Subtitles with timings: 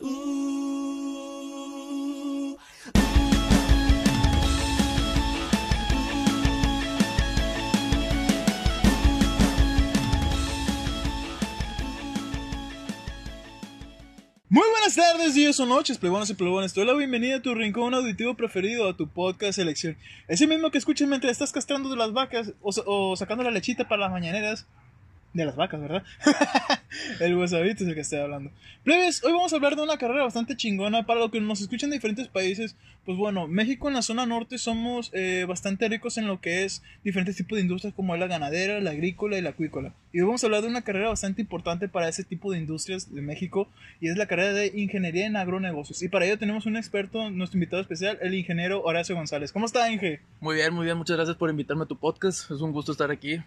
[0.00, 0.08] Muy
[14.70, 16.72] buenas tardes, días o noches, plebones y plebones.
[16.74, 19.96] Te doy la bienvenida a tu rincón auditivo preferido, a tu podcast selección.
[20.28, 24.02] Ese mismo que escuchas mientras estás castrando de las vacas o sacando la lechita para
[24.02, 24.66] las mañaneras.
[25.36, 26.02] De las vacas, ¿verdad?
[27.20, 28.50] el huesavito es el que estoy hablando.
[28.84, 31.90] Plebes, hoy vamos a hablar de una carrera bastante chingona para los que nos escuchan
[31.90, 32.74] de diferentes países.
[33.04, 36.82] Pues bueno, México en la zona norte somos eh, bastante ricos en lo que es
[37.04, 39.92] diferentes tipos de industrias como la ganadera, la agrícola y la acuícola.
[40.10, 43.14] Y hoy vamos a hablar de una carrera bastante importante para ese tipo de industrias
[43.14, 43.68] de México
[44.00, 46.02] y es la carrera de Ingeniería en Agronegocios.
[46.02, 49.52] Y para ello tenemos un experto, nuestro invitado especial, el ingeniero Horacio González.
[49.52, 50.20] ¿Cómo está, Inge?
[50.40, 52.50] Muy bien, muy bien, muchas gracias por invitarme a tu podcast.
[52.50, 53.42] Es un gusto estar aquí.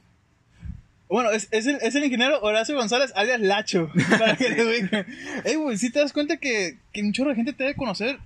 [1.10, 5.06] Bueno, es, es, el, es el ingeniero Horacio González, alias Lacho, para que te ubiquen.
[5.44, 8.20] Ey, güey, si te das cuenta que, que un chorro de gente te debe conocer,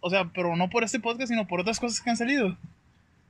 [0.00, 2.56] o sea, pero no por este podcast, sino por otras cosas que han salido.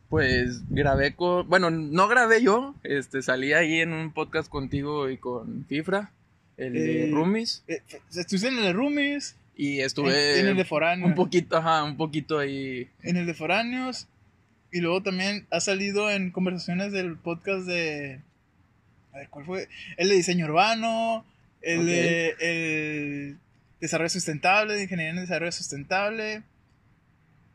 [0.08, 5.16] Pues grabé con, bueno, no grabé yo, este salí ahí en un podcast contigo y
[5.19, 6.10] con Fifra,
[6.56, 7.62] el de Eh, Roomies.
[7.69, 7.82] Eh,
[8.16, 11.84] estuviste en el de Roomies, y estuve en, en el de Foráneos, un poquito, ajá,
[11.84, 12.88] un poquito ahí.
[13.02, 14.08] en el de Foráneos,
[14.72, 18.22] y luego también ha salido en conversaciones del podcast de...
[19.19, 19.69] Ver, ¿cuál fue?
[19.97, 21.24] El de diseño urbano,
[21.61, 23.38] el de el
[23.80, 26.42] desarrollo sustentable, de ingeniería en desarrollo sustentable,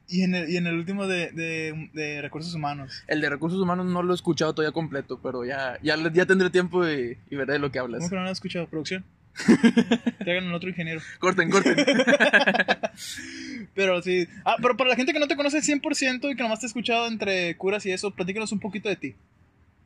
[0.07, 3.03] y en el, y en el último de, de, de recursos humanos.
[3.07, 6.49] El de recursos humanos no lo he escuchado todavía completo, pero ya ya, ya tendré
[6.49, 7.99] tiempo y, y veré de lo que hablas.
[7.99, 8.67] ¿Cómo que no lo has escuchado?
[8.67, 9.05] ¿Producción?
[10.19, 11.01] Traigan al otro ingeniero.
[11.19, 11.75] Corten, corten.
[13.73, 14.27] Pero sí.
[14.45, 16.67] Ah, pero para la gente que no te conoce 100% y que nomás te ha
[16.67, 19.15] escuchado entre curas y eso, platícanos un poquito de ti.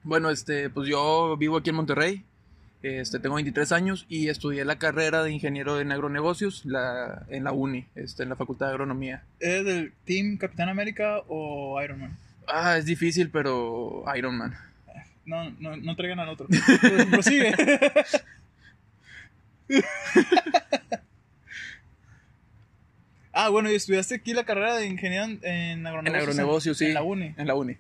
[0.08, 2.24] Bueno, este, pues yo vivo aquí en Monterrey.
[2.82, 7.52] Este, tengo 23 años y estudié la carrera de ingeniero en agronegocios la, en la
[7.52, 9.24] uni, este, en la Facultad de Agronomía.
[9.42, 12.18] ¿Eres del Team Capitán América o Iron Man?
[12.48, 14.56] Ah, es difícil, pero Iron Man.
[15.26, 16.48] No, no, no traigan al otro.
[16.48, 16.62] Pues,
[17.12, 17.54] Prosigue.
[23.34, 26.24] ah, bueno, y estudiaste aquí la carrera de ingeniería en, en agronegocios.
[26.24, 26.86] En agronegocios, sí.
[26.86, 27.34] En la uni.
[27.36, 27.76] En la uni.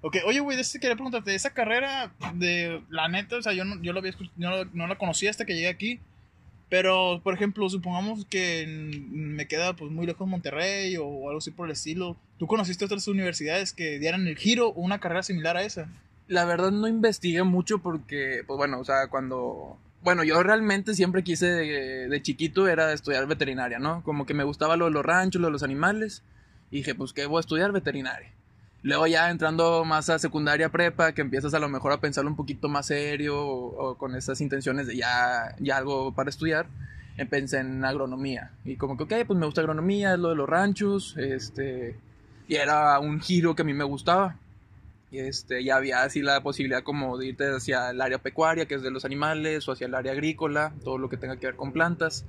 [0.00, 3.92] Ok, oye, güey, quería preguntarte, esa carrera de la neta, o sea, yo no, yo
[3.92, 6.00] lo había no, no la conocía hasta que llegué aquí.
[6.68, 8.66] Pero, por ejemplo, supongamos que
[9.10, 12.16] me queda pues muy lejos Monterrey o algo así por el estilo.
[12.38, 15.88] ¿Tú conociste otras universidades que dieran el giro o una carrera similar a esa?
[16.26, 19.78] La verdad no investigué mucho porque, pues bueno, o sea, cuando...
[20.02, 24.04] Bueno, yo realmente siempre quise de, de chiquito era estudiar veterinaria, ¿no?
[24.04, 26.22] Como que me gustaba lo de los ranchos, lo de los animales.
[26.70, 27.72] Y dije, pues, ¿qué voy a estudiar?
[27.72, 28.30] Veterinaria.
[28.88, 32.36] Luego ya entrando más a secundaria prepa, que empiezas a lo mejor a pensarlo un
[32.36, 36.68] poquito más serio o, con esas intenciones de ya, ya algo para estudiar,
[37.18, 38.50] eh, pensé en agronomía.
[38.64, 41.98] Y como que, ok, pues me gusta agronomía, es lo de los ranchos, este...
[42.48, 44.36] Y era un giro que a mí me gustaba.
[45.10, 48.76] Y este, ya había así la posibilidad como de irte hacia el área pecuaria, que
[48.76, 51.56] es de los animales, o hacia el área agrícola, todo lo que tenga que ver
[51.56, 52.24] con plantas.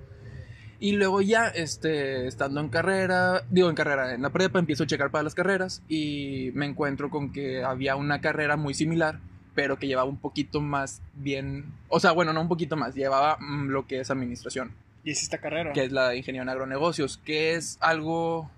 [0.81, 4.87] Y luego ya, este, estando en carrera, digo en carrera, en la prepa, empiezo a
[4.87, 9.19] checar para las carreras y me encuentro con que había una carrera muy similar,
[9.55, 13.35] pero que llevaba un poquito más bien, o sea, bueno, no un poquito más, llevaba
[13.41, 14.71] mm, lo que es administración,
[15.03, 15.73] Y hiciste carrera.
[15.73, 18.49] que es la de ingeniería en agronegocios, que es algo,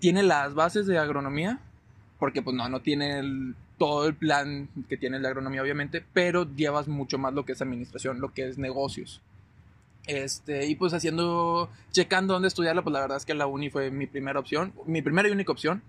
[0.00, 1.60] tiene las bases de agronomía,
[2.18, 6.46] porque pues no, no tiene el- todo el plan que tiene la agronomía obviamente, pero
[6.54, 9.22] llevas mucho más lo que es administración, lo que es negocios.
[10.10, 13.92] Este, y pues haciendo, checando dónde estudiarla, pues la verdad es que la uni fue
[13.92, 15.82] mi primera opción, mi primera y única opción.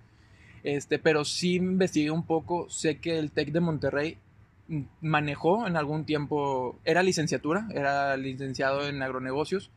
[0.64, 4.18] Este, pero sí investigué un poco, sé que el TEC de Monterrey
[5.02, 9.72] manejó en algún tiempo, era licenciatura, era licenciado en agronegocios.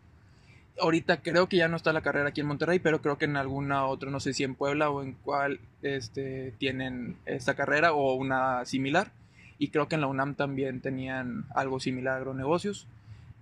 [0.78, 3.38] Ahorita creo que ya no está la carrera aquí en Monterrey, pero creo que en
[3.38, 8.12] alguna otra, no sé si en Puebla o en cuál este, tienen esta carrera o
[8.12, 9.10] una similar.
[9.58, 12.86] Y creo que en la UNAM también tenían algo similar a agronegocios.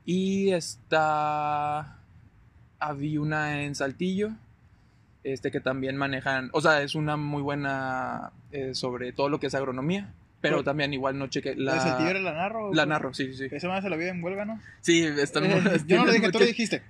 [0.04, 1.98] Y está.
[2.78, 4.30] Había una en Saltillo.
[5.24, 6.50] Este que también manejan.
[6.52, 8.32] O sea, es una muy buena.
[8.50, 10.12] eh, sobre todo lo que es agronomía.
[10.40, 11.54] Pero también igual no cheque.
[11.54, 11.74] ¿La...
[11.74, 12.74] ¿El La, tigre la narro?
[12.74, 13.54] la narro, sí, sí, sí.
[13.54, 14.60] Esa madre se la vive en huelga, ¿no?
[14.80, 16.82] Sí, están, Eh, yo no lo dije, tú lo dijiste.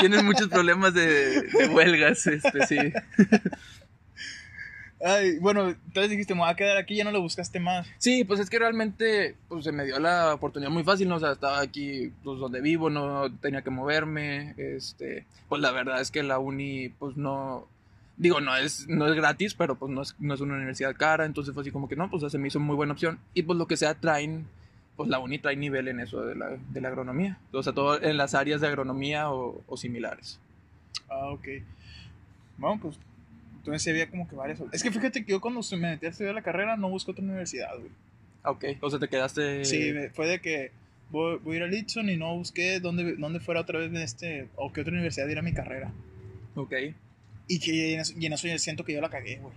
[0.00, 2.76] Tienen muchos problemas de, de huelgas, este, sí.
[5.02, 7.86] Ay, bueno, entonces dijiste, me voy a quedar aquí, ya no lo buscaste más.
[7.96, 11.16] Sí, pues es que realmente pues, se me dio la oportunidad muy fácil, ¿no?
[11.16, 14.54] O sea, estaba aquí pues, donde vivo, no tenía que moverme.
[14.58, 17.66] Este, pues la verdad es que la uni, pues no.
[18.18, 21.24] Digo, no es, no es gratis, pero pues no es, no es una universidad cara.
[21.24, 23.18] Entonces fue así como que no, pues se me hizo muy buena opción.
[23.32, 24.46] Y pues lo que sea traen,
[24.96, 27.38] pues la UNI trae nivel en eso de la, de la agronomía.
[27.52, 30.38] O sea, todo en las áreas de agronomía o, o similares.
[31.08, 31.48] Ah, ok.
[32.58, 32.98] Bueno, pues
[33.60, 34.58] entonces sí había como que varias.
[34.72, 37.22] Es que fíjate que yo cuando me metí a estudiar la carrera no busqué otra
[37.22, 37.90] universidad, güey.
[38.42, 39.66] Ok, o sea, te quedaste...
[39.66, 40.72] Sí, fue de que
[41.10, 44.48] voy, voy a ir a Litson y no busqué dónde, dónde fuera otra vez este,
[44.56, 45.92] o qué otra universidad diera mi carrera.
[46.54, 46.72] Ok.
[47.48, 49.52] Y que en eso, y en eso yo siento que yo la cagué, güey.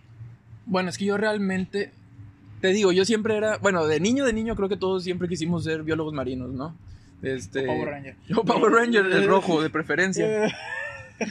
[0.66, 1.92] Bueno, es que yo realmente,
[2.60, 5.64] te digo, yo siempre era, bueno, de niño, de niño creo que todos siempre quisimos
[5.64, 6.76] ser biólogos marinos, ¿no?
[7.22, 8.16] Este, O Power Ranger.
[8.28, 10.54] Yo Power Ranger, el rojo, de preferencia.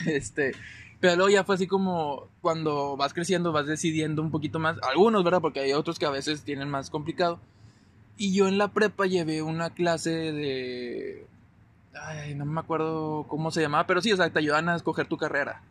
[0.07, 0.53] Este,
[0.99, 4.77] pero luego ya fue así como cuando vas creciendo, vas decidiendo un poquito más.
[4.83, 5.39] Algunos, ¿verdad?
[5.41, 7.39] Porque hay otros que a veces tienen más complicado.
[8.17, 11.25] Y yo en la prepa llevé una clase de...
[11.95, 15.07] Ay, no me acuerdo cómo se llamaba, pero sí, o sea, te ayudan a escoger
[15.07, 15.61] tu carrera.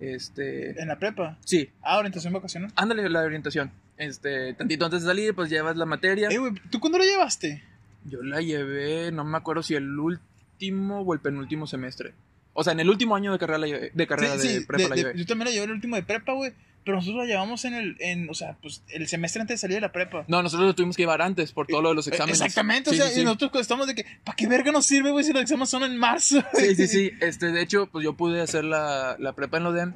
[0.00, 0.80] Este...
[0.80, 1.36] En la prepa.
[1.44, 2.72] Sí, Ah, orientación vocacional.
[2.76, 3.70] ándale la orientación.
[3.98, 6.28] Este, tantito antes de salir, pues llevas la materia.
[6.30, 7.62] Eh, güey, ¿tú cuándo la llevaste?
[8.06, 12.14] Yo la llevé, no me acuerdo si el último o el penúltimo semestre.
[12.52, 13.60] O sea, en el último año de carrera,
[13.92, 15.12] de carrera Sí, de sí, prepa de- la llevé.
[15.18, 16.52] yo también la llevé el último de prepa, güey.
[16.82, 19.74] Pero nosotros la llevamos en el, en, o sea, pues el semestre antes de salir
[19.76, 20.24] de la prepa.
[20.28, 22.40] No, nosotros lo tuvimos que llevar antes por todo lo de los exámenes.
[22.40, 23.20] Exactamente, o sea, sí.
[23.20, 25.84] y nosotros estamos de que, ¿para qué verga nos sirve, güey, si los exámenes son
[25.84, 26.42] en marzo?
[26.54, 27.10] Sí, sí, sí.
[27.20, 29.92] Este, de hecho, pues yo pude hacer la, la prepa en la UDEM.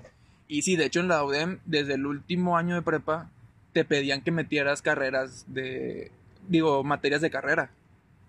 [0.46, 3.30] Y sí, de hecho, en la UDEM, desde el último año de prepa,
[3.72, 6.12] te pedían que metieras carreras de.
[6.48, 7.70] Digo, materias de carrera.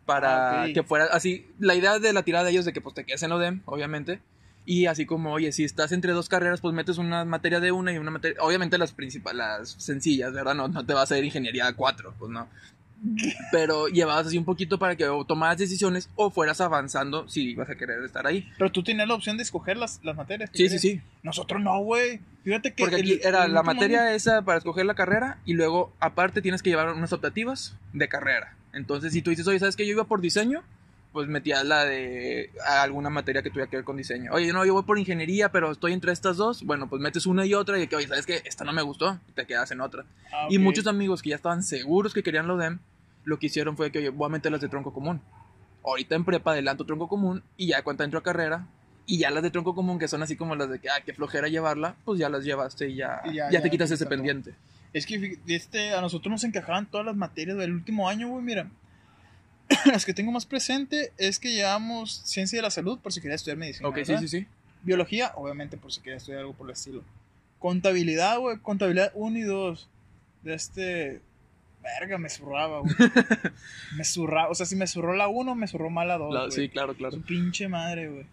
[0.06, 1.48] Para Ah, que fuera así.
[1.60, 3.62] La idea de la tirada de ellos de que pues te quedes en la UDEM,
[3.66, 4.20] obviamente.
[4.68, 7.92] Y así como, oye, si estás entre dos carreras, pues metes una materia de una
[7.94, 8.38] y una materia.
[8.42, 10.56] Obviamente las principales, las sencillas, ¿verdad?
[10.56, 12.48] No, no te vas a ir ingeniería 4, pues no.
[13.52, 17.70] Pero llevabas así un poquito para que o tomaras decisiones o fueras avanzando si ibas
[17.70, 18.50] a querer estar ahí.
[18.58, 20.50] Pero tú tenías la opción de escoger las, las materias.
[20.54, 20.82] Sí, sí, querías.
[20.82, 21.02] sí.
[21.22, 22.20] Nosotros no, güey.
[22.44, 22.84] Fíjate que.
[22.84, 26.42] Porque el- aquí era la materia año- esa para escoger la carrera y luego aparte
[26.42, 28.56] tienes que llevar unas optativas de carrera.
[28.76, 30.62] Entonces si tú dices, oye, ¿sabes que Yo iba por diseño,
[31.14, 34.32] pues metías la de alguna materia que tuviera que ver con diseño.
[34.34, 36.62] Oye, no, yo voy por ingeniería, pero estoy entre estas dos.
[36.64, 38.42] Bueno, pues metes una y otra y que, oye, ¿sabes qué?
[38.46, 40.06] Esta no me gustó, te quedas en otra.
[40.32, 40.64] Ah, Y ok.
[40.64, 42.80] muchos amigos que ya estaban seguros que querían lo DEM,
[43.24, 45.22] lo que hicieron fue que, oye, voy a meter las de tronco común.
[45.86, 48.68] Ahorita en prepa adelanto tronco común y ya cuando entro a carrera
[49.06, 51.14] y ya las de tronco común que son así como las de que, ah, qué
[51.14, 54.06] flojera llevarla, pues ya las llevaste y ya, Y ya- ya, ya te quitas ese
[54.06, 54.54] pendiente.
[54.96, 58.42] Es que este, a nosotros nos encajaban todas las materias del último año, güey.
[58.42, 58.72] Mira,
[59.92, 63.36] las que tengo más presente es que llevamos ciencia de la salud por si quería
[63.36, 63.90] estudiar medicina.
[63.90, 64.22] Ok, sí, ¿verdad?
[64.22, 64.48] sí, sí.
[64.84, 67.04] Biología, obviamente, por si quería estudiar algo por el estilo.
[67.60, 68.58] Contabilidad, güey.
[68.60, 69.90] Contabilidad 1 y 2.
[70.44, 71.22] De este.
[71.84, 72.96] Verga, me zurraba, güey.
[73.98, 74.48] me zurraba.
[74.48, 76.34] O sea, si me zurró la 1, me zurró mal la 2.
[76.34, 76.52] La- güey.
[76.54, 77.18] sí, claro, claro.
[77.18, 78.26] Su pinche madre, güey.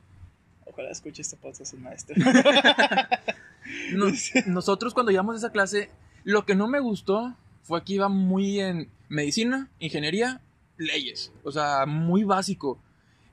[0.66, 2.14] Ojalá escuche este podcast el maestro.
[3.94, 4.12] No-
[4.46, 5.90] nosotros cuando llevamos esa clase,
[6.24, 10.40] lo que no me gustó fue que iba muy en medicina, ingeniería,
[10.76, 11.32] leyes.
[11.44, 12.78] O sea, muy básico.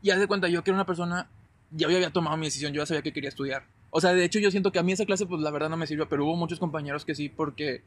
[0.02, 1.28] Y haz de cuenta, yo que era una persona,
[1.72, 3.64] ya había tomado mi decisión, yo ya sabía que quería estudiar.
[3.92, 5.78] O sea, de hecho yo siento que a mí esa clase, pues la verdad no
[5.78, 7.82] me sirvió, pero hubo muchos compañeros que sí, porque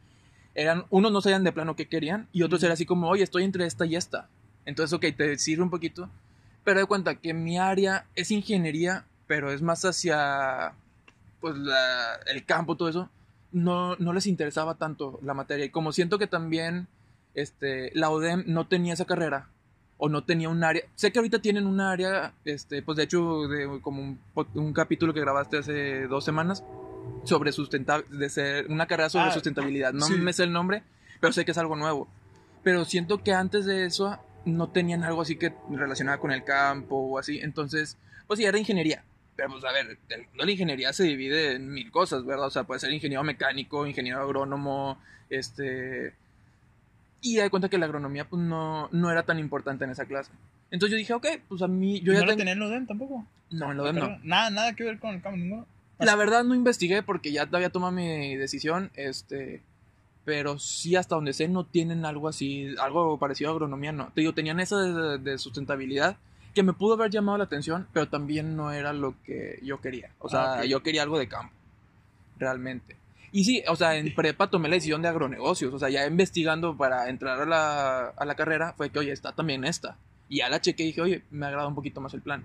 [0.55, 3.45] eran, unos no sabían de plano qué querían, y otros era así como, oye, estoy
[3.45, 4.29] entre esta y esta.
[4.67, 6.11] Entonces, ok, te sirve un poquito,
[6.65, 10.75] pero de cuenta que mi área es ingeniería, pero es más hacia
[11.41, 13.09] pues la- el campo, todo eso,
[13.53, 15.65] no, no les interesaba tanto la materia.
[15.65, 16.89] Y como siento que también
[17.35, 19.49] este, la ODEM no tenía esa carrera,
[20.05, 23.47] o no tenía un área, sé que ahorita tienen un área, este, pues de hecho,
[23.47, 24.19] de, como
[24.55, 26.65] un, capítulo que grabaste hace dos semanas,
[27.23, 29.93] sobre sustentabilidad, de ser una carrera sobre Ah, sustentabilidad.
[29.93, 30.15] No sí.
[30.15, 30.83] me sé el nombre,
[31.21, 32.09] pero sé que es algo nuevo.
[32.65, 36.97] Pero siento que antes de eso no tenían algo así que relacionado con el campo
[36.97, 37.39] o así.
[37.39, 37.97] Entonces,
[38.27, 39.05] pues sí, era ingeniería.
[39.37, 42.47] Pero pues a ver, el mundo de la ingeniería se divide en mil cosas, ¿verdad?
[42.47, 44.99] O sea, puede ser ingeniero mecánico, ingeniero agrónomo,
[45.31, 46.15] este...
[47.21, 50.33] Y de cuenta que la agronomía pues no, no era tan importante en esa clase.
[50.73, 52.39] Entonces yo dije, ok, pues a mí, yo ¿No ya tengo...
[52.39, 53.27] tenía en tampoco?
[53.51, 54.19] No, en lo de no.
[54.25, 55.67] Nada, nada que ver con el campo, ninguno.
[55.99, 59.63] La verdad no investigué porque ya había tomado mi decisión, este,
[60.25, 64.11] pero sí hasta donde sé no tienen algo así, algo parecido a agronomía, no.
[64.15, 66.17] Te digo, tenían esa de, de sustentabilidad
[66.55, 70.11] que me pudo haber llamado la atención, pero también no era lo que yo quería.
[70.19, 70.65] O sea, Ah, ok.
[70.67, 71.55] yo quería algo de campo,
[72.39, 72.97] realmente.
[73.31, 76.77] Y sí, o sea, en prepa tomé la decisión de agronegocios, o sea, ya investigando
[76.77, 79.97] para entrar a la, a la carrera, fue que, oye, está también esta.
[80.29, 82.45] Y ya la chequé y dije, oye, me agrada un poquito más el plan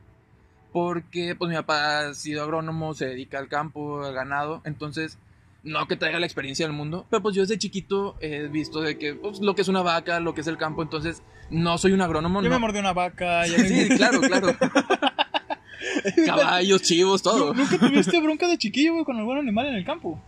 [0.74, 5.18] porque pues mi papá ha sido agrónomo, se dedica al campo, al ganado, entonces
[5.64, 8.98] no que traiga la experiencia del mundo, pero pues yo desde chiquito he visto de
[8.98, 11.92] que pues, lo que es una vaca, lo que es el campo, entonces no soy
[11.94, 12.56] un agrónomo, Yo no.
[12.56, 13.46] me mordí una vaca.
[13.48, 14.48] ya me- Sí, claro, claro.
[16.26, 17.54] Caballos, chivos, todo.
[17.54, 20.20] ¿Nu- ¿Nunca tuviste bronca de chiquillo, güey, con algún animal en el campo?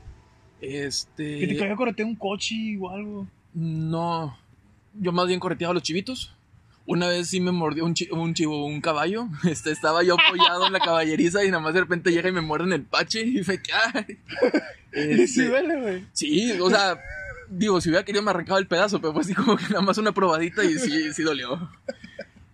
[0.59, 3.27] Que te Este caiga corretear un coche o algo.
[3.53, 4.37] no
[4.99, 6.33] yo más bien correteaba a los chivitos
[6.85, 9.27] Una vez sí me mordió un, chi- un chivo, un caballo.
[9.47, 12.41] Este, estaba yo apoyado en la caballeriza y nada más de repente llega y me
[12.41, 14.17] muerde en el pache y cae.
[14.91, 16.05] Sí, Este, duele, güey.
[16.13, 16.99] sí, o sea,
[17.47, 19.99] digo, si hubiera querido me arrancaba el pedazo, pero pues así como que nada más
[19.99, 21.69] una probadita y sí, sí dolió.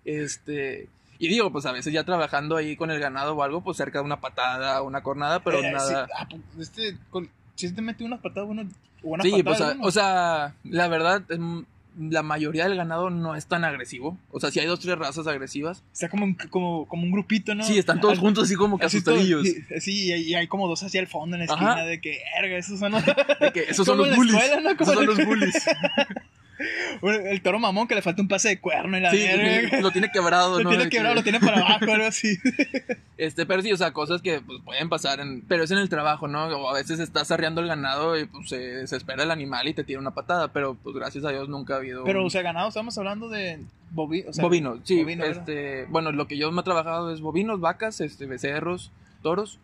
[0.03, 3.77] Este, y digo, pues a veces ya trabajando ahí con el ganado o algo, pues
[3.77, 6.05] cerca de una patada, una cornada, pero Eh, nada.
[6.08, 8.70] sí, ah, pues, este, con- si te metió unas patadas, bueno,
[9.01, 9.84] buenas Sí, pues, patadas, a- ¿no?
[9.86, 11.63] o sea, la verdad, em,
[11.97, 14.17] la mayoría del ganado no es tan agresivo.
[14.31, 15.83] O sea, si hay dos, tres razas agresivas.
[15.93, 17.63] Está como un, como, como un grupito, ¿no?
[17.63, 19.47] Sí, están todos juntos así como que asustadillos.
[19.79, 21.69] Sí, y hay- como dos hacia el fondo en la Ajá.
[21.71, 23.03] esquina de que, erga, esos son los...
[23.05, 24.35] De que esos son los bullies.
[24.35, 24.77] escuela, ¿no?
[24.77, 25.65] Como Esos son los bullies.
[27.01, 29.25] El toro mamón que le falta un pase de cuerno y la Sí,
[29.81, 30.69] lo tiene quebrado, Lo ¿no?
[30.69, 32.38] tiene quebrado, que- lo tiene para abajo, algo así.
[33.17, 35.88] Este, pero sí, o sea, cosas que pues, pueden pasar, en, pero es en el
[35.88, 36.47] trabajo, ¿no?
[36.47, 39.85] O a veces estás arreando el ganado y pues se desespera el animal y te
[39.85, 42.03] tira una patada, pero pues gracias a Dios nunca ha habido...
[42.03, 43.59] Pero, un- o sea, ganado, estamos hablando de
[43.91, 47.21] bovi, o sea, bovinos, sí, bovino, este, bueno, lo que yo me he trabajado es
[47.21, 49.59] bovinos, vacas, este, becerros, toros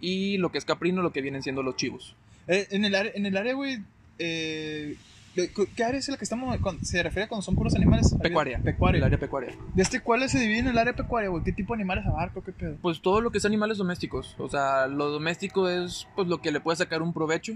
[0.00, 2.14] y lo que es caprino, lo que vienen siendo los chivos.
[2.46, 3.78] Eh, en el área, en el área, güey,
[4.20, 4.94] eh,
[5.36, 8.14] ¿qué área es la que estamos, cuando- se refiere cuando son puros animales?
[8.20, 8.58] Pecuaria.
[8.62, 8.98] Pecuaria.
[8.98, 9.54] El área pecuaria.
[9.74, 11.44] ¿De este cuál se divide en el área pecuaria, güey?
[11.44, 12.76] ¿Qué tipo de animales abarca qué pedo?
[12.82, 14.34] Pues todo lo que es animales domésticos.
[14.38, 17.54] O sea, lo doméstico es pues lo que le puede sacar un provecho.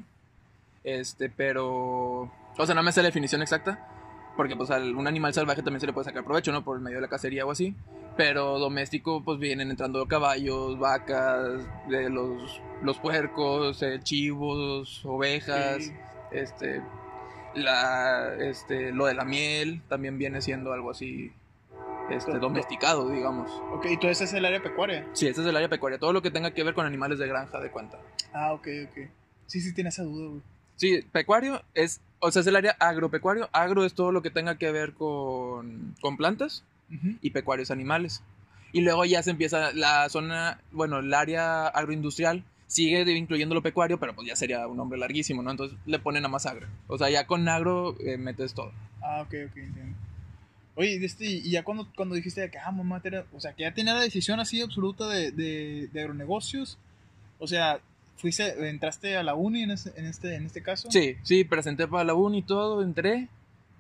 [0.84, 2.30] Este, pero.
[2.58, 3.86] O sea, no me sé la definición exacta.
[4.36, 6.64] Porque pues a un animal salvaje también se le puede sacar provecho, ¿no?
[6.64, 7.74] Por el medio de la cacería o así.
[8.16, 15.90] Pero doméstico, pues vienen entrando caballos, vacas, de los, los puercos, eh, chivos, ovejas.
[16.30, 16.80] Este.
[17.54, 21.32] La, este, lo de la miel también viene siendo algo así.
[22.10, 23.50] Este, Do- do- domesticado, digamos.
[23.72, 25.06] Ok, entonces es el área pecuaria.
[25.12, 25.98] Sí, ese es el área pecuaria.
[25.98, 27.98] Todo lo que tenga que ver con animales de granja de cuenta.
[28.32, 29.08] Ah, ok, ok.
[29.46, 30.40] Sí, sí, tiene esa duda, güey.
[30.76, 33.48] Sí, pecuario es, o sea, es el área agropecuario.
[33.52, 37.16] Agro es todo lo que tenga que ver con, con plantas Ujú.
[37.20, 38.22] y pecuario es animales.
[38.72, 43.98] Y luego ya se empieza la zona, bueno, el área agroindustrial sigue incluyendo lo pecuario,
[43.98, 45.50] pero pues ya sería un nombre larguísimo, ¿no?
[45.50, 46.68] Entonces le ponen a más agro.
[46.86, 48.70] O sea, ya con agro eh, metes todo.
[49.02, 49.96] Ah, ok, ok, entiendo.
[50.76, 53.64] Oye, y este, y ya cuando, cuando dijiste que, ah, mamá, era- o sea, que
[53.64, 56.78] ya tenía la decisión así absoluta de, de, de agronegocios,
[57.40, 57.80] o sea,
[58.16, 60.88] fuiste, entraste a la uni en este, en este, en este caso.
[60.92, 63.26] Sí, sí, presenté para la uni y todo, entré.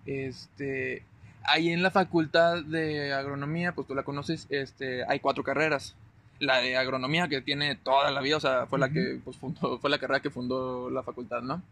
[0.04, 1.04] Este,
[1.44, 5.94] ahí en la facultad de agronomía, pues tú la conoces, este, hay cuatro carreras.
[6.40, 9.78] La de agronomía que tiene toda la vida, o sea, fue la que pues, fundó,
[9.78, 11.62] fue la carrera que fundó la facultad, ¿no?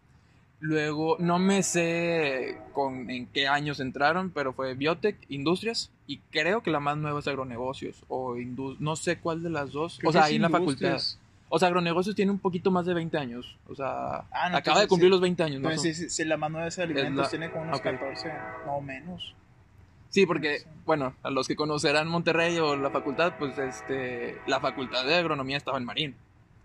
[0.60, 6.62] Luego, no me sé con, en qué años entraron, pero fue Biotech, Industrias, y creo
[6.64, 10.10] que la más nueva es Agronegocios, o Indu- no sé cuál de las dos, Creo
[10.10, 10.98] o sea, es ahí en la facultad.
[11.48, 14.58] O sea, Agronegocios tiene un poquito más de 20 años, o sea, Ah, no, acaba
[14.58, 15.10] entonces de cumplir sí.
[15.12, 15.70] los 20 años, ¿no?
[15.70, 17.84] Entonces, sí, sí, sí, la más nueva es alimentos, la- tiene como unos ok.
[17.84, 18.32] 14,
[18.66, 19.34] no menos.
[20.18, 25.04] Sí, porque, bueno, a los que conocerán Monterrey o la facultad, pues este, la facultad
[25.06, 26.16] de agronomía estaba en Marín.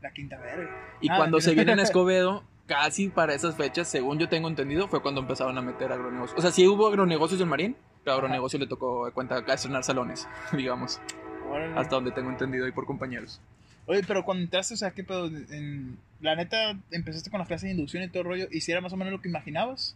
[0.02, 0.72] La quinta verga.
[1.02, 1.44] Y Ah, cuando ok.
[1.44, 5.56] se viene en Escobedo, casi para esas fechas, según yo tengo entendido, fue cuando empezaron
[5.56, 6.36] a meter agronegocios.
[6.36, 9.84] O sea, sí hubo agronegocios en Marín, pero agronegocio le tocó de cuenta acá estrenar
[9.84, 11.00] salones, digamos,
[11.48, 11.78] Órale.
[11.80, 13.40] hasta donde tengo entendido y por compañeros.
[13.86, 15.28] Oye, pero cuando entraste, o sea, ¿qué pedo?
[15.28, 18.72] En, la neta, empezaste con las clases de inducción y todo el rollo, ¿y si
[18.72, 19.96] era más o menos lo que imaginabas?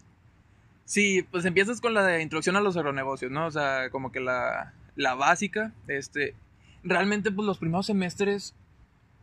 [0.87, 3.45] Sí, pues empiezas con la de introducción a los agronegocios, ¿no?
[3.45, 6.33] O sea, como que la, la básica, este,
[6.81, 8.55] realmente pues los primeros semestres,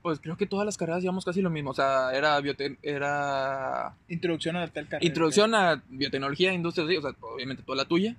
[0.03, 3.95] pues creo que todas las carreras llevamos casi lo mismo, o sea, era biote- era
[4.09, 5.07] Introducción a tal carrera.
[5.07, 8.15] introducción a biotecnología, industria, sí, o sea, obviamente toda la tuya,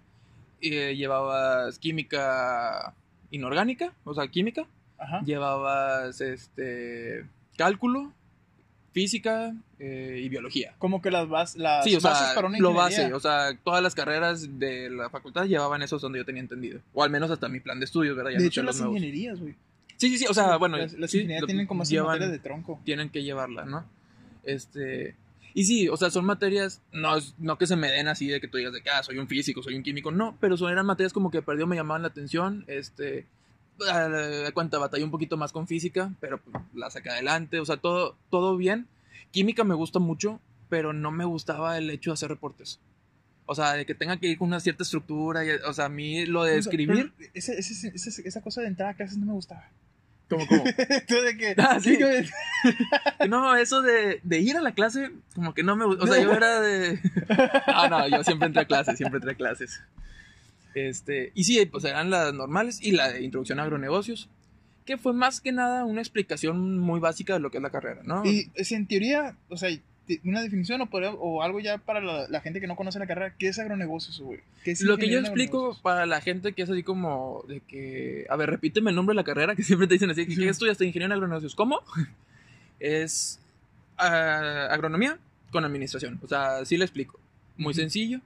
[0.61, 2.93] Eh, llevabas química
[3.29, 4.65] inorgánica, o sea, química,
[4.97, 5.21] Ajá.
[5.23, 7.25] llevabas este
[7.57, 8.11] cálculo,
[8.95, 10.73] física eh, y biología.
[10.79, 13.03] Como que las, bas las Sí, o bases sea, para una lo ingeniería.
[13.03, 16.79] base, o sea, todas las carreras de la facultad llevaban eso donde yo tenía entendido.
[16.93, 18.31] O al menos hasta mi plan de estudios, ¿verdad?
[18.31, 18.95] Ya de no hecho, las nuevos.
[18.95, 19.53] ingenierías, güey.
[19.97, 22.31] Sí, sí, sí, o sea, bueno, Las, las sí, ingenierías lo- tienen como esas materias
[22.31, 22.79] de tronco.
[22.85, 23.85] tienen que llevarla, ¿no?
[24.43, 25.15] Este,
[25.53, 28.47] y sí, o sea, son materias, no, no que se me den así de que
[28.47, 30.85] tú digas de que, ah, soy un físico, soy un químico, no, pero son, eran
[30.85, 33.25] materias como que perdió, me llamaban la atención, este,
[33.77, 37.77] de cuenta, batallé un poquito más con física, pero pues, la saqué adelante, o sea,
[37.77, 38.87] todo, todo bien.
[39.31, 40.39] Química me gusta mucho,
[40.69, 42.79] pero no me gustaba el hecho de hacer reportes.
[43.47, 45.89] O sea, de que tenga que ir con una cierta estructura, y, o sea, a
[45.89, 49.25] mí lo de escribir, pero ese- ese- ese- esa cosa de entrar a clases no
[49.27, 49.69] me gustaba.
[50.27, 50.43] como,
[51.07, 51.97] Tú de que, Ah, sí.
[51.99, 52.25] que-
[53.29, 56.03] No, eso de, de ir a la clase, como que no me gusta.
[56.03, 56.99] O sea, yo era de.
[57.67, 59.81] Ah, no, yo siempre entré a clases, siempre entré a clases.
[60.75, 64.29] Este, y sí, pues eran las normales y la de introducción a agronegocios,
[64.85, 68.01] que fue más que nada una explicación muy básica de lo que es la carrera,
[68.03, 68.23] ¿no?
[68.25, 69.69] Y si en teoría, o sea,
[70.23, 73.33] una definición o, algo ya para la, la gente que no conoce la carrera?
[73.37, 74.39] ¿Qué es agronegocios, güey?
[74.63, 78.27] ¿Qué es Lo que yo explico para la gente que es así como de que,
[78.29, 80.41] a ver, repíteme el nombre de la carrera, que siempre te dicen así, que Sí.
[80.41, 81.55] ¿qué estudiaste ingeniero en agronegocios?
[81.55, 81.81] ¿Cómo?
[82.79, 83.39] es
[83.97, 85.17] ah, agronomía
[85.51, 86.19] con administración.
[86.21, 87.19] O sea, sí le explico.
[87.57, 88.19] Muy sencillo.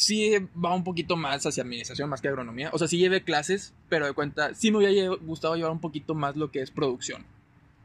[0.00, 2.70] Sí va un poquito más hacia administración más que agronomía.
[2.72, 6.14] O sea, sí llevé clases, pero de cuenta, sí me hubiera gustado llevar un poquito
[6.14, 7.26] más lo que es producción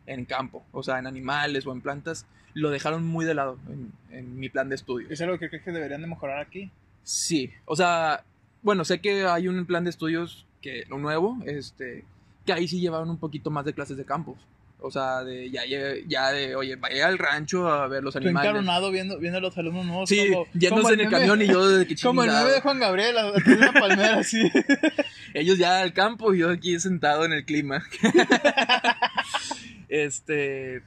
[0.05, 0.63] en campo.
[0.71, 2.25] O sea, en animales o en plantas.
[2.53, 5.09] Lo dejaron muy de lado en, en mi plan de estudio.
[5.09, 6.71] ¿Es algo que crees que deberían de mejorar aquí?
[7.03, 8.23] Sí, o sea,
[8.61, 12.05] bueno, sé que hay un plan de estudios que lo nuevo, este,
[12.45, 14.37] que ahí sí llevaron un poquito más de clases de campos.
[14.79, 15.63] O sea, de ya,
[16.07, 18.49] ya de, oye, vaya al rancho a ver los animales.
[18.49, 20.09] encabronado viendo, viendo a los alumnos nuevos.
[20.09, 22.45] Sí, como, yéndose como en el camión y yo de que Como el chingado.
[22.45, 23.15] meme de Juan Gabriel,
[23.45, 24.51] de una palmera así.
[25.33, 27.83] Ellos ya al campo y yo aquí sentado en el clima.
[29.89, 30.83] este.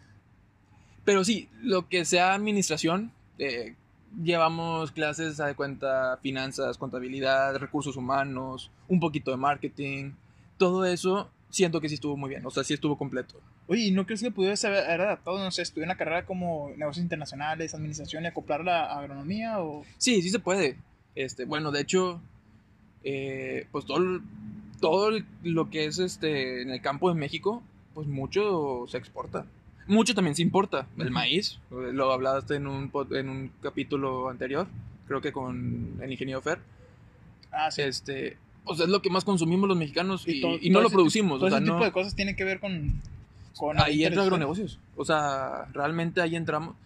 [1.05, 3.75] Pero sí, lo que sea administración, eh,
[4.23, 10.13] llevamos clases, de cuenta, finanzas, contabilidad, recursos humanos, un poquito de marketing.
[10.59, 12.45] Todo eso siento que sí estuvo muy bien.
[12.47, 13.41] O sea, sí estuvo completo.
[13.69, 16.71] Oye, ¿y no crees que pudieras haber haber adaptado, no sé, estudiar una carrera como
[16.77, 19.61] negocios internacionales, administración y acoplarla a agronomía?
[19.61, 19.85] O...
[19.99, 20.77] Sí, sí se puede.
[21.15, 22.21] Este, bueno, de hecho,
[23.05, 24.23] eh, pues todo, el-
[24.81, 27.63] todo el- lo que es este en el campo de México,
[27.95, 29.45] pues mucho se exporta.
[29.87, 30.87] Mucho también se importa.
[30.99, 34.67] El maíz, eh, lo hablaste en un, en un capítulo anterior,
[35.07, 36.59] creo que con el ingeniero Fer.
[37.51, 37.83] Ah, sí.
[37.83, 41.39] Este, pues es lo que más consumimos los mexicanos y, todo- y no lo producimos.
[41.39, 43.01] Todo O sea, ese tipo no, de cosas tienen que ver con...
[43.59, 44.79] con ahí entra agronegocios.
[44.97, 46.77] O sea, realmente ahí entramos.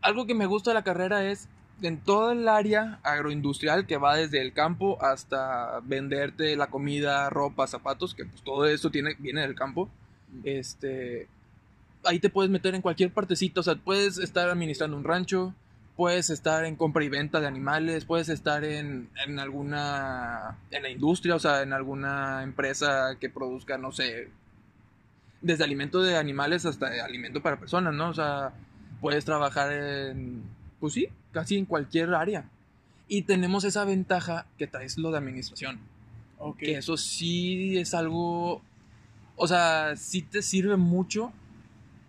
[0.00, 1.48] Algo que me gusta de la carrera es
[1.82, 7.66] en todo el área agroindustrial que va desde el campo hasta venderte la comida, ropa,
[7.66, 9.88] zapatos, que pues todo eso tiene, viene del campo.
[10.44, 11.28] Este,
[12.04, 15.54] ahí te puedes meter en cualquier partecita, o sea, puedes estar administrando un rancho,
[15.96, 20.90] puedes estar en compra y venta de animales, puedes estar en, en alguna, en la
[20.90, 24.28] industria, o sea, en alguna empresa que produzca, no sé,
[25.42, 28.10] desde alimento de animales hasta alimento para personas, ¿no?
[28.10, 28.52] O sea,
[29.00, 30.42] puedes trabajar en,
[30.78, 32.44] pues sí, casi en cualquier área.
[33.08, 35.80] Y tenemos esa ventaja que traes lo de administración.
[36.38, 36.58] Ok.
[36.58, 38.62] Que eso sí es algo,
[39.36, 41.32] o sea, sí te sirve mucho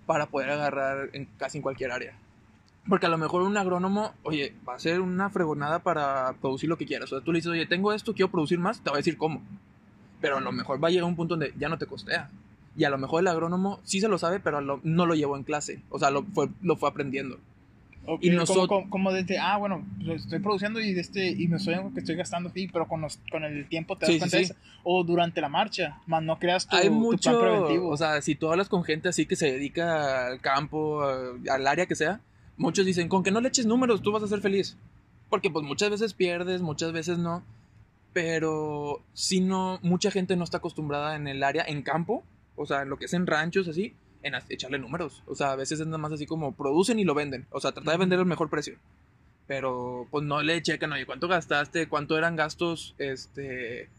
[0.06, 2.14] para poder agarrar en casi en cualquier área.
[2.88, 6.78] Porque a lo mejor un agrónomo, oye, va a ser una fregonada para producir lo
[6.78, 7.12] que quieras.
[7.12, 9.18] O sea, tú le dices, oye, tengo esto, quiero producir más, te va a decir
[9.18, 9.42] cómo.
[10.20, 12.30] Pero a lo mejor va a llegar un punto donde ya no te costea.
[12.76, 15.36] Y a lo mejor el agrónomo sí se lo sabe, pero lo- no lo llevó
[15.38, 15.82] en clase.
[15.90, 17.38] O sea, lo fue, lo fue aprendiendo.
[18.06, 21.58] Ok, y como- nosot- como, como desde, ah, bueno, estoy produciendo y, este, y me
[21.58, 24.20] estoy, que estoy gastando, sí, pero con, los- con el tiempo te das Sí, sí,
[24.20, 24.44] cuenta sí.
[24.46, 24.56] eso.
[24.84, 27.90] O durante la marcha, más no creas tu, Hay tu mucho, plan preventivo.
[27.90, 31.86] o sea, si tú hablas con gente así que se dedica al campo, al área
[31.86, 32.22] que sea,
[32.58, 34.78] muchos dicen, con que no le eches números, tú vas a ser feliz.
[35.30, 37.44] Porque pues muchas veces pierdes, muchas veces no.
[38.14, 42.24] Pero si no, mucha gente no está acostumbrada en el área, en campo,
[42.62, 43.94] o sea, lo que es en ranchos así,
[44.24, 45.24] en echarle números.
[45.28, 47.46] O sea, a veces es nada más así como producen y lo venden.
[47.52, 48.78] O sea, tratar de vender el mejor precio.
[49.48, 51.88] Pero pues no le checan, oye, ¿cuánto gastaste?
[51.88, 52.96] ¿Cuánto eran gastos?
[52.98, 53.90] Este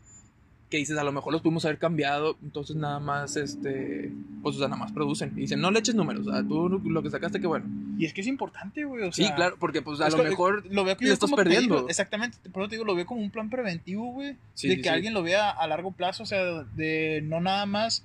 [0.72, 4.10] que dices, a lo mejor los pudimos haber cambiado, entonces nada más, este,
[4.42, 5.32] pues, o sea, nada más producen.
[5.36, 7.66] Y dicen, no le eches números, o sea, tú lo que sacaste, que bueno.
[7.98, 9.02] Y es que es importante, güey.
[9.06, 11.30] O Sí, sea, claro, porque pues a lo mejor lo veo que le yo estás
[11.30, 11.74] perdiendo.
[11.76, 14.38] digo, exactamente, por eso te digo, lo veo como un plan preventivo, güey.
[14.54, 14.94] Sí, de sí, que sí.
[14.94, 16.42] alguien lo vea a largo plazo, o sea,
[16.74, 18.02] de no nada más.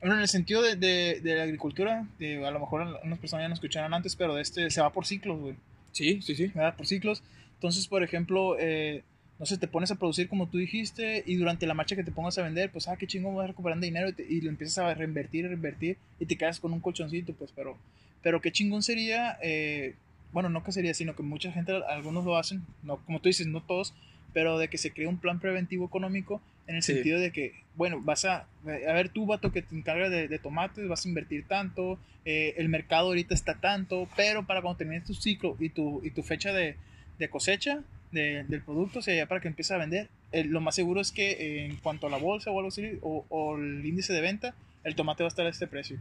[0.00, 3.44] Bueno, en el sentido de, de, de la agricultura, de, a lo mejor unas personas
[3.44, 5.54] ya no escucharon antes, pero de este se va por ciclos, güey.
[5.92, 6.46] Sí, sí, sí.
[6.54, 6.76] ¿verdad?
[6.76, 7.22] Por ciclos.
[7.54, 9.02] Entonces, por ejemplo, eh,
[9.40, 12.12] no sé, te pones a producir como tú dijiste y durante la marcha que te
[12.12, 14.78] pongas a vender, pues, ah, qué chingón, vas recuperando dinero y, te- y lo empiezas
[14.78, 17.76] a reinvertir, reinvertir y te quedas con un colchoncito, pues, pero,
[18.22, 19.96] pero qué chingón sería, eh,
[20.32, 23.48] bueno, no que sería, sino que mucha gente, algunos lo hacen, no, como tú dices,
[23.48, 23.94] no todos,
[24.32, 26.92] pero de que se cree un plan preventivo económico en el Sí.
[26.94, 30.38] sentido de que, bueno, vas a, a ver tú, vato, que te encargas de, de
[30.38, 35.04] tomates, vas a invertir tanto, eh, el mercado ahorita está tanto, pero para cuando termines
[35.04, 36.76] tu ciclo y tu, y tu fecha de,
[37.18, 37.80] de cosecha
[38.12, 41.00] de- del producto, o sea, ya para que empieces a vender, eh, lo más seguro
[41.00, 44.12] es que eh, en cuanto a la bolsa o algo así, o, o el índice
[44.12, 44.54] de venta,
[44.84, 45.98] el tomate va a estar a este precio.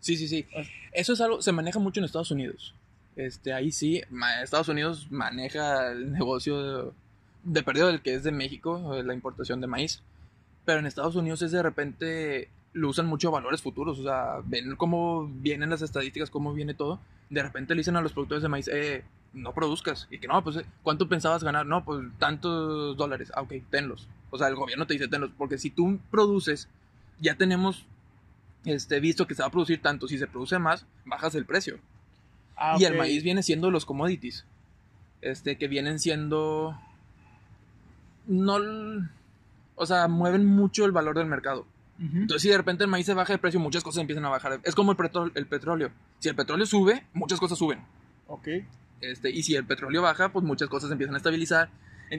[0.00, 0.46] Sí, sí, sí.
[0.92, 2.74] Eso es algo, se maneja mucho en Estados Unidos.
[3.16, 4.00] Este, ahí sí,
[4.42, 6.94] Estados Unidos maneja el negocio
[7.44, 10.02] de, perdido del que es de México, la importación de maíz.
[10.64, 14.40] Pero en Estados Unidos es de repente lo usan mucho a valores futuros, o sea,
[14.44, 17.00] ven cómo vienen las estadísticas, cómo viene todo.
[17.28, 20.06] De repente le dicen a los productores de maíz, eh, no produzcas.
[20.10, 21.66] Y que no, pues, eh, ¿cuánto pensabas ganar?
[21.66, 23.32] No, pues tantos dólares.
[23.34, 24.08] Ah, ok, tenlos.
[24.30, 26.68] O sea, el gobierno te dice tenlos, porque si tú produces,
[27.20, 27.86] ya tenemos
[28.64, 31.78] este, visto que se va a producir tanto, si se produce más, bajas el precio.
[32.56, 34.44] Ah, Y el maíz viene siendo los commodities.
[35.22, 36.78] Este, que vienen siendo.
[38.30, 38.56] No.
[39.74, 41.66] O sea, mueven mucho el valor del mercado.
[41.98, 44.58] Entonces, si de repente el maíz se baja de precio, muchas cosas empiezan a bajar.
[44.64, 45.90] Es como el, petro- el petróleo.
[46.18, 47.80] Si el petróleo sube, muchas cosas suben.
[48.26, 48.48] Ok.
[49.02, 51.68] Este, y si el petróleo baja, pues muchas cosas empiezan a estabilizar.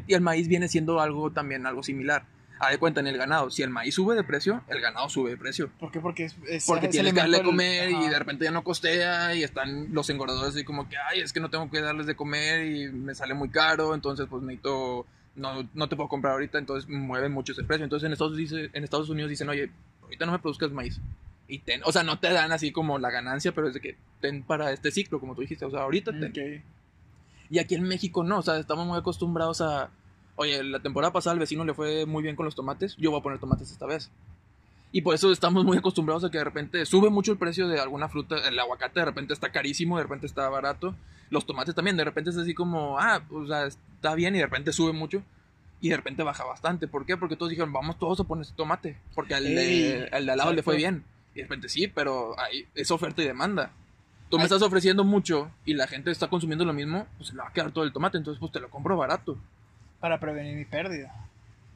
[0.07, 2.25] Y el maíz viene siendo algo también, algo similar.
[2.59, 3.49] A de cuenta en el ganado.
[3.49, 5.71] Si el maíz sube de precio, el ganado sube de precio.
[5.79, 5.99] ¿Por qué?
[5.99, 8.63] Porque es, es- Porque es tienes que darle de comer y de repente ya no
[8.63, 12.05] costea y están los engordadores así como que, ay, es que no tengo que darles
[12.05, 16.33] de comer y me sale muy caro, entonces pues necesito, no, no te puedo comprar
[16.33, 17.83] ahorita, entonces mueven mucho ese precio.
[17.83, 19.71] Entonces en Estados, dice, en Estados Unidos dicen, oye,
[20.03, 20.99] ahorita no me produzcas maíz.
[21.47, 23.97] Y ten, o sea, no te dan así como la ganancia, pero es de que
[24.21, 26.31] ten para este ciclo, como tú dijiste, o sea, ahorita ten.
[26.31, 26.63] Ok.
[27.49, 29.89] Y aquí en México no, o sea, estamos muy acostumbrados a,
[30.35, 33.19] oye, la temporada pasada al vecino le fue muy bien con los tomates, yo voy
[33.19, 34.09] a poner tomates esta vez.
[34.93, 37.79] Y por eso estamos muy acostumbrados a que de repente sube mucho el precio de
[37.79, 40.95] alguna fruta, el aguacate de repente está carísimo, de repente está barato,
[41.31, 44.45] los tomates también, de repente es así como, ah, o sea, está bien y de
[44.45, 45.23] repente sube mucho.
[45.79, 46.87] Y de repente baja bastante.
[46.87, 47.17] ¿Por qué?
[47.17, 48.97] Porque todos dijeron, vamos todos a poner este tomate.
[49.15, 51.03] Porque al, de, al de al lado le fue bien.
[51.33, 53.71] Y de repente sí, pero ahí es oferta y demanda.
[54.29, 54.45] Tú me Ay.
[54.45, 57.53] estás ofreciendo mucho y la gente está consumiendo lo mismo, pues se le va a
[57.53, 59.37] quedar todo el tomate, entonces pues te lo compro barato.
[59.99, 61.13] Para prevenir mi pérdida.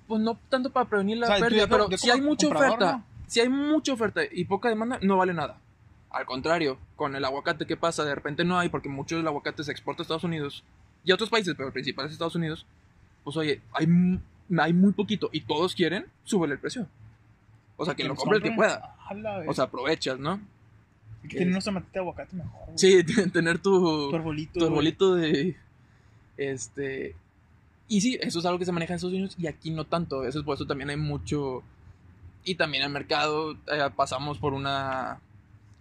[0.08, 3.04] Pues no tanto para prevenir la O sea, pérdida, pero si hay mucha oferta, ¿no?
[3.28, 5.58] si hay mucha oferta y poca demanda, no vale nada.
[6.16, 8.06] Al contrario, con el aguacate, ¿qué pasa?
[8.06, 10.64] De repente no hay porque mucho del aguacate se exporta a Estados Unidos
[11.04, 12.66] y a otros países, pero el principal es Estados Unidos.
[13.26, 13.86] Pues oye, hay,
[14.58, 16.88] hay muy poquito y todos quieren, súbele el precio.
[17.76, 18.96] O sea, que lo compre el que pueda.
[19.46, 20.40] O sea, aprovechas, ¿no?
[21.24, 22.66] Y que tiene unos tomatitos de aguacate mejor.
[22.68, 22.78] güey.
[22.78, 24.60] Sí, tener tu, Tu arbolito.
[24.60, 25.58] tu arbolito de.
[26.38, 27.16] Este.
[27.88, 30.24] Y sí, eso es algo que se maneja en Estados Unidos y aquí no tanto.
[30.26, 31.62] Eso es por eso también hay mucho.
[32.46, 33.54] Y también el mercado.
[33.68, 35.20] eh, pasamos por una.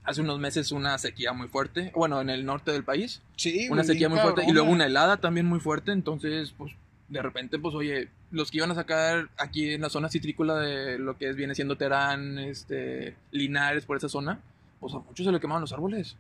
[0.05, 1.91] Hace unos meses una sequía muy fuerte.
[1.95, 3.23] Bueno, en el norte del país.
[3.37, 4.45] Sí, Una sequía muy fuerte.
[4.47, 5.93] Y luego una helada también muy fuerte.
[5.93, 6.73] Entonces, pues.
[7.09, 10.99] De repente, pues, oye, los que iban a sacar aquí en la zona citrícola de
[10.99, 14.41] lo que es, viene siendo Terán, este, Linares, por esa zona,
[14.81, 16.17] pues a muchos se le quemaban los árboles.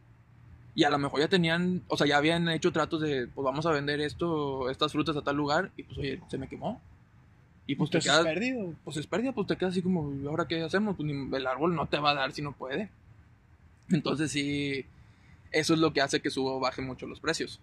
[0.74, 3.64] Y a lo mejor ya tenían, o sea, ya habían hecho tratos de, pues vamos
[3.64, 6.80] a vender esto, estas frutas a tal lugar, y pues, oye, se me quemó.
[7.66, 8.74] Y pues te Entonces, quedas, perdido.
[8.84, 10.96] pues es pérdida, pues te quedas así como, ¿y ahora qué hacemos?
[10.96, 12.90] Pues el árbol no te va a dar si no puede.
[13.90, 14.86] Entonces sí,
[15.52, 17.60] eso es lo que hace que suba o baje mucho los precios.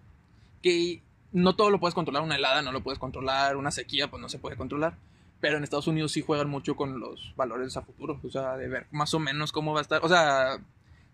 [0.62, 4.20] Que no todo lo puedes controlar, una helada no lo puedes controlar, una sequía pues
[4.20, 4.96] no se puede controlar.
[5.40, 8.68] Pero en Estados Unidos sí juegan mucho con los valores a futuro, o sea, de
[8.68, 10.00] ver más o menos cómo va a estar.
[10.04, 10.58] O sea,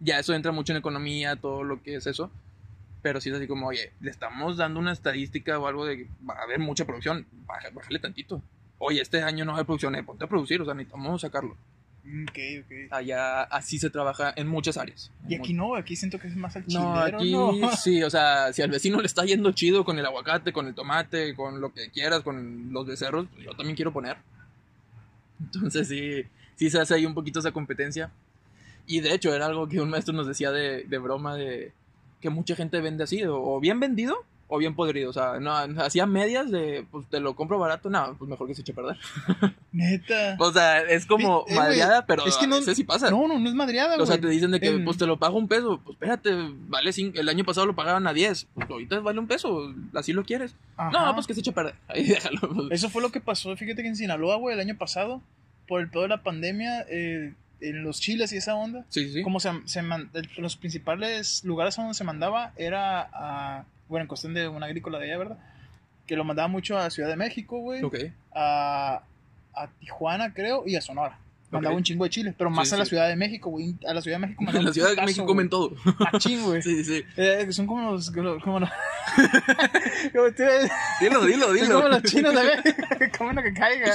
[0.00, 2.30] ya eso entra mucho en economía, todo lo que es eso.
[3.00, 6.34] Pero sí es así como, oye, le estamos dando una estadística o algo de va
[6.34, 8.42] a haber mucha producción, baja- bájale tantito.
[8.78, 11.56] Oye, este año no hay producción, eh, ponte a producir, o sea, necesitamos sacarlo.
[12.08, 12.72] Mm, Ok, ok.
[12.92, 15.10] Allá así se trabaja en muchas áreas.
[15.28, 17.52] Y aquí no, aquí siento que es más al No, aquí ¿no?
[17.76, 20.74] sí, o sea, si al vecino le está yendo chido con el aguacate, con el
[20.74, 24.16] tomate, con lo que quieras, con los becerros, pues yo también quiero poner.
[25.40, 26.22] Entonces sí,
[26.56, 28.10] sí se hace ahí un poquito esa competencia.
[28.86, 31.72] Y de hecho era algo que un maestro nos decía de, de broma de
[32.20, 35.10] que mucha gente vende así, o bien vendido o bien podrido.
[35.10, 38.54] O sea, no, hacía medias de, pues te lo compro barato, no, pues mejor que
[38.54, 38.96] se eche a perder.
[39.72, 40.36] Neta.
[40.38, 43.10] O sea, es como eh, madreada, pero es que no- veces sí pasa.
[43.10, 44.02] No, no, no es madreada, güey.
[44.02, 45.80] O sea, te dicen de que pues te lo pago un peso.
[45.84, 46.30] Pues espérate,
[46.68, 48.46] vale cinco, el año pasado lo pagaban a 10.
[48.54, 50.54] Pues ahorita vale un peso, así lo quieres.
[50.76, 50.90] Ajá.
[51.06, 51.74] No, pues que se eche a perder.
[51.88, 52.40] Ahí déjalo.
[52.40, 52.68] pues.
[52.70, 55.20] Eso fue lo que pasó, fíjate que en Sinaloa, güey, el año pasado,
[55.66, 59.22] por el pedo de la pandemia, eh, en los chiles y esa onda, Sí, sí,
[59.22, 64.02] como se, se man- el- los principales lugares a donde se mandaba era a, bueno,
[64.04, 65.38] en cuestión de una agrícola de allá, ¿verdad?
[66.06, 67.96] Que lo mandaba mucho a Ciudad de México, güey, Ok.
[68.34, 69.02] a,
[69.54, 71.18] a Tijuana, creo, y a Sonora.
[71.50, 71.78] Mandaba Ok.
[71.78, 72.90] un chingo de chiles, pero más Sí, a la sí.
[72.90, 73.74] Ciudad de México, güey.
[73.86, 75.34] A la Ciudad de México mandaba En la Ciudad de putazo, México güey.
[75.34, 75.72] comen todo.
[76.12, 76.60] Machín, güey.
[76.68, 77.02] Sí, sí.
[77.16, 78.10] Eh, son como los.
[78.10, 78.60] Como, los- como
[80.36, 80.42] tú-
[81.00, 81.74] Dilo, dilo, son dilo.
[81.76, 82.60] como los chinos, ¿sabes?
[83.16, 83.92] Comen lo que caiga.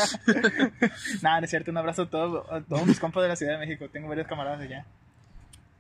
[1.22, 1.70] Nada, no es cierto.
[1.72, 3.88] Un abrazo a todos, a todos mis compas de la Ciudad de México.
[3.92, 4.86] Tengo varios camaradas allá.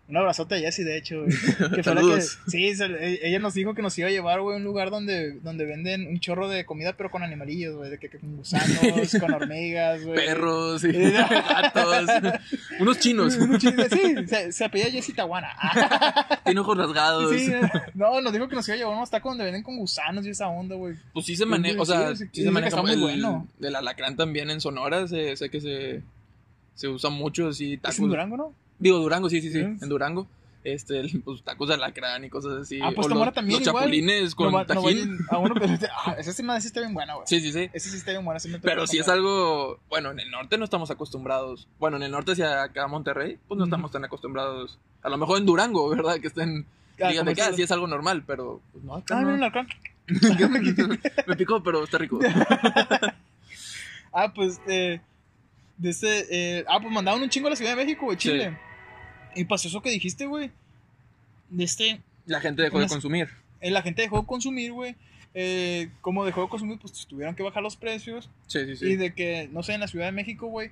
[0.06, 1.32] Un abrazote a Jessie, de hecho, güey.
[1.76, 4.42] Que fue la que, sí, se- e- ella nos dijo que nos iba a llevar,
[4.42, 7.89] güey, a un lugar donde, donde venden un chorro de comida, pero con animalillos, güey.
[7.89, 8.78] De que, que con gusanos,
[9.22, 10.16] con hormigas, güey.
[10.18, 10.84] Perros.
[10.94, 12.10] Eh, gatos.
[12.82, 13.38] Unos chinos.
[13.38, 15.50] Un chingo- Sí, se, se apellida Jessie Tawana.
[16.44, 17.34] Tiene ojos rasgados.
[17.34, 17.62] Sí, eh,
[17.94, 20.26] no, nos dijo que nos iba a llevar a unos tacos donde venden con gusanos
[20.26, 20.96] y esa onda, güey.
[21.13, 23.48] Pues sí se maneja, o sea, sí, sí, sí, se maneja está muy el, bueno.
[23.58, 26.02] del alacrán también en Sonora, sé, sé que se,
[26.76, 28.00] se usa mucho, así, ¿Es tacos.
[28.00, 28.54] en Durango, no?
[28.80, 29.66] Digo, Durango, sí, sí, sí, Sí.
[29.82, 30.28] en Durango.
[30.66, 32.80] Este, el- pues tacos de alacrán y cosas así.
[32.82, 33.84] Ah, pues O los, también Los igual.
[33.84, 34.84] chapulines con no, no tajín.
[34.84, 37.28] vayan a uno, pero este- ah, ese sí, me- está bien bueno, güey.
[37.28, 37.70] Sí, sí, sí.
[37.74, 40.64] Ese sí está bien me tocó Pero si es algo, bueno, en el norte no
[40.64, 41.68] estamos acostumbrados.
[41.80, 44.80] Bueno, en el norte hacia acá Monterrey, pues no estamos tan acostumbrados.
[45.02, 46.20] A lo mejor en Durango, ¿verdad?
[46.22, 46.66] Que estén
[47.02, 49.28] Ah, digan de que comerse así es algo normal, pero pues no, acá Ah, no.
[49.32, 49.68] miren acá.
[51.28, 52.20] me picó, pero está rico.
[54.16, 55.02] Ah, pues, eh,
[55.78, 58.58] de este, eh, ah, pues mandaron un chingo a la Ciudad de México, güey, Chile.
[59.36, 60.52] Y pasó eso que dijiste, güey.
[61.50, 63.30] De este, La gente dejó de consumir.
[63.62, 64.96] eh, la gente dejó de consumir, güey.
[65.36, 68.30] Eh, como dejó de consumir, pues tuvieron que bajar los precios.
[68.48, 68.86] Sí, sí, sí.
[68.86, 70.70] Y de que, no sé, en la Ciudad de México, güey,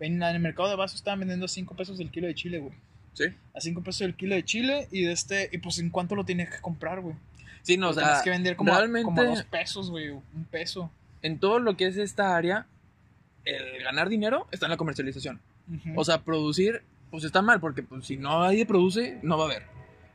[0.00, 2.74] en, el mercado de vasos estaban vendiendo a 5 pesos el kilo de chile, güey.
[3.14, 3.24] Sí.
[3.54, 4.88] A 5 pesos el kilo de chile.
[4.90, 7.14] Y de este, y pues en cuánto lo tienes que comprar, güey.
[7.62, 9.90] Sí, no, o Lo tienes sea, que vender como, a- realmente como a 2 pesos,
[9.90, 10.10] güey.
[10.10, 10.90] Un peso.
[11.22, 12.66] en todo lo que es esta área,
[13.44, 15.40] el ganar dinero está en la comercialización.
[15.68, 16.00] Ujú.
[16.00, 19.46] O sea, producir, pues está mal, porque pues, si no nadie produce, no va a
[19.46, 19.62] haber.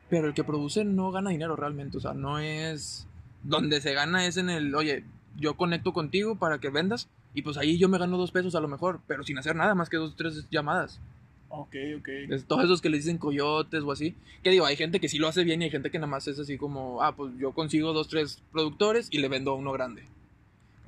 [0.08, 3.06] Pero el que produce no gana dinero realmente, o sea, no es...
[3.42, 5.04] Donde se gana es en el, oye,
[5.36, 8.60] yo conecto contigo para que vendas y pues ahí yo me gano dos pesos a
[8.60, 11.00] lo mejor, pero sin hacer nada más que dos, tres llamadas.
[11.48, 12.08] ok, ok.
[12.30, 14.16] Es todos esos que le dicen coyotes o así.
[14.42, 16.26] Que digo, hay gente que sí lo hace bien y hay gente que nada más
[16.26, 19.72] es así como, ah, pues yo consigo dos, tres productores y le vendo a uno
[19.72, 20.04] grande.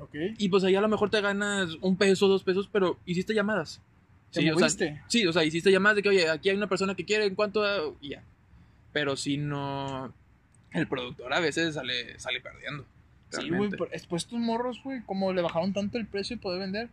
[0.00, 0.14] Ok.
[0.38, 3.80] Y pues ahí a lo mejor te ganas un peso, dos pesos, pero hiciste llamadas.
[4.32, 4.68] ¿Te Sí, o sea,
[5.08, 7.34] sí, o sea, hiciste llamadas de que, oye, aquí hay una persona que quiere, ¿en
[7.34, 7.96] cuánto?
[8.00, 8.22] Y ya.
[8.92, 10.12] Pero si no,
[10.72, 12.84] el productor a veces sale, sale perdiendo.
[13.30, 13.76] Sí, güey, realmente.
[13.76, 16.88] pero después tus morros, güey, como le bajaron tanto el precio de poder vender,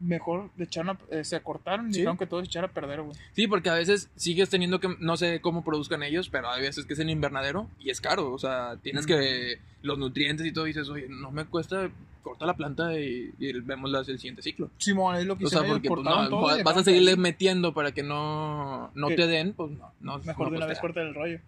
[0.00, 1.98] mejor le echaron a- eh, se acortaron y Sí.
[2.00, 3.16] dejaron que todo se echara a perder, güey.
[3.32, 6.86] Sí, porque a veces sigues teniendo que, no sé cómo produzcan ellos, pero hay veces
[6.86, 8.32] que es en invernadero y es caro.
[8.32, 9.08] O sea, tienes Mm.
[9.08, 11.90] que los nutrientes y todo, y dices, oye, no me cuesta,
[12.22, 14.70] corta la planta y, y vemos las, el siguiente ciclo.
[14.78, 17.72] Simón, es lo que O sea, porque pues, no, todo vas a seguirle que- metiendo
[17.74, 19.92] para que no, no te den, pues no.
[20.00, 21.40] no Mejor no de una vez cortar el rollo.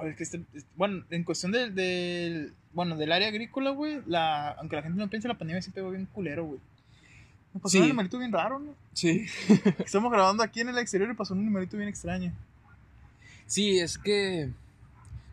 [0.00, 4.50] Oye, que este- es- bueno, en cuestión del, del- bueno, del área agrícola, güey, la,
[4.52, 6.60] aunque la gente no piense, la pandemia sí pegó bien culero, güey.
[7.54, 7.78] Me pasó Sí.
[7.78, 8.74] un animalito bien raro, ¿no?
[8.92, 9.26] Sí.
[9.84, 12.32] Estamos grabando aquí en el exterior y pasó un animalito bien extraño.
[13.46, 14.50] Sí, es que.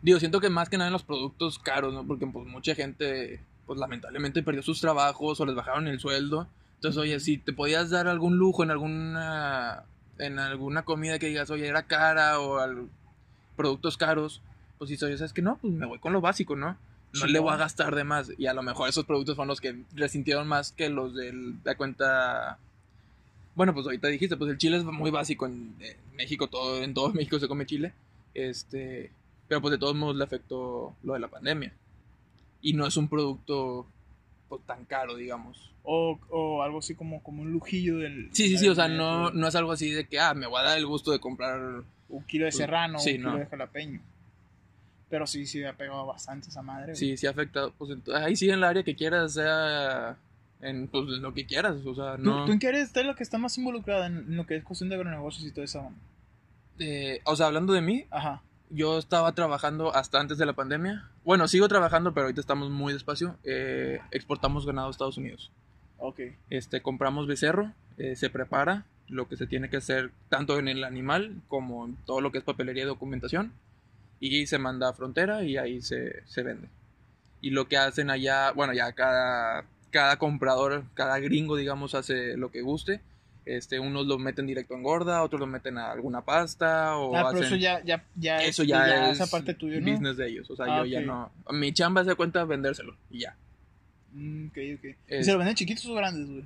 [0.02, 2.06] Digo, siento que más que nada en los productos caros, ¿no?
[2.06, 6.46] Porque pues mucha gente, pues lamentablemente perdió sus trabajos o les bajaron el sueldo.
[6.76, 9.82] Entonces, oye, si te podías dar algún lujo en alguna.
[10.18, 12.88] En alguna comida que digas, oye, era cara o al-
[13.54, 14.40] productos caros,
[14.78, 16.76] pues si oye, ¿sabes que No, pues me voy con lo básico, ¿no?
[17.12, 18.30] No le voy a gastar de más.
[18.38, 21.74] Y a lo mejor esos productos fueron los que resintieron más que los del, de
[21.76, 22.58] cuenta.
[23.54, 26.92] Bueno, pues ahorita dijiste, pues el chile es muy básico en, en México, todo, en
[26.94, 27.92] todo México se come chile.
[28.34, 29.10] Este,
[29.48, 31.72] pero pues de todos modos le afectó lo de la pandemia.
[32.62, 33.86] Y no es un producto
[34.48, 35.70] pues, tan caro, digamos.
[35.84, 38.28] O, o algo así como, como un lujillo del.
[38.32, 40.60] Sí, sí, sí, o sea, no, no es algo así de que, ah, me voy
[40.60, 41.82] a dar el gusto de comprar.
[42.08, 43.38] Un kilo de serrano, Sí, un kilo no.
[43.38, 44.00] de jalapeño.
[45.08, 46.86] Pero sí, sí, ha pegado bastante esa madre.
[46.86, 46.96] güey.
[46.96, 47.68] Sí, sí afecta.
[47.70, 50.16] Pues ent- ahí sí en el área que quieras, sea
[50.60, 52.44] en pues, en lo que quieras, o sea, ¿Tú, no.
[52.46, 54.64] ¿Tú en qué área estás la que está más involucrada en, en lo que es
[54.64, 55.92] cuestión de agronegocios y todo eso?
[56.78, 58.42] Eh, o sea, hablando de mí, Ajá.
[58.70, 61.08] Yo estaba trabajando hasta antes de la pandemia.
[61.24, 63.36] Bueno, sigo trabajando, pero ahorita estamos muy despacio.
[63.44, 65.52] Eh, exportamos ganado a Estados Unidos.
[65.98, 66.20] Ok.
[66.50, 70.84] Este, compramos becerro, eh, se prepara lo que se tiene que hacer tanto en el
[70.84, 73.52] animal como en todo lo que es papelería y documentación
[74.20, 76.68] y se manda a frontera y ahí se, se vende.
[77.40, 82.50] Y lo que hacen allá, bueno, ya cada, cada comprador, cada gringo, digamos, hace lo
[82.50, 83.00] que guste.
[83.46, 87.28] Este, unos lo meten directo en gorda, otros lo meten a alguna pasta o Ah,
[87.30, 89.90] pero hacen- eso ya, ya, ya, eso ya, es esa parte tuya, ¿no?
[89.92, 90.50] business de ellos.
[90.50, 91.04] O sea, Ah, yo ya ok.
[91.06, 91.30] no.
[91.52, 93.36] Mi chamba se cuenta vendérselo y ya.
[94.12, 94.96] Mm, ok, ok.
[95.20, 96.44] ¿Y se lo venden chiquitos o grandes, güey?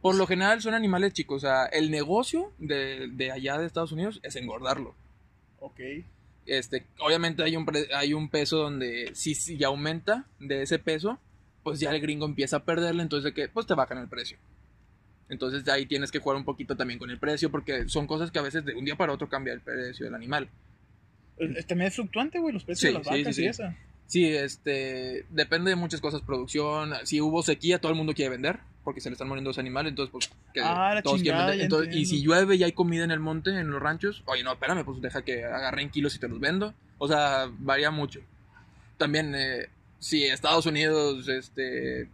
[0.00, 1.38] Por lo general son animales chicos.
[1.42, 4.94] O sea, el negocio de, de allá de Estados Unidos es engordarlo.
[5.58, 5.80] Ok.
[6.46, 10.78] Este, obviamente hay un, pre- hay un peso donde si, si ya aumenta de ese
[10.78, 11.18] peso,
[11.64, 14.38] pues ya el gringo empieza a perderle, entonces de que pues te bajan el precio.
[15.30, 18.30] Entonces de ahí tienes que jugar un poquito también con el precio porque son cosas
[18.30, 20.48] que a veces de un día para otro cambia el precio del animal.
[21.66, 23.46] También es fluctuante, güey, los precios Sí, de las vacas sí, y sí.
[23.46, 23.76] esa.
[24.06, 28.58] Sí, este, depende de muchas cosas, producción, si hubo sequía, todo el mundo quiere vender,
[28.82, 31.50] porque se le están muriendo los animales, entonces pues que Ah, la todos quieren chingada,
[31.50, 31.58] vender.
[31.60, 34.42] ya Entonces, y si llueve y hay comida en el monte, en los ranchos, oye,
[34.42, 36.74] no, espérame, pues deja que agarren kilos y te los vendo.
[36.98, 38.20] O sea, varía mucho.
[38.98, 39.68] También, eh,
[40.00, 42.08] si Estados Unidos, este,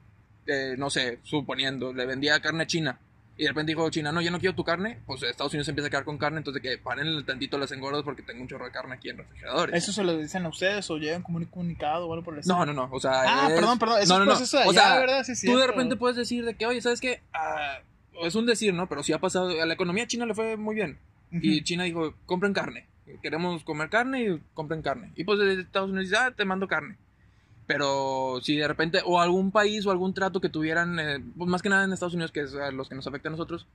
[0.46, 3.00] eh, no sé, suponiendo, le vendía carne a China,
[3.38, 5.88] y de repente dijo China, no, yo no quiero tu carne, pues Estados Unidos empieza
[5.88, 8.70] a quedar con carne, entonces que paren tantito las engordas porque tengo un chorro de
[8.72, 9.74] carne aquí en refrigeradores.
[9.74, 12.40] ¿Eso se lo dicen a ustedes o llegan como un comunicado o algo por el
[12.40, 12.58] estilo?
[12.58, 13.22] No, no, no, o sea...
[13.26, 14.00] Ah, es- perdón, perdón.
[14.02, 14.60] Eso no, no, es no.
[14.68, 15.24] O sea, ¿verdad?
[15.24, 17.20] Sí, Tú de repente puedes decir de que, oye, ¿sabes qué?
[17.34, 17.78] Ah,
[18.22, 18.88] es un decir, ¿no?
[18.88, 20.98] Pero sí ha pasado, a la economía china le fue muy bien.
[21.30, 21.62] Y.
[21.62, 22.86] China dijo, compren carne.
[23.22, 25.12] Queremos comer carne y compren carne.
[25.16, 26.96] Y pues Estados Unidos dice, ah, te mando carne.
[27.66, 31.62] Pero si de repente, o algún país o algún trato que tuvieran, eh, pues más
[31.62, 33.66] que nada en Estados Unidos, que es a los que nos afecta a nosotros,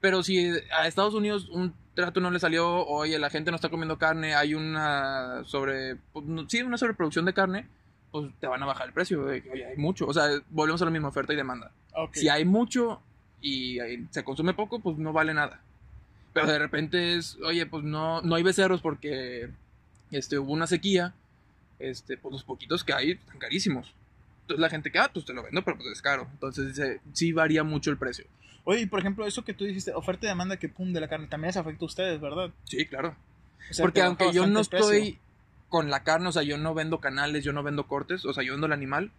[0.00, 3.68] Pero si a Estados Unidos un trato no le salió, oye, la gente no está
[3.68, 7.68] comiendo carne, hay una sobre, pues, sí, una sobreproducción de carne,
[8.10, 9.24] pues te van a bajar el precio.
[9.24, 10.06] oye, hay mucho.
[10.06, 11.72] O sea, volvemos a la misma oferta y demanda.
[11.94, 12.14] Ok.
[12.14, 13.00] Si hay mucho
[13.40, 13.78] y
[14.10, 15.60] se consume poco, pues no vale nada.
[16.32, 19.50] Pero de repente es, oye, pues no, no hay becerros porque
[20.10, 21.14] este, hubo una sequía.
[21.78, 23.94] Este, pues los poquitos que hay están carísimos.
[24.42, 26.26] Entonces la gente que, ah, pues te lo vendo, pero pues es caro.
[26.32, 28.24] Entonces dice, sí varía mucho el precio.
[28.64, 31.08] Oye, y por ejemplo, eso que tú dijiste, oferta y demanda que pum de la
[31.08, 32.50] carne, también les afecta a ustedes, ¿verdad?
[32.64, 33.14] Sí, claro.
[33.70, 34.78] O sea, Porque aunque yo no precio.
[34.92, 35.18] estoy
[35.68, 38.42] con la carne, o sea, yo no vendo canales, yo no vendo cortes, o sea,
[38.42, 39.10] yo vendo el animal,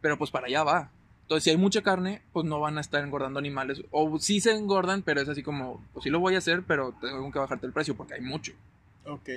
[0.00, 0.90] pero pues para allá va.
[1.22, 3.82] Entonces, si hay mucha carne, pues no van a estar engordando animales.
[3.90, 6.94] O sí se engordan, pero es así como, pues sí lo voy a hacer, pero
[7.00, 8.52] tengo que bajarte el precio porque hay mucho.
[9.04, 9.28] Ok.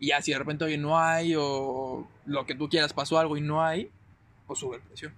[0.00, 3.36] Y ya si de repente, oye, no hay, o lo que tú quieras pasó algo
[3.36, 3.90] y no hay,
[4.46, 5.12] pues sube el precio.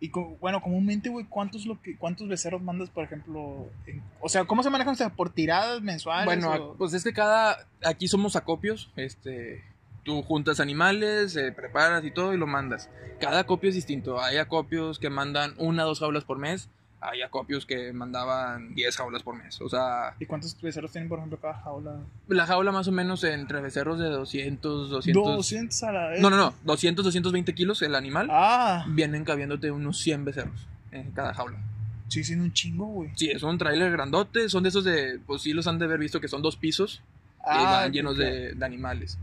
[0.00, 3.68] Y bueno, comúnmente, güey, ¿cuántos, lo que, ¿cuántos becerros mandas, por ejemplo?
[3.86, 4.92] en- o sea, ¿cómo se manejan?
[4.94, 6.26] O sea, ¿por tiradas mensuales?
[6.26, 7.66] Bueno, o- pues es que cada.
[7.84, 8.90] Aquí somos acopios.
[8.96, 9.64] Este.
[10.04, 12.88] Tú juntas animales, eh, preparas y todo y lo mandas.
[13.20, 14.20] Cada acopio es distinto.
[14.20, 16.70] Hay acopios que mandan una o dos jaulas por mes.
[17.00, 19.60] Hay acopios que mandaban 10 jaulas por mes.
[19.60, 22.00] O sea, ¿Y cuántos becerros tienen, por ejemplo, cada jaula?
[22.26, 25.36] la jaula más o menos entre becerros de 200, 200.
[25.36, 26.20] 200 a la vez.
[26.20, 26.54] No, no, no.
[26.64, 28.28] 200, 220 kilos el animal.
[28.32, 31.58] Ah, Vienen cabiéndote unos 100 becerros en cada jaula.
[32.08, 33.10] sí, siendo un chingo, güey.
[33.14, 34.48] Sí, es un tráiler grandote.
[34.48, 35.20] Son de esos de.
[35.24, 37.00] Pues sí, los han de haber visto que son dos pisos.
[37.38, 39.18] y Ah, van llenos de, de animales.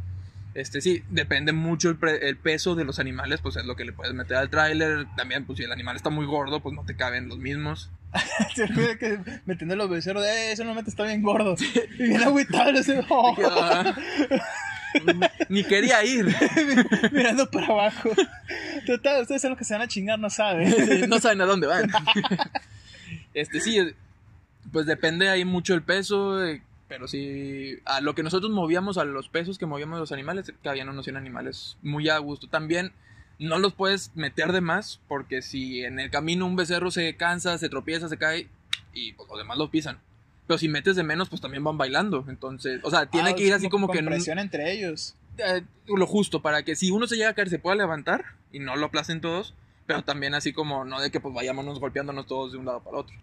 [0.56, 3.84] Este sí, depende mucho el, pre- el peso de los animales, pues es lo que
[3.84, 5.06] le puedes meter al tráiler.
[5.18, 7.92] También, pues si el animal está muy gordo, pues no te caben los mismos.
[8.56, 8.66] Se
[8.98, 11.56] que metiendo los becerros, eh, ese no está bien gordo.
[12.00, 13.36] Y bien agüitado, ese, oh,
[15.50, 16.34] Ni quería ir.
[17.12, 18.12] mirando para abajo.
[18.86, 21.10] Total, ustedes son los que se van a chingar, no saben.
[21.10, 21.92] no saben a dónde van.
[23.34, 23.78] Este sí,
[24.72, 29.06] pues depende ahí mucho el peso, eh, pero sí, a lo que nosotros movíamos, a
[29.06, 32.48] los pesos que movíamos los animales, cabían unos 100 animales muy a gusto.
[32.48, 32.92] También
[33.40, 37.58] no los puedes meter de más, porque si en el camino un becerro se cansa,
[37.58, 38.48] se tropieza, se cae,
[38.94, 40.00] y pues los demás lo pisan.
[40.48, 42.24] Pero si metes de menos, pues también van bailando.
[42.30, 45.16] Entonces, o sea, tiene Ah, que es ir así como que en un- entre ellos.
[45.40, 48.60] eh, lo justo para que si uno se llega a caer se pueda levantar y
[48.60, 49.54] no lo aplacen todos,
[49.88, 52.98] pero también así como no de que pues vayámonos golpeándonos todos de un lado para
[53.00, 53.16] otro.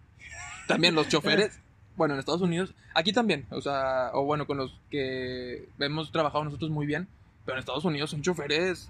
[0.68, 1.59] También los choferes,
[1.96, 6.44] bueno, en Estados Unidos, aquí también, o sea, o bueno, con los que hemos trabajado
[6.44, 7.09] nosotros muy bien,
[7.44, 8.88] pero en Estados Unidos son choferes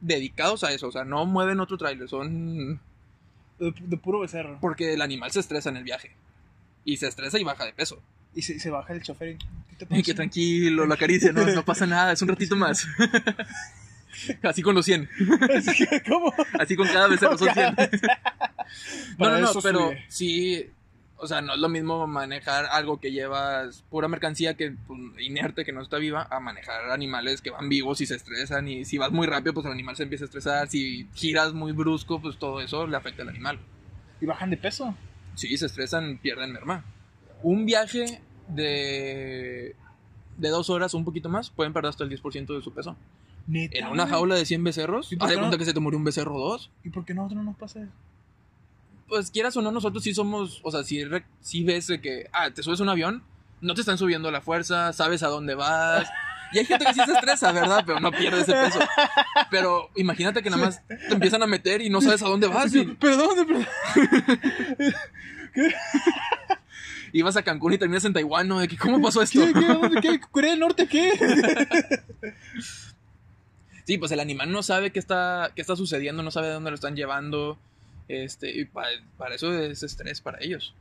[0.00, 2.80] dedicados a eso, o sea, no mueven otro tráiler, son
[3.58, 4.58] De, de puro becerro.
[4.60, 6.12] porque el animal se estresa en el viaje
[6.84, 8.00] y se estresa y baja de peso.
[8.34, 9.36] Y se, se baja el chofer.
[9.90, 12.86] y, ¿qué que tranquilo, lo acaricia, no, no pasa nada, es un ratito más.
[14.42, 15.08] Así con los 100.
[15.56, 16.32] Así que, ¿Cómo?
[16.58, 17.76] Así con cada becerro son 100.
[19.18, 20.68] No, no, no, pero sí,
[21.18, 25.64] o sea, no es lo mismo manejar algo que llevas pura mercancía que pues, inerte,
[25.64, 28.68] que no está viva, a manejar animales que van vivos y se estresan.
[28.68, 30.68] Y si vas muy rápido, pues el animal se empieza a estresar.
[30.68, 33.58] Si giras muy brusco, pues todo eso le afecta al animal.
[34.20, 34.94] Y bajan de peso.
[35.34, 36.84] Sí, se estresan, pierden merma.
[37.42, 39.74] Un viaje de,
[40.36, 42.96] de dos horas o un poquito más, pueden perder hasta el 10% de su peso.
[43.46, 43.78] Neta.
[43.78, 45.80] En una jaula de 100 becerros, ¿Y por haz de qué cuenta que se te
[45.80, 46.70] murió un becerro o dos.
[46.84, 47.92] ¿Y por qué nosotros no nos pasa eso?
[49.08, 52.28] Pues quieras o no, nosotros sí somos, o sea, si, re- sí ves de que,
[52.32, 53.22] ah, te subes a un avión,
[53.60, 56.08] no te están subiendo la fuerza, sabes a dónde vas.
[56.52, 57.82] Y hay gente que sí se estresa, ¿verdad?
[57.84, 58.78] Pero no pierde ese peso.
[59.50, 62.74] Pero imagínate que nada más te empiezan a meter y no sabes a dónde vas.
[62.74, 63.66] Y Perdón, perdón.
[67.12, 68.60] ibas a Cancún y terminas en Taiwán, ¿no?
[68.60, 69.40] De que, ¿cómo pasó esto?
[69.40, 70.20] ¿Qué, qué, dónde, qué?
[70.20, 71.12] ¿Corea del Norte qué?
[73.84, 76.70] Sí, pues el animal no sabe qué está, qué está sucediendo, no sabe de dónde
[76.70, 77.58] lo están llevando.
[78.08, 80.74] Este, y pa- para, eso es estrés para ellos.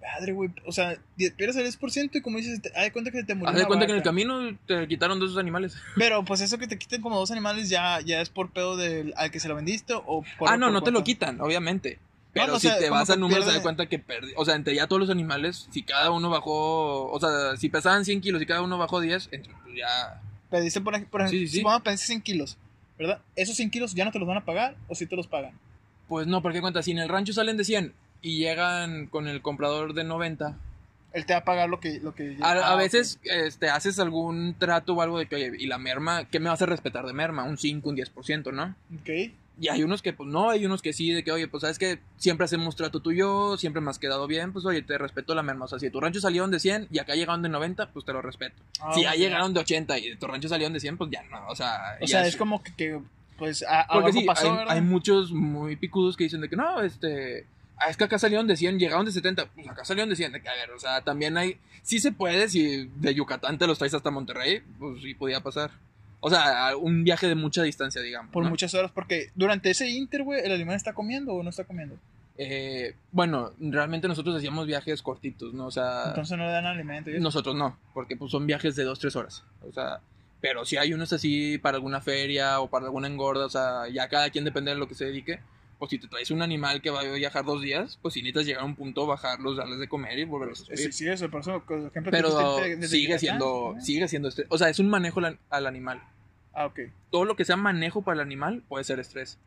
[0.00, 0.50] Madre, güey.
[0.66, 3.50] O sea, pierdes el 10% y como dices, te, haz de cuenta que te murió.
[3.50, 5.76] Haz de cuenta que en el camino te quitaron dos animales.
[5.96, 9.14] Pero pues eso que te quiten como dos animales ya, ya es por pedo del
[9.16, 10.50] al que se lo vendiste o por.
[10.50, 11.98] ah, no, por no te lo quitan, obviamente.
[12.34, 14.32] Pero no, o si te vas a números, te das cuenta que perdí.
[14.36, 17.10] O sea, entre ya todos los animales, si cada uno bajó.
[17.10, 20.20] O sea, si pesaban 100 kilos y cada uno bajó 10, entre, pues ya.
[20.50, 21.58] Pediste, por ejemplo, por ejemplo Sí, sí, sí.
[21.58, 22.58] supongamos pediste 100 kilos,
[22.98, 23.22] ¿verdad?
[23.36, 25.58] ¿Esos 100 kilos ya no te los van a pagar o si te los pagan?
[26.08, 29.42] Pues no, porque cuenta, si en el rancho salen de 100 y llegan con el
[29.42, 30.56] comprador de 90,
[31.12, 32.00] Él te va a pagar lo que.
[32.00, 35.52] Lo que a, a Ah, veces este, haces algún trato o algo de que, oye,
[35.58, 37.44] y la merma, ¿qué me vas a respetar de merma?
[37.44, 38.74] Un 5, un 10%, ¿no?
[39.00, 39.32] Ok.
[39.60, 41.78] Y hay unos que, pues no, hay unos que sí, de que, oye, pues sabes
[41.78, 44.98] que siempre hacemos trato tú y yo, siempre me has quedado bien, pues oye, te
[44.98, 45.66] respeto la merma.
[45.66, 48.12] O sea, si tu rancho salieron de 100 y acá llegaron de 90, pues te
[48.12, 48.56] lo respeto.
[48.80, 51.22] Ah, si ya llegaron de 80 y de tu rancho salieron de 100, pues ya
[51.30, 51.98] no, o sea...
[52.02, 53.00] O sea, es como que, que,
[53.38, 56.48] pues, a, a Porque algo sí, pasó, hay, hay muchos muy picudos que dicen de
[56.48, 57.46] que no, este...
[57.76, 60.30] Ah, es que acá salieron de 100, llegaron de 70, pues acá salieron de 100.
[60.32, 61.58] De que, a ver, o sea, también hay.
[61.82, 65.72] Sí se puede, si de Yucatán te los traes hasta Monterrey, pues sí podía pasar.
[66.20, 68.30] O sea, un viaje de mucha distancia, digamos.
[68.32, 68.50] Por ¿no?
[68.50, 71.98] muchas horas, porque durante ese inter, güey, ¿el animal está comiendo o no está comiendo?
[72.38, 75.66] Eh, bueno, realmente nosotros hacíamos viajes cortitos, ¿no?
[75.66, 77.10] O sea, Entonces no le dan alimento.
[77.10, 77.22] y eso.
[77.22, 79.44] nosotros no, porque pues son viajes de 2-3 horas.
[79.68, 80.00] O sea,
[80.44, 84.10] pero si hay unos así para alguna feria o para alguna engorda, o sea, ya
[84.10, 85.40] cada quien depende de lo que se dedique.
[85.78, 88.44] Pues si te traes un animal que va a viajar dos días, pues si necesitas
[88.44, 90.78] llegar a un punto, bajarlos, darles de comer y volverlos a subir.
[90.78, 94.46] Sí, sí, eso, por eso, por ejemplo, Pero sigue siendo, sigue siendo estrés.
[94.50, 96.02] O sea, es un manejo al, al animal.
[96.52, 96.78] Ah, ok.
[97.10, 99.38] Todo lo que sea manejo para el animal puede ser estrés.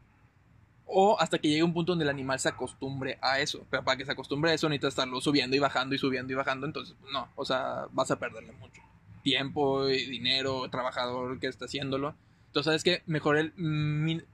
[0.88, 3.68] O hasta que llegue un punto donde el animal se acostumbre a eso.
[3.70, 6.36] Pero para que se acostumbre a eso necesitas estarlo subiendo y bajando y subiendo y
[6.36, 6.66] bajando.
[6.66, 7.30] Entonces, no.
[7.36, 8.82] O sea, vas a perderle mucho.
[9.28, 12.16] Tiempo, y dinero, trabajador que está haciéndolo.
[12.48, 13.04] Entonces, ¿sabes qué?
[13.08, 13.52] Mejor el,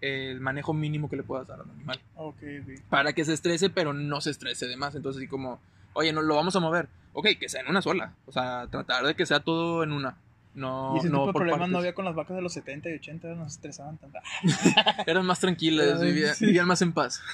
[0.02, 2.00] el manejo mínimo que le puedas dar al animal.
[2.16, 2.80] Ok, ok.
[2.90, 4.94] Para que se estrese, pero no se estrese de más.
[4.94, 5.60] Entonces, así como,
[5.94, 6.90] oye, no lo vamos a mover.
[7.14, 8.14] Ok, que sea en una sola.
[8.28, 10.16] O sea, tratar de que sea todo en una.
[10.54, 11.80] No, y ese no tipo de por problemas no partes.
[11.80, 14.20] había con las vacas de los 70 y 80, no se estresaban tanto.
[15.08, 16.46] Eran más tranquilas, vivían, sí.
[16.46, 17.20] vivían más en paz.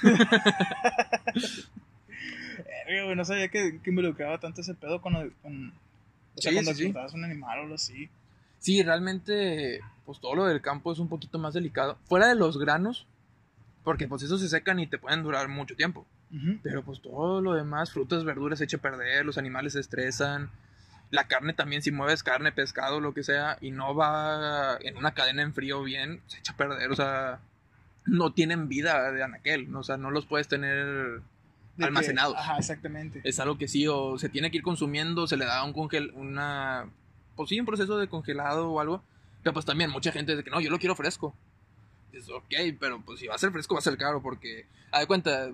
[3.14, 5.72] No sabía que, que involucraba tanto ese pedo con, con
[6.40, 8.08] o sea, Sí, cuando sí, un animal o algo así.
[8.58, 11.98] Sí, realmente, pues todo lo del campo es un poquito más delicado.
[12.04, 13.06] Fuera de los granos,
[13.84, 16.06] porque pues esos se secan y te pueden durar mucho tiempo.
[16.62, 20.50] Pero pues todo lo demás, frutas, verduras se echa a perder, los animales se estresan.
[21.10, 25.12] La carne también, si mueves carne, pescado, lo que sea, y no va en una
[25.12, 26.88] cadena en frío bien, se echa a perder.
[26.92, 27.40] O sea,
[28.06, 29.80] no tienen vida de anaquel, ¿no?
[29.80, 31.20] o sea, no los puedes tener
[31.80, 32.36] De que- almacenados.
[32.36, 33.20] ajá, exactamente.
[33.24, 36.12] es algo que sí, o se tiene que ir consumiendo, se le da un congel,
[36.14, 36.86] una,
[37.36, 39.02] pues sí, un proceso de congelado o algo,
[39.42, 41.34] pero pues también mucha gente dice que no, yo lo quiero fresco.
[42.12, 45.00] Dices, ok, pero pues si va a ser fresco va a ser caro porque, a
[45.00, 45.48] de cuenta,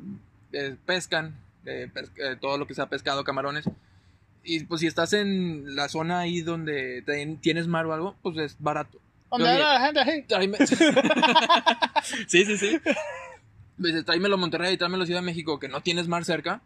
[0.52, 3.68] eh, pescan, eh, pes- eh, todo lo que sea pescado, camarones,
[4.42, 8.36] y pues si estás en la zona ahí donde te- tienes mar o algo, pues
[8.38, 8.98] es barato.
[9.30, 10.48] ¿Dónde Oye, era la gente ahí?
[12.28, 12.78] Sí, sí, sí.
[13.78, 16.62] Me dice, tráemelo a Monterrey, tráemelo a Ciudad de México, que no tienes mar cerca.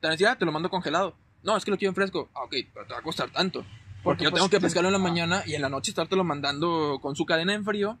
[0.00, 1.14] Te decía, ah, te lo mando congelado.
[1.42, 2.28] No, es que lo quiero en fresco.
[2.34, 3.60] Ah, ok, pero te va a costar tanto.
[3.60, 5.02] Porque Porque, yo pues, tengo que pescarlo en la ah.
[5.02, 7.98] mañana y en la noche estártelo mandando con su cadena en frío.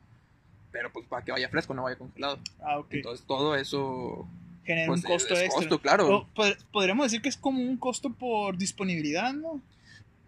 [0.70, 2.38] Pero pues para que vaya fresco, no vaya congelado.
[2.60, 2.88] Ah, ok.
[2.90, 4.28] Entonces todo eso.
[4.64, 5.60] Genera pues, un costo es extra.
[5.60, 6.28] costo, claro.
[6.34, 9.60] Pod- podríamos decir que es como un costo por disponibilidad, ¿no?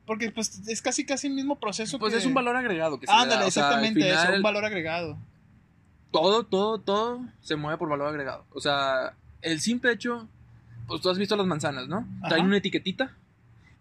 [0.06, 2.20] Porque pues es casi casi el mismo proceso Pues que...
[2.20, 3.46] es un valor agregado que se le Ándale, da.
[3.48, 5.18] O sea, exactamente eso, final, un valor agregado.
[6.10, 8.44] Todo, todo, todo se mueve por valor agregado.
[8.52, 10.28] O sea, el simple hecho,
[10.86, 12.06] pues tú has visto las manzanas, ¿no?
[12.28, 13.14] Traen una etiquetita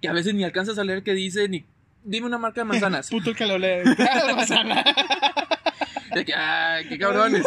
[0.01, 1.65] que a veces ni alcanzas a leer que dice ni
[2.03, 3.09] dime una marca de manzanas.
[3.11, 3.84] Puto que lo lee.
[3.99, 4.84] Ah, manzana.
[6.13, 7.45] De que, ah, qué cabrones.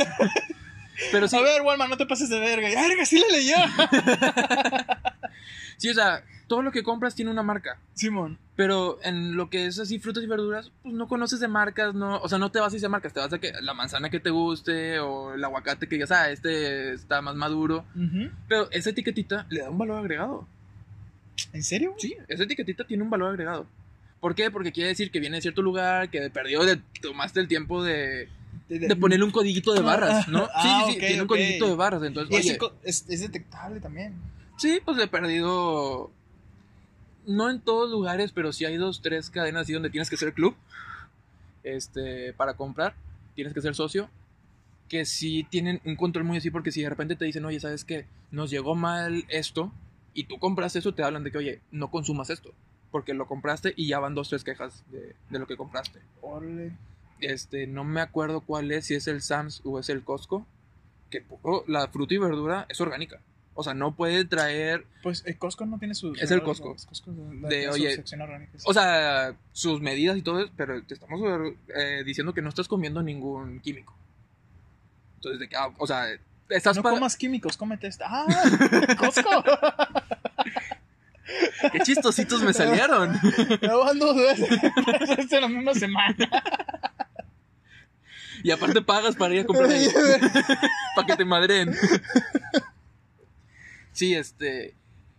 [1.10, 2.68] Pero sí, A ver, Walmart, no te pases de verga.
[2.76, 3.56] ¡Ah, verga, sí le leyó!
[5.78, 7.78] sí, o sea, todo lo que compras tiene una marca.
[7.94, 8.36] Simón.
[8.56, 12.18] Pero en lo que es así frutas y verduras, pues no conoces de marcas, no,
[12.20, 14.10] o sea, no te vas a ir de marcas, te vas a que la manzana
[14.10, 17.84] que te guste o el aguacate que digas, ah, este está más maduro.
[18.48, 20.48] Pero esa etiquetita le da un valor agregado.
[21.52, 21.94] ¿En serio?
[21.98, 23.66] Sí, esa etiquetita tiene un valor agregado.
[24.18, 24.50] ¿Por qué?
[24.50, 28.28] Porque quiere decir que viene de cierto lugar, que perdió, de, tomaste el tiempo de,
[28.68, 30.46] de ponerle un codiguito de barras, ¿no?
[30.46, 31.28] Sí, Ah, sí, sí, ok, tiene un ok.
[31.28, 32.02] codiguito de barras.
[32.02, 34.14] Entonces, oye, es, es detectable también.
[34.58, 36.10] sí, pues he perdido.
[37.26, 40.32] No en todos lugares, pero sí hay dos, tres cadenas así donde tienes que ser
[40.32, 40.54] club.
[41.62, 42.94] Este, para comprar,
[43.34, 44.08] tienes que ser socio.
[44.88, 47.84] Que sí tienen un control muy así, porque si de repente te dicen, oye, ¿sabes
[47.84, 48.06] qué?
[48.30, 49.72] Nos llegó mal esto,
[50.14, 52.52] y tú compras eso, te hablan de que, oye, no consumas esto.
[52.90, 56.00] Porque lo compraste y ya van dos, tres quejas de, de lo que compraste.
[56.20, 56.72] Órale.
[57.20, 60.46] Este, no me acuerdo cuál es, si es el Sams o es el Costco.
[61.10, 61.24] Que
[61.66, 63.20] la fruta y verdura es orgánica.
[63.54, 64.86] O sea, no puede traer.
[65.02, 66.14] Pues el Costco no tiene su.
[66.14, 66.74] Es el Costco.
[66.74, 68.52] es Costco De, su oye, sección orgánica.
[68.64, 71.20] O sea, sus medidas y todo, eso, pero te estamos
[71.74, 73.94] eh, diciendo que no estás comiendo ningún químico.
[75.16, 76.06] Entonces, de que, ah, o sea,
[76.48, 76.94] estás no para.
[76.94, 78.06] comas químicos, cómete esta.
[78.08, 78.26] ¡Ah!
[78.98, 79.30] ¡Costco!
[81.72, 83.12] ¡Qué chistositos me salieron!
[83.60, 86.28] Me van dos veces en la misma semana.
[88.42, 89.88] y aparte pagas para ir a comprar ahí.
[90.96, 91.76] para que te madren.
[93.92, 94.74] Sí, este.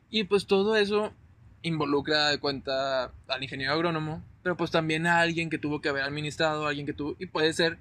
[0.10, 1.14] Y pues todo eso
[1.62, 6.04] involucra de cuenta al ingeniero agrónomo, pero pues también a alguien que tuvo que haber
[6.04, 7.16] administrado, alguien que tuvo.
[7.20, 7.78] Y puede ser,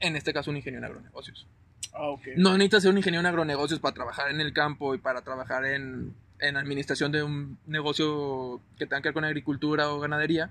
[0.00, 1.46] en este caso, un ingeniero en agronegocios.
[1.94, 2.22] Ah, ok.
[2.36, 5.64] No necesitas ser un ingeniero en agronegocios para trabajar en el campo y para trabajar
[5.64, 10.50] en, en administración de un negocio que tenga que ver con agricultura o ganadería.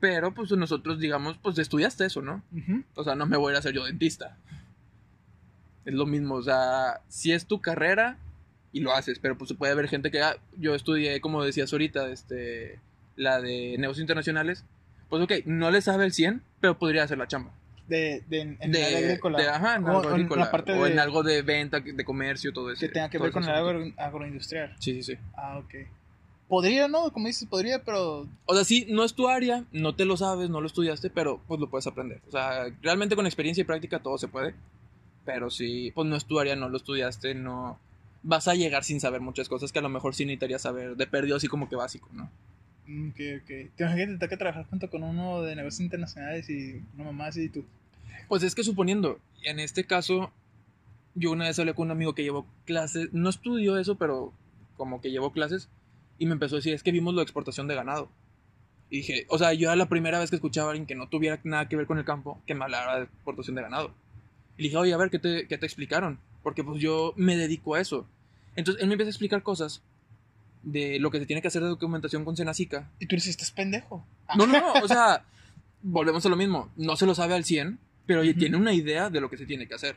[0.00, 2.42] Pero pues nosotros, digamos, pues estudiaste eso, ¿no?
[2.52, 2.82] Ujú.
[2.94, 4.36] O sea, no me voy a hacer yo dentista.
[5.84, 8.18] Es lo mismo, o sea, si es tu carrera,
[8.74, 12.08] y lo haces, pero pues puede haber gente que, ah, yo estudié, como decías ahorita,
[12.10, 12.78] este,
[13.16, 14.64] la de negocios internacionales,
[15.08, 17.52] pues ok, no le sabe el 100, pero podría hacer la chamba.
[17.86, 19.38] De, de, en el De, agrícola.
[19.40, 21.80] de- ajá, en O- algo en agrícola, la parte o de- en algo de venta,
[21.80, 22.80] de comercio, todo eso.
[22.80, 24.74] que tenga que ver con el agro, agroindustrial.
[24.80, 25.18] Sí, sí, sí.
[25.36, 25.74] Ah, ok.
[26.48, 27.10] Podría, ¿no?
[27.12, 30.50] Como dices, podría, pero O sea, sí, no es tu área, no te lo sabes,
[30.50, 32.20] no lo estudiaste, pero pues lo puedes aprender.
[32.28, 34.54] O sea, realmente con experiencia y práctica todo se puede.
[35.24, 37.78] Pero sí, pues no es tu área, no lo estudiaste, no...
[38.24, 41.06] Vas a llegar sin saber muchas cosas que a lo mejor sí necesitarías saber de
[41.06, 42.30] perdido así como que básico, ¿no?
[42.86, 43.46] Mm, Ok, ok.
[43.76, 47.26] Te imaginas que te toca trabajar junto con uno de negocios internacionales y una mamá
[47.28, 47.64] así y tú.
[48.28, 50.32] Pues es que suponiendo, en este caso,
[51.14, 54.32] yo una vez hablé con un amigo que llevó clases, no estudió eso, pero
[54.76, 55.68] como que llevó clases,
[56.18, 58.08] y me empezó a decir, es que vimos la exportación de ganado.
[58.90, 61.08] Y dije, o sea, yo era la primera vez que escuchaba a alguien que no
[61.08, 63.92] tuviera nada que ver con el campo, que me hablara de exportación de ganado.
[64.56, 66.18] Y dije, oye, a ver, ¿qué te, qué te explicaron?
[66.42, 68.06] Porque pues yo me dedico a eso.
[68.56, 69.82] Entonces él me empieza a explicar cosas
[70.62, 72.90] de lo que se tiene que hacer de documentación con Senacica.
[72.98, 74.06] Y tú dices, estás pendejo.
[74.28, 75.24] Ah, No, no, no, o sea,
[75.82, 76.70] volvemos a lo mismo.
[76.76, 78.38] No se lo sabe al 100, pero oye, Ujú.
[78.40, 79.96] tiene una idea de lo que se tiene que hacer.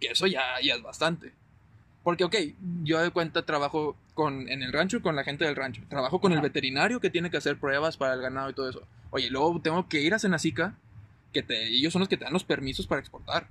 [0.00, 1.32] Que eso ya, ya es bastante.
[2.02, 2.36] Porque, ok,
[2.84, 5.82] yo de cuenta trabajo con, en el rancho con la gente del rancho.
[5.88, 8.82] Trabajo con el veterinario que tiene que hacer pruebas para el ganado y todo eso.
[9.10, 10.76] Oye, luego tengo que ir a Senacica,
[11.32, 13.48] que te, ellos son los que te dan los permisos para exportar.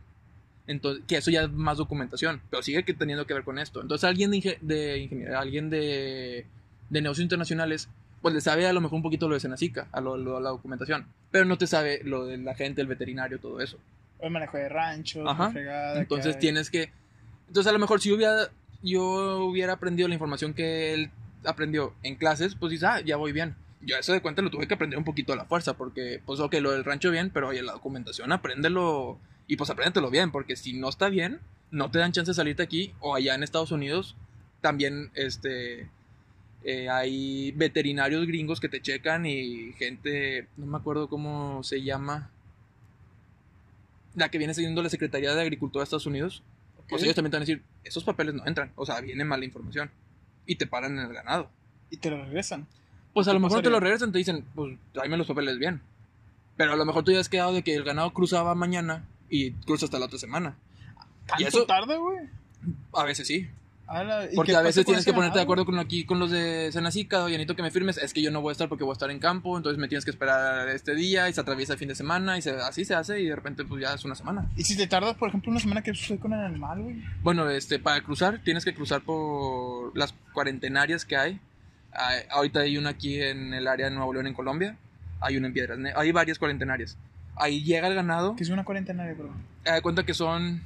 [0.68, 3.82] Entonces, que eso ya es más documentación, pero sigue que teniendo que ver con esto.
[3.82, 6.46] Entonces, alguien de, inge- de ingeniería, alguien de,
[6.90, 7.88] de negocios internacionales,
[8.22, 10.50] pues le sabe a lo mejor un poquito lo de Senacica, a lo, lo- la
[10.50, 13.78] documentación, pero no te sabe lo de la gente, el veterinario, todo eso.
[14.20, 15.46] O el manejo de rancho, Ajá.
[15.46, 15.94] la fregada.
[15.94, 16.40] que Entonces hay.
[16.42, 16.90] tienes que.
[17.48, 18.50] Entonces a lo mejor si yo hubiera,
[18.82, 21.12] yo hubiera aprendido la información que él
[21.44, 23.56] aprendió en clases, pues dices, ah, ya voy bien.
[23.82, 26.40] Yo eso de cuenta lo tuve que aprender un poquito a la fuerza, porque, pues,
[26.40, 29.20] ok, lo del rancho bien, pero oye, la documentación, apréndelo.
[29.48, 31.40] Y pues apréndetelo bien, porque si no está bien,
[31.72, 34.16] no te dan chance de salirte aquí, o allá en Estados Unidos,
[34.62, 35.88] también, este.
[36.64, 42.32] eh, hay veterinarios gringos que te checan y gente, no me acuerdo cómo se llama,
[44.16, 46.42] la que viene siguiendo la Secretaría de Agricultura de Estados Unidos,
[46.80, 46.86] Ok.
[46.90, 49.46] pues ellos también te van a decir, esos papeles no entran, o sea, viene mala
[49.46, 49.92] información
[50.46, 51.50] y te paran en el ganado.
[51.92, 52.66] Y te lo regresan.
[53.14, 53.72] Pues a ¿Qué lo mejor te pasaría?
[53.72, 55.82] lo regresan, te dicen, pues tráeme los papeles bien.
[56.58, 59.04] Pero a lo mejor tú ya has quedado de que el ganado cruzaba mañana
[59.44, 60.56] y cruza hasta la otra semana.
[61.26, 62.20] ¿Tanto Y eso- tarde, güey?
[62.94, 63.48] A veces sí.
[63.88, 65.44] Ala, ¿y Porque a veces tienes que ponerte de ganado?
[65.44, 68.32] acuerdo con aquí con los de Senacica, oye, necesito que me firmes, es que yo
[68.32, 70.68] no voy a estar porque voy a estar en campo, entonces me tienes que esperar
[70.70, 73.28] este día y se atraviesa el fin de semana y se- así se hace y
[73.28, 74.50] de repente pues ya es una semana.
[74.58, 76.96] ¿Y si te tardas, por ejemplo, una semana que sucede con el animal, güey?
[77.22, 81.40] Bueno, este, para cruzar tienes que cruzar por las cuarentenarias que hay.
[81.94, 84.78] Hay- ahorita hay una aquí en el área de Nuevo León, en Colombia.
[85.22, 86.98] Hay una en Piedras Hay varias cuarentenarias.
[87.36, 88.36] Ahí llega el ganado.
[88.36, 89.30] Que es una cuarentena, bro.
[89.64, 90.64] Te das cuenta que son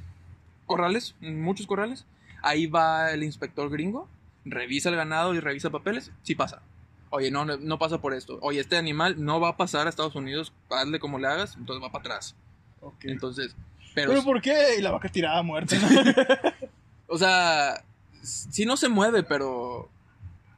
[0.66, 2.06] corrales, muchos corrales.
[2.42, 4.08] Ahí va el inspector gringo,
[4.44, 6.12] revisa el ganado y revisa papeles.
[6.22, 6.62] Sí pasa.
[7.10, 8.38] Oye, no, no, no pasa por esto.
[8.40, 11.84] Oye, este animal no va a pasar a Estados Unidos, hazle como le hagas, entonces
[11.84, 12.36] va para atrás.
[12.80, 13.04] Ok.
[13.04, 13.56] Entonces,
[13.94, 14.76] ¿Pero, pero, por qué?
[14.78, 15.76] Y la vaca tirada muerta.
[17.08, 17.82] o sea,
[18.22, 19.88] si no se mueve, pero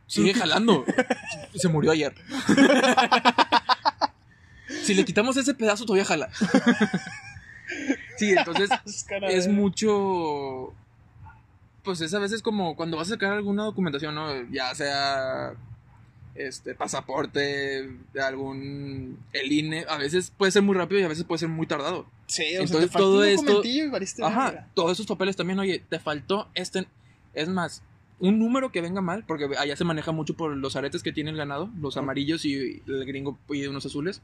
[0.06, 0.84] sigue jalando.
[1.54, 2.14] se murió ayer.
[4.82, 6.30] si le quitamos ese pedazo, todavía jala.
[8.16, 8.70] sí, entonces
[9.28, 10.74] es mucho.
[11.82, 14.28] Pues es a veces como cuando vas a sacar alguna documentación, ¿no?
[14.50, 15.52] Ya sea
[16.34, 17.90] este pasaporte,
[18.22, 21.66] algún el INE, a veces puede ser muy rápido y a veces puede ser muy
[21.66, 22.06] tardado.
[22.26, 25.58] Sí, o sea, Entonces, te falta todo un esto- y Ajá, todos esos papeles también,
[25.58, 26.86] oye, te faltó este
[27.34, 27.82] es más
[28.18, 31.30] un número que venga mal, porque allá se maneja mucho por los aretes que tiene
[31.30, 34.22] el ganado, los amarillos y el gringo y unos azules.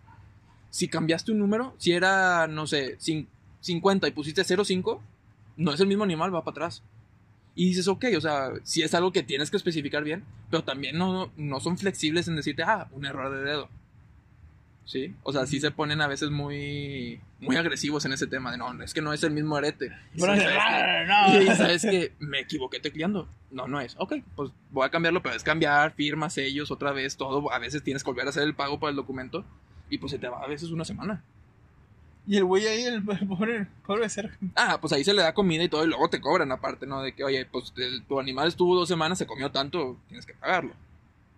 [0.71, 3.27] Si cambiaste un número, si era, no sé, cin-
[3.61, 5.03] 50 y pusiste 05,
[5.57, 6.83] no es el mismo animal, va para atrás.
[7.55, 10.97] Y dices, ok, o sea, si es algo que tienes que especificar bien, pero también
[10.97, 13.69] no, no son flexibles en decirte, ah, un error de dedo.
[14.85, 15.15] ¿Sí?
[15.23, 18.83] O sea, sí se ponen a veces muy, muy agresivos en ese tema de, no,
[18.83, 19.91] es que no es el mismo arete.
[20.15, 21.43] Y sabes que- no.
[21.43, 23.29] y sabes que me equivoqué tecleando.
[23.51, 23.97] No, no es.
[23.99, 27.53] Ok, pues voy a cambiarlo, pero es cambiar, firmas, sellos, otra vez, todo.
[27.53, 29.45] A veces tienes que volver a hacer el pago para el documento.
[29.91, 31.23] Y pues se te va a veces una semana.
[32.27, 34.37] Y el güey ahí, el pobre, pobre ser.
[34.55, 37.01] Ah, pues ahí se le da comida y todo, y luego te cobran aparte, ¿no?
[37.01, 40.35] De que, oye, pues el- tu animal estuvo dos semanas, se comió tanto, tienes que
[40.35, 40.75] pagarlo.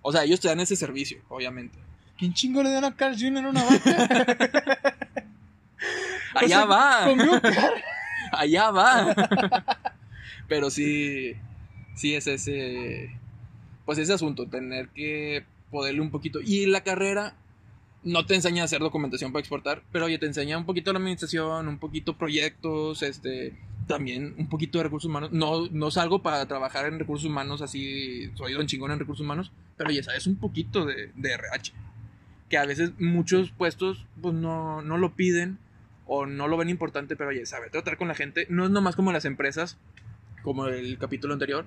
[0.03, 1.79] O sea, ellos te dan ese servicio, obviamente.
[2.19, 3.47] ¿Quién chingo le dan a Carl Jr.
[3.47, 4.87] una vaca?
[6.35, 7.05] Allá O sea, va.
[7.07, 7.41] Comió
[8.33, 9.15] allá va.
[10.49, 11.35] Pero sí,
[11.95, 13.17] sí es ese,
[13.85, 16.41] pues ese asunto, tener que poderle un poquito.
[16.41, 17.35] Y la carrera
[18.03, 20.99] no te enseña a hacer documentación para exportar, pero oye, te enseña un poquito la
[20.99, 25.33] administración, un poquito proyectos, este, también un poquito de recursos humanos.
[25.33, 29.53] No, no salgo para trabajar en recursos humanos así, soy don chingón en recursos humanos,
[29.77, 31.73] pero ya sabes un poquito de, de RH.
[32.49, 35.59] Que a veces muchos puestos pues no, no lo piden
[36.07, 38.97] o no lo ven importante, pero oye, saber tratar con la gente no es nomás
[38.97, 39.77] como las empresas,
[40.43, 41.67] como el capítulo anterior.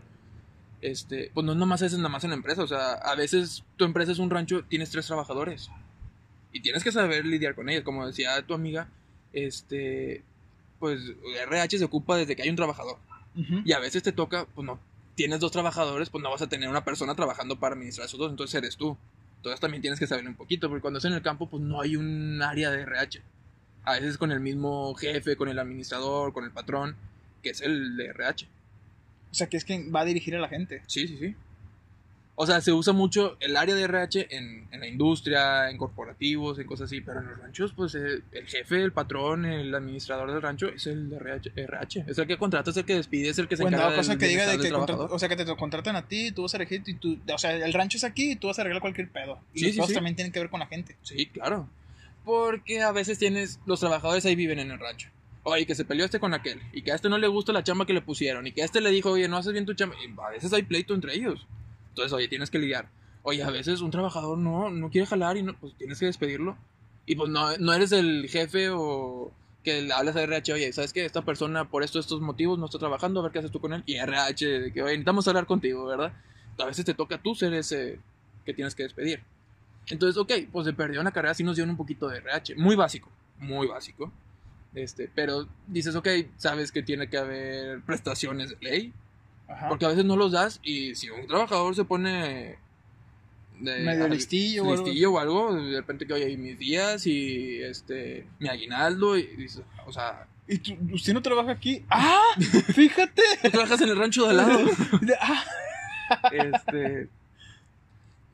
[0.82, 3.64] Este, pues no es nomás es nada más en la empresa, o sea, a veces
[3.78, 5.70] tu empresa es un rancho, tienes tres trabajadores
[6.54, 8.88] y tienes que saber lidiar con ellos, como decía tu amiga,
[9.34, 10.24] este,
[10.80, 11.02] pues
[11.48, 12.98] RH se ocupa desde que hay un trabajador.
[13.66, 14.80] Y a veces te toca, pues no,
[15.16, 18.30] tienes dos trabajadores, pues no vas a tener una persona trabajando para administrar esos dos,
[18.30, 18.96] entonces eres tú.
[19.38, 21.82] Entonces también tienes que saber un poquito, porque cuando estás en el campo, pues no
[21.82, 23.22] hay un área de RH.
[23.86, 26.96] A veces con el mismo jefe, con el administrador, con el patrón,
[27.42, 28.48] que es el de RH.
[29.32, 30.84] O sea, que es quien va a dirigir a la gente.
[30.86, 31.36] Sí, sí, sí.
[32.36, 36.58] O sea, se usa mucho el área de RH en, en la industria, en corporativos,
[36.58, 40.32] en cosas así, pero en los ranchos, pues eh, el jefe, el patrón, el administrador
[40.32, 41.52] del rancho es el de RH.
[41.56, 42.06] RH.
[42.08, 44.20] Es el que contrata, es el que despide, es el que se encarga cosa del
[44.20, 46.82] que diga de que o sea que te contratan a ti, tú vas a elegir
[46.88, 49.40] y tú, o sea, el rancho es aquí y tú vas a arreglar cualquier pedo.
[49.54, 49.94] Y Sí, los sí.
[49.94, 50.98] también tienen que ver con la gente.
[51.04, 51.70] Sí, claro.
[52.26, 55.10] Porque a veces tienes, los trabajadores ahí viven en el rancho.
[55.44, 56.62] Oye, que se peleó este con aquel.
[56.72, 58.48] Y que a este no le gusta la chamba que le pusieron.
[58.48, 59.96] Y que a este le dijo, oye, no haces bien tu chamba.
[60.02, 61.46] Y a veces hay pleito entre ellos.
[61.94, 62.90] Entonces, oye, tienes que lidiar.
[63.22, 66.58] Oye, a veces un trabajador no, no quiere jalar y no, pues tienes que despedirlo.
[67.06, 69.32] Y pues no, no eres el jefe o
[69.64, 71.06] que hablas a RH, oye, ¿sabes qué?
[71.06, 73.74] Esta persona por esto, estos motivos no está trabajando, a ver qué haces tú con
[73.74, 73.84] él.
[73.86, 76.14] Y RH, de que, oye, necesitamos hablar contigo, ¿verdad?
[76.60, 78.00] A veces te toca tú ser ese
[78.46, 79.22] que tienes que despedir.
[79.88, 82.56] Entonces, ok, pues se perdió una carrera, sí nos dieron un poquito de RH.
[82.56, 84.12] Muy básico, muy básico.
[84.74, 88.94] Este, pero dices, ok, sabes que tiene que haber prestaciones de ley.
[89.48, 89.70] Ajá.
[89.70, 92.58] Porque a veces no los das y si un trabajador se pone...
[93.60, 94.84] de- Medio a- listillo o algo.
[94.86, 99.28] listillo o algo, de repente que, oye, y mis días y este, mi aguinaldo y
[99.36, 101.86] dices, o sea, ¿Y tú, usted no trabaja aquí?
[101.90, 102.20] ¡Ah!
[102.74, 103.22] Fíjate.
[103.44, 104.60] tú trabajas en el rancho de al lado.
[105.22, 105.44] ¡Ah!
[106.32, 107.08] este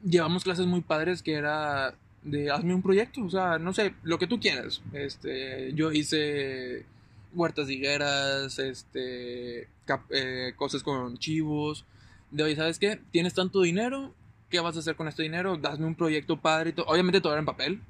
[0.04, 1.94] llevamos clases muy padres que era
[2.24, 4.82] de hazme un proyecto, o sea, no sé, lo que tú quieras.
[4.94, 6.86] Este, yo hice
[7.34, 9.68] huertas higueras, este,
[10.10, 11.86] eh, cosas con chivos.
[12.32, 13.00] De oye, ¿sabes qué?
[13.12, 14.14] Tienes tanto dinero,
[14.50, 15.58] ¿qué vas a hacer con este dinero?
[15.58, 16.86] Dame un proyecto padre y todo.
[16.88, 17.82] Obviamente todo era en papel,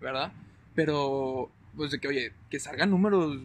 [0.00, 0.32] ¿verdad?
[0.74, 3.38] Pero, pues de que, oye, que salgan números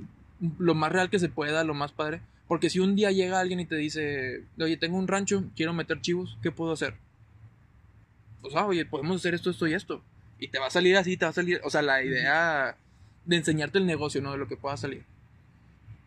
[0.58, 2.22] lo más real que se pueda, lo más padre.
[2.48, 6.02] Porque si un día llega alguien y te dice, oye, tengo un rancho, quiero meter
[6.02, 6.96] chivos, ¿qué puedo hacer?
[8.42, 10.02] Pues, ah, oye, podemos hacer esto, esto y esto.
[10.40, 12.76] Y te va a salir así, te va a salir, o sea, la idea
[13.26, 14.32] de enseñarte el negocio, ¿no?
[14.32, 15.04] De lo que pueda salir.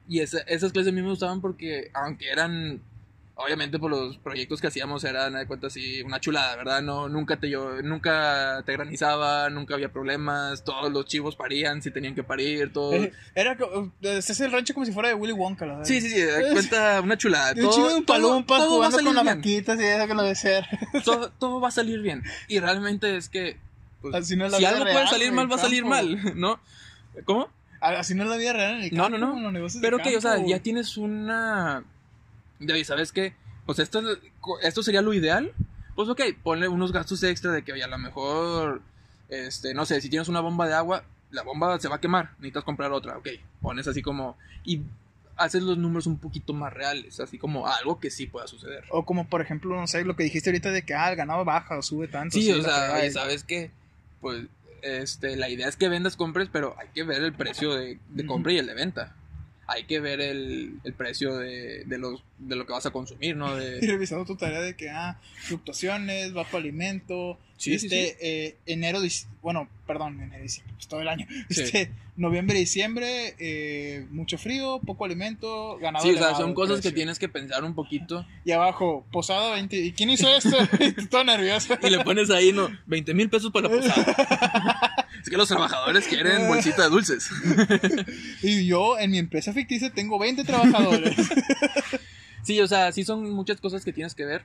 [0.08, 2.80] Y esa- esas clases a mí me gustaban porque, aunque eran,
[3.34, 6.82] obviamente por los proyectos que hacíamos, eran, de cuenta así, una chulada, ¿verdad?
[6.82, 11.90] No, nunca te, llo- nunca te granizaba, nunca había problemas, todos los chivos parían si
[11.90, 12.92] tenían que parir, todo.
[12.94, 13.56] Eh, Era
[14.02, 15.86] es el rancho como si fuera de Willy Wonka, la verdad.
[15.88, 17.54] Sí, sí, sí, de cuenta una chulada.
[17.54, 20.22] De un chingo de un palumpa todo a jugando con vaquitas y eso que lo
[20.24, 20.66] de ser.
[21.04, 22.22] todo, todo va a salir bien.
[22.48, 23.56] Y realmente es que.
[24.02, 26.60] pues, Así no la si algo real, puede salir mal, va a salir mal, ¿no?
[27.24, 27.48] ¿Cómo?
[27.82, 29.36] Así no es la vida real en el No, campo, no, no.
[29.38, 31.82] en los negocios de Pero que, o sea, ya tienes una.
[32.60, 33.34] Y ¿sabes qué?
[33.66, 34.18] Pues esto, es-
[34.62, 35.52] esto sería lo ideal.
[35.96, 38.82] Pues ok, ponle unos gastos extra de que, oye, a lo mejor.
[39.28, 42.32] Este, no sé, si tienes una bomba de agua, la bomba se va a quemar,
[42.38, 43.28] necesitas comprar otra, ok.
[43.60, 44.36] Pones así como.
[44.64, 44.82] Y
[45.36, 48.84] haces los números un poquito más reales, así como algo que sí pueda suceder.
[48.90, 51.44] O como, por ejemplo, no sé, lo que dijiste ahorita de que, ah, el ganado
[51.44, 52.38] baja o sube tanto.
[52.38, 53.10] Sí, o la sea, fregada.
[53.10, 53.70] ¿sabes qué?
[54.20, 54.44] Pues
[54.82, 58.26] este, la idea es que vendas, compres, pero hay que ver el precio de, de
[58.26, 59.16] compra y el de venta.
[59.72, 63.36] Hay que ver el, el precio de, de, los, de lo que vas a consumir,
[63.36, 63.56] ¿no?
[63.56, 68.16] Y De, revisando tu tarea de que, ah, fluctuaciones, bajo alimento, Sí, este, sí, sí.
[68.20, 69.00] eh, enero,
[69.40, 75.04] bueno, perdón, enero, diciembre, pues todo el año, este, noviembre, diciembre, eh, mucho frío, poco
[75.04, 76.96] alimento, ganado sí, o sea, son cosas que precio.
[76.96, 78.26] tienes que pensar un poquito.
[78.44, 80.56] Y abajo, posada 20, ¿y quién hizo esto?
[80.80, 81.78] Y todo nervioso.
[81.80, 82.68] Y le pones ahí, ¿no?
[82.86, 84.91] 20 mil pesos para la posada.
[85.22, 87.30] es que los trabajadores quieren bolsita de dulces.
[88.42, 91.16] Y yo, en mi empresa ficticia, tengo 20 trabajadores.
[92.44, 94.42] Sí, o sea, sí son muchas cosas que tienes que ver.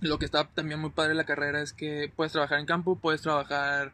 [0.00, 2.96] Lo que está también muy padre de la carrera es que puedes trabajar en campo,
[2.96, 3.92] puedes trabajar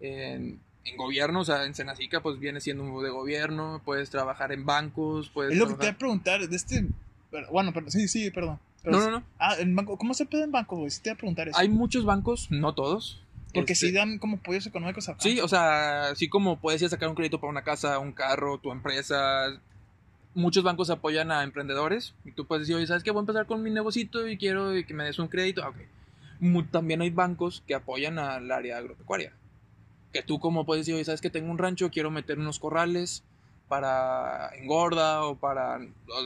[0.00, 4.52] en, en gobierno, o sea, en Senacica pues viene siendo un de gobierno, puedes trabajar
[4.52, 5.94] en bancos, puedes es lo que te voy trabajar...
[5.94, 6.86] a preguntar, de este,
[7.52, 8.58] bueno, pero, sí, sí, perdón.
[8.82, 9.24] Pero- No, no, no.
[9.38, 10.90] Ah, en banco, ¿cómo se puede en banco, güey?
[10.90, 11.58] Sí te voy a preguntar eso.
[11.58, 13.20] Hay muchos bancos, no todos.
[13.54, 16.86] Porque Este, sí dan como apoyos económicos a Sí, o sea, así como puedes ir
[16.86, 19.58] a sacar un crédito para una casa, un carro, tu empresa.
[20.34, 22.14] Muchos bancos apoyan a emprendedores.
[22.24, 23.10] Y tú puedes decir, oye, ¿sabes qué?
[23.10, 25.66] Voy a empezar con mi negocito y quiero que me des un crédito.
[25.66, 25.76] Ok.
[26.40, 29.32] Mu- También hay bancos que apoyan al área agropecuaria.
[30.12, 31.30] Que tú como puedes decir, oye, ¿sabes qué?
[31.30, 33.22] Tengo un rancho, quiero meter unos corrales.
[33.68, 35.78] para engorda o para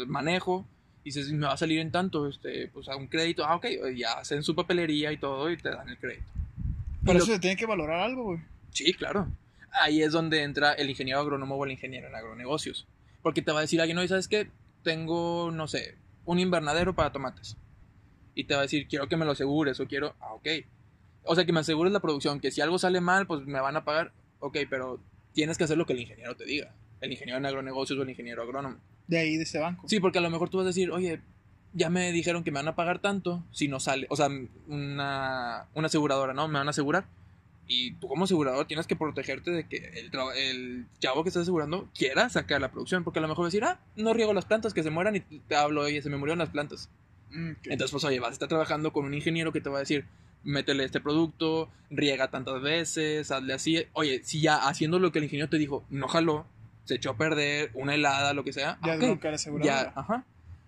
[0.06, 0.64] manejo.
[1.02, 3.44] Y dices, me va a salir en tanto, este, pues a un crédito.
[3.44, 3.66] Ah, ok,
[3.96, 6.24] ya hacen su papelería y todo y te dan el crédito.
[7.04, 8.40] Pero lo- eso se tiene que valorar algo, güey.
[8.70, 9.28] Sí, claro.
[9.80, 12.86] Ahí es donde entra el ingeniero agrónomo o el ingeniero en agronegocios.
[13.22, 14.50] Porque te va a decir alguien, oye, ¿sabes qué?
[14.82, 17.56] Tengo, no sé, un invernadero para tomates.
[18.34, 20.48] Y te va a decir, quiero que me lo asegures o quiero, ah, ok.
[21.24, 23.76] O sea, que me asegures la producción, que si algo sale mal, pues me van
[23.76, 24.12] a pagar.
[24.40, 25.00] Ok, pero
[25.32, 26.74] tienes que hacer lo que el ingeniero te diga.
[27.00, 28.78] El ingeniero en agronegocios o el ingeniero agrónomo.
[29.06, 29.88] De ahí, de ese banco.
[29.88, 31.20] Sí, porque a lo mejor tú vas a decir, oye,
[31.72, 34.06] ya me dijeron que me van a pagar tanto si no sale.
[34.10, 34.28] O sea,
[34.68, 36.48] una, una aseguradora, ¿no?
[36.48, 37.06] Me van a asegurar.
[37.66, 41.88] Y tú como asegurador tienes que protegerte de que el, el chavo que estás asegurando
[41.96, 43.04] quiera sacar la producción.
[43.04, 45.16] Porque a lo mejor va a decir, ah, no riego las plantas, que se mueran
[45.16, 46.90] y te hablo, oye, se me murieron las plantas.
[47.30, 47.58] Mm, ok.
[47.64, 50.06] Entonces, pues, oye, vas a estar trabajando con un ingeniero que te va a decir,
[50.44, 53.86] métele este producto, riega tantas veces, hazle así.
[53.92, 56.46] Oye, si ya haciendo lo que el ingeniero te dijo, no jaló,
[56.84, 58.78] se echó a perder, una helada, lo que sea.
[58.84, 60.24] ya ok, es bronca de ya, ajá.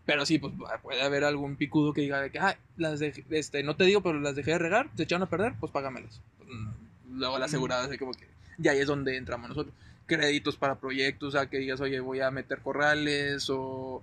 [0.06, 0.52] Pero sí, pues
[0.82, 4.02] puede haber algún picudo que diga de que, ah, las dejé, este, no te digo,
[4.02, 6.20] pero las dejé de regar, se echaron a perder, pues págamelas.
[6.46, 8.26] Mm, Luego la asegurada, así como que,
[8.58, 9.74] y ahí es donde entramos nosotros.
[10.06, 14.02] Créditos para proyectos, o sea, que digas, oye, voy a meter corrales o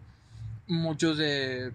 [0.67, 1.71] muchos de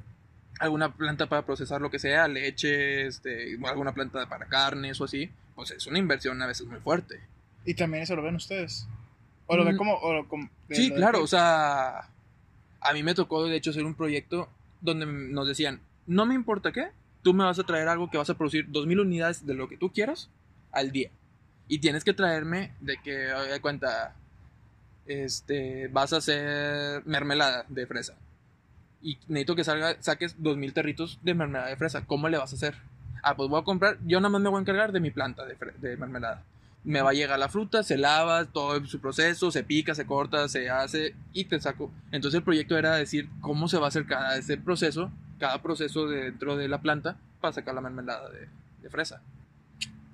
[0.59, 5.31] alguna planta para procesar lo que sea, leche, este, alguna planta para carnes o así,
[5.55, 7.21] pues es una inversión a veces muy fuerte.
[7.65, 8.87] Y también eso lo ven ustedes.
[9.47, 9.79] O lo ven Mm.
[9.79, 9.95] como.
[9.99, 12.09] O lo, como de- Sí, claro, o sea,
[12.87, 14.49] a mí me tocó de hecho hacer un proyecto
[14.81, 16.91] donde nos decían, no me importa qué,
[17.23, 19.77] tú me vas a traer algo que vas a producir 2000 unidades de lo que
[19.77, 20.31] tú quieras
[20.71, 21.11] al día.
[21.69, 24.15] Y tienes que traerme de que, de cuenta,
[25.07, 28.15] este, vas a hacer mermelada de fresa.
[29.03, 32.07] Y necesito que salga, saques 2000 territos de mermelada de fresa.
[32.07, 32.77] ¿Cómo le vas a hacer?
[33.25, 35.45] Ah, pues voy a comprar, yo nada más me voy a encargar de mi planta
[35.45, 36.45] de mermelada.
[36.87, 40.49] Me va a llegar la fruta, se lava, todo su proceso, se pica, se corta,
[40.49, 41.91] se hace y te saco.
[42.13, 46.07] Entonces el proyecto era decir cómo se va a hacer cada ese proceso, cada proceso
[46.07, 48.49] dentro de la planta para sacar la mermelada de,
[48.83, 49.21] de fresa.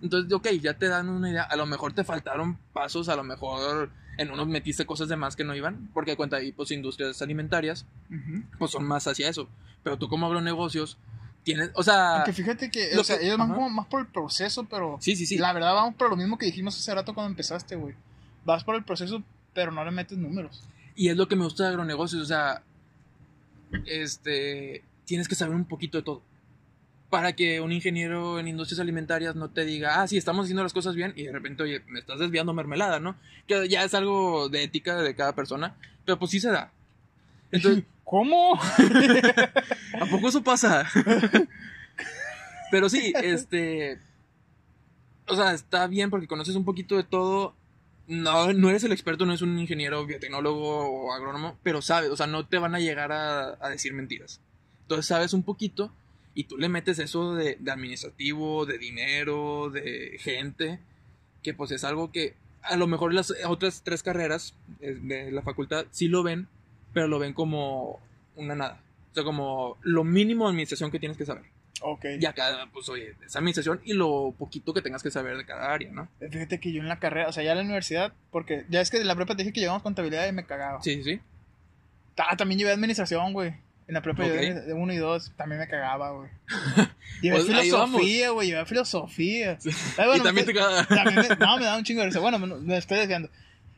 [0.01, 1.45] Entonces, ok, ya te dan una idea.
[1.45, 5.37] A lo mejor te faltaron pasos, a lo mejor en unos metiste cosas de más
[5.37, 8.43] que no iban, porque cuenta ahí, pues industrias alimentarias, Ujú.
[8.59, 9.49] pues son más hacia eso.
[9.85, 10.99] Pero tú como agronegocios,
[11.45, 12.17] tienes, o sea...
[12.19, 13.55] Aunque fíjate que, o sea, que- ellos van ajá.
[13.57, 15.39] como más por el proceso, pero Sí, sí, sí.
[15.39, 17.95] la verdad vamos por lo mismo que dijimos hace rato cuando empezaste, güey.
[18.45, 19.23] Vas por el proceso,
[19.55, 20.63] pero no le metes números.
[20.95, 22.63] Y es lo que me gusta de agronegocios, o sea,
[23.87, 26.23] este, tienes que saber un poquito de todo.
[27.11, 30.73] Para que un ingeniero en industrias alimentarias no te diga, ah, sí, estamos haciendo las
[30.73, 33.17] cosas bien, y de repente, oye, me estás desviando mermelada, ¿no?
[33.47, 35.77] Que ya es algo de ética de cada persona,
[36.07, 36.73] pero pues sí se da.
[37.51, 38.61] Entonces, ¿Cómo?
[40.01, 40.87] ¿a poco eso pasa?
[42.71, 43.99] pero sí, este,
[45.27, 47.55] o sea, está bien porque conoces un poquito de todo.
[48.07, 52.17] No, no eres el experto, no es un ingeniero, biotecnólogo o agrónomo, pero sabes, o
[52.19, 54.43] sea, no te van a llegar a, decir mentiras.
[54.83, 55.91] Entonces sabes un poquito
[56.35, 60.81] y tú le metes eso de, de administrativo, de dinero, de gente,
[61.43, 65.41] que pues es algo que a lo mejor las otras tres carreras eh, de la
[65.41, 66.47] facultad sí lo ven,
[66.93, 68.01] pero lo ven como
[68.37, 68.81] una nada.
[69.11, 71.45] O sea, como lo mínimo de administración que tienes que saber.
[71.83, 72.05] ok.
[72.21, 75.73] Y acá, pues oye, esa administración y lo poquito que tengas que saber de cada
[75.73, 76.09] área, ¿no?
[76.31, 78.91] Fíjate que yo en la carrera, o sea, ya en la universidad, porque ya es
[78.91, 80.83] que de la prepa te dije que llevamos contabilidad y me cagaba.
[80.83, 81.21] Sí, sí, sí.
[82.17, 83.55] Ah, también llevé administración, güey.
[83.89, 84.31] En la prepa Ok.
[84.31, 86.31] llevé de uno y dos, también me cagaba, güey.
[87.21, 89.59] Llevé Pues, filosofía, güey, llevé filosofía.
[89.99, 90.59] Ay, y bueno, también me- te
[90.95, 92.21] también me, no, me da un chingo de risa.
[92.21, 93.29] Bueno, me, me estoy desviando.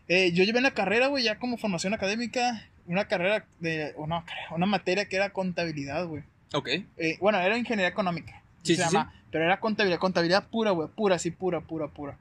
[0.09, 4.25] Eh, yo llevé en la carrera, güey, ya como formación académica, una carrera de, una,
[4.51, 6.23] una materia que era contabilidad, güey.
[6.53, 6.69] Ok.
[6.97, 8.43] Eh, bueno, era ingeniería económica.
[8.63, 12.17] Sí, se sí, llama, pero era contabilidad, contabilidad pura, güey, pura, sí, pura, pura, pura.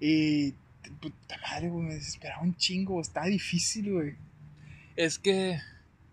[0.00, 0.52] Y,
[1.00, 4.14] puta madre, güey, me desesperaba un chingo, está difícil, güey.
[4.96, 5.58] Es que,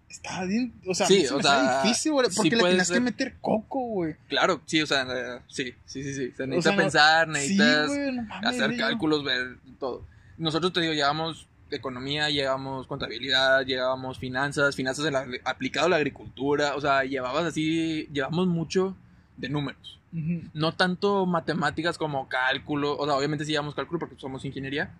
[0.09, 2.71] Estaba bien, o sea, Sí, se o me sea, difícil, güey, sí porque le puede
[2.73, 2.95] tenías ser.
[2.97, 4.15] que meter coco, güey.
[4.27, 5.05] claro, sí, o sea,
[5.47, 6.33] sí, sí, sí, sí.
[6.37, 10.05] Necesita sea, no- pensar, Sí, necesitas güey, no mames, hacer cálculos, ver todo.
[10.37, 11.47] Nosotros, te digo, llevamos
[11.77, 17.45] economía, llevamos contabilidad, llevamos finanzas, finanzas de la- aplicado a la agricultura, o sea, llevabas
[17.45, 18.95] así, llevamos mucho
[19.37, 19.97] de números.
[20.13, 20.41] Ujú.
[20.53, 24.91] no tanto matemáticas como cálculo, o sea, obviamente sí llevamos cálculo porque somos ingeniería,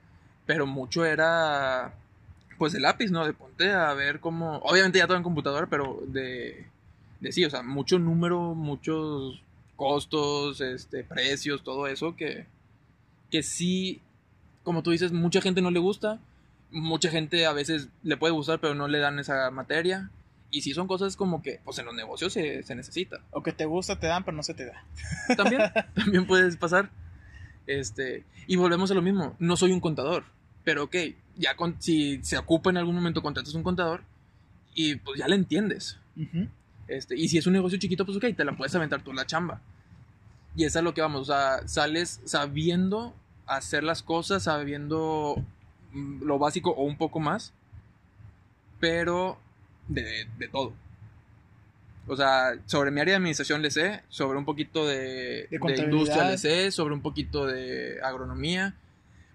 [0.46, 1.94] pero mucho era
[2.58, 3.26] pues de lápiz, ¿no?
[3.26, 6.66] De ponte a ver cómo, obviamente ya todo en computadora, pero de,
[7.20, 9.42] de sí, o sea, mucho número, muchos
[9.76, 12.46] costos, este, precios, todo eso que,
[13.30, 14.00] que sí,
[14.64, 16.20] como tú dices, mucha gente no le gusta,
[16.72, 20.10] mucha gente a veces le puede gustar, pero no le dan esa materia.
[20.50, 23.54] Y sí son cosas como que, pues en los negocios se, se necesita O que
[23.54, 24.84] te gusta, te dan, pero no se te da.
[25.38, 25.62] también,
[25.96, 26.90] también puedes pasar.
[27.68, 30.26] Este, y volvemos a lo mismo, no soy un contador.
[30.64, 30.96] Pero ok,
[31.38, 34.04] ya con, si se ocupa en algún momento, contratas un contador
[34.76, 35.98] y pues ya le entiendes.
[36.88, 39.26] Este, y si es un negocio chiquito, pues ok, te la puedes aventar tú la
[39.26, 39.62] chamba.
[40.56, 43.16] Y es a lo que vamos, o sea, sales sabiendo
[43.48, 45.44] hacer las cosas, sabiendo
[45.94, 47.54] lo básico o un poco más,
[48.80, 49.38] pero
[49.88, 50.74] de, de todo.
[52.08, 55.48] O sea, sobre mi área de administración le sé, sobre un poquito de,
[55.84, 58.74] industria le sé, sobre un poquito de agronomía.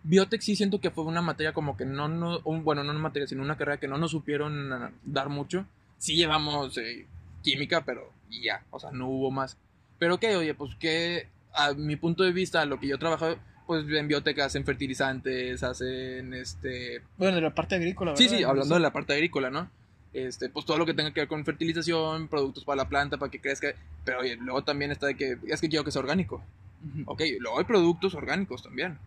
[0.03, 3.01] Biotech sí siento que fue una materia como que no, no un- bueno, no una
[3.01, 5.65] materia, sino una carrera que no nos supieron dar mucho.
[5.99, 7.07] Sí llevamos eh,
[7.43, 9.57] química, pero ya, o sea, no hubo más.
[9.99, 13.37] Pero que, oye, pues que a mi punto de vista, lo que yo trabajo,
[13.67, 17.03] pues en biotech hacen fertilizantes, hacen este...
[17.17, 18.39] Bueno, de la parte agrícola, Sí, ¿verdad?
[18.39, 19.71] sí, hablando de la parte agrícola, ¿no?
[20.13, 23.31] Este, pues todo lo que tenga que ver con fertilización, productos para la planta, para
[23.31, 23.69] que crezca.
[24.05, 26.43] Pero oye, luego también está de que, es que quiero que sea orgánico.
[26.87, 27.03] Ujú.
[27.11, 28.99] Ok, luego hay productos orgánicos también.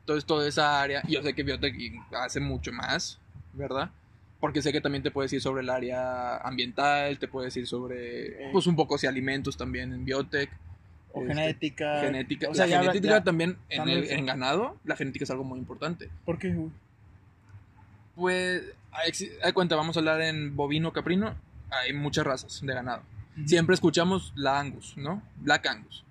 [0.00, 1.74] Entonces, toda esa área, yo sé que Biotech
[2.12, 3.18] hace mucho más,
[3.52, 3.90] ¿verdad?
[4.40, 8.50] Porque sé que también te puedes ir sobre el área ambiental, te puedes ir sobre,
[8.52, 10.50] pues un poco si alimentos también en Biotech.
[11.16, 12.00] O Este, genética.
[12.00, 12.48] Genética.
[12.50, 15.30] O sea, la ya habla- genética ya- también, en, el, en ganado, la genética es
[15.30, 16.10] algo muy importante.
[16.24, 16.70] ¿Por qué, güey?
[18.16, 18.62] Pues,
[18.92, 19.12] hay,
[19.42, 21.34] hay cuenta, vamos a hablar en bovino caprino,
[21.70, 23.02] hay muchas razas de ganado.
[23.46, 25.22] Siempre escuchamos la Angus, ¿no?
[25.40, 26.04] Black Angus.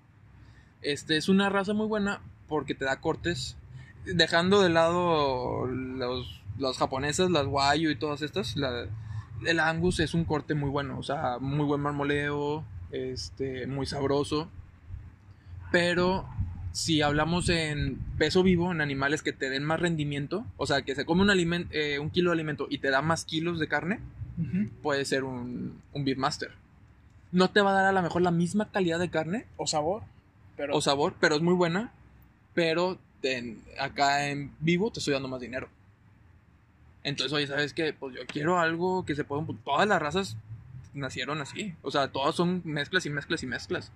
[0.82, 3.56] Este es una raza muy buena porque te da cortes,
[4.04, 8.56] dejando de lado los, las japonesas, las Wagyu y todas estas.
[8.56, 8.86] La,
[9.46, 14.50] el Angus es un corte muy bueno, o sea, muy buen marmoleo, este, muy sabroso.
[15.74, 16.24] Pero
[16.70, 20.94] si hablamos en peso vivo, en animales que te den más rendimiento, o sea, que
[20.94, 23.98] se come un, eh, un kilo de alimento y te da más kilos de carne,
[24.84, 26.52] puede ser un, un Beefmaster.
[27.32, 30.02] No te va a dar a lo mejor la misma calidad de carne O sabor.
[30.56, 31.90] Pero o sabor, pero es muy buena.
[32.54, 35.68] Pero te- acá en vivo te estoy dando más dinero.
[37.02, 37.92] Entonces, oye, ¿sabes qué?
[37.92, 39.44] Pues yo quiero algo que se pueda...
[39.64, 40.36] Todas las razas
[40.94, 41.74] nacieron así.
[41.82, 43.90] O sea, todas son mezclas y mezclas y mezclas.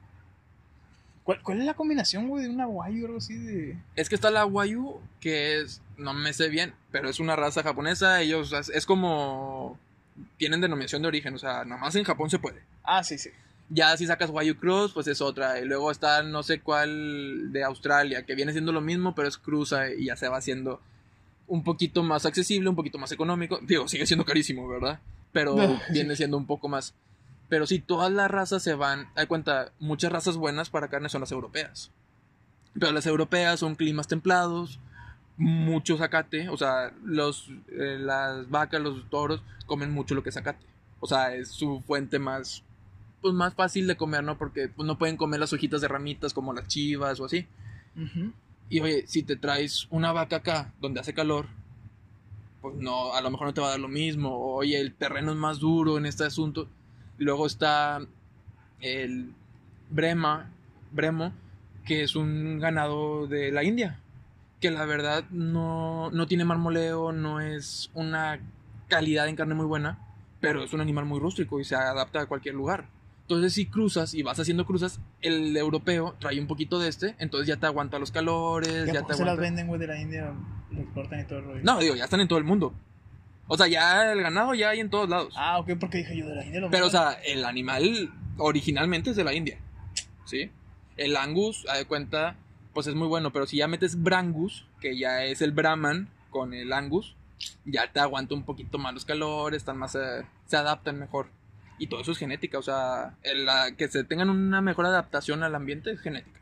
[1.29, 3.77] ¿Cuál, cuál es la combinación, güey, de una guayu o algo así de.
[3.97, 5.83] Es que está la Wagyu, que es...
[5.99, 8.23] No me sé bien, pero es una raza japonesa.
[8.23, 8.51] Ellos...
[8.73, 9.79] Es como...
[10.39, 11.35] Tienen denominación de origen.
[11.35, 12.63] O sea, nomás en Japón se puede.
[12.83, 13.29] Ah, sí, sí.
[13.69, 15.61] Ya si sacas Wagyu Cruz, pues es otra.
[15.61, 19.37] Y luego está no sé cuál de Australia, que viene siendo lo mismo, pero es
[19.37, 20.81] cruza y ya se va haciendo
[21.47, 23.61] un poquito más accesible, un poquito más económico.
[23.61, 24.99] Digo, sigue siendo carísimo, ¿verdad?
[25.33, 25.57] Pero
[25.93, 26.95] viene siendo un poco más.
[27.49, 29.09] Pero sí, todas las razas se van.
[29.15, 31.91] Hay cuenta, muchas razas buenas para carne son las europeas.
[32.75, 34.79] Pero las europeas son climas templados,
[35.37, 36.49] mucho zacate.
[36.49, 40.67] O sea, los, eh, las vacas, los toros comen mucho lo que es zacate.
[41.01, 42.63] O sea, es su fuente más
[43.21, 44.39] pues más fácil de comer, ¿no?
[44.39, 47.47] Porque pues, no pueden comer las hojitas de ramitas como las chivas o así.
[47.97, 48.33] Ujú.
[48.69, 51.47] Y oye, si te traes una vaca acá donde hace calor,
[52.61, 54.37] pues no, a lo mejor no te va a dar lo mismo.
[54.55, 56.69] Oye, el terreno es más duro en este asunto.
[57.19, 58.01] Luego está
[58.81, 59.33] el
[59.91, 60.51] Brema,
[60.93, 61.33] Bremo,
[61.85, 64.01] que es un ganado de la India.
[64.61, 68.41] Que la verdad no, no tiene marmoleo, no es una
[68.89, 69.99] calidad en carne muy buena,
[70.41, 72.87] pero es un animal muy rústico y se adapta a cualquier lugar.
[73.23, 77.47] Entonces, si cruzas y vas haciendo cruzas, el europeo trae un poquito de este, entonces
[77.47, 79.43] ya te aguanta los calores, ¿Y a ya te se las aguanta.
[79.43, 80.33] venden, güey, de la India?
[80.71, 81.61] Lo exportan y todo el rollo.
[81.63, 82.73] No, digo, ya están en todo el mundo.
[83.49, 85.35] O sea, ya el ganado ya hay en todos lados.
[85.37, 89.11] Ah, ok, porque dije yo de la India lo Pero, o sea, el animal originalmente
[89.11, 89.59] es de la India.
[90.27, 90.51] ¿Sí?
[90.97, 92.37] El Angus, a de cuenta,
[92.75, 93.33] pues es muy bueno.
[93.33, 97.15] Pero si ya metes Brangus, que ya es el Brahman con el Angus,
[97.65, 101.29] ya te aguanta un poquito más los calores, están más, eh, se adaptan mejor.
[101.79, 102.59] Y todo eso es genética.
[102.59, 106.39] O sea, el- la- que se tengan una mejor adaptación al ambiente es genética.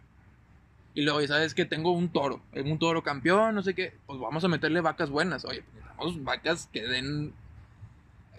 [0.95, 3.93] Y luego, ¿y ¿sabes que Tengo un toro, un toro campeón, no sé qué.
[4.07, 5.45] Pues vamos a meterle vacas buenas.
[5.45, 7.33] Oye, pues necesitamos vacas que den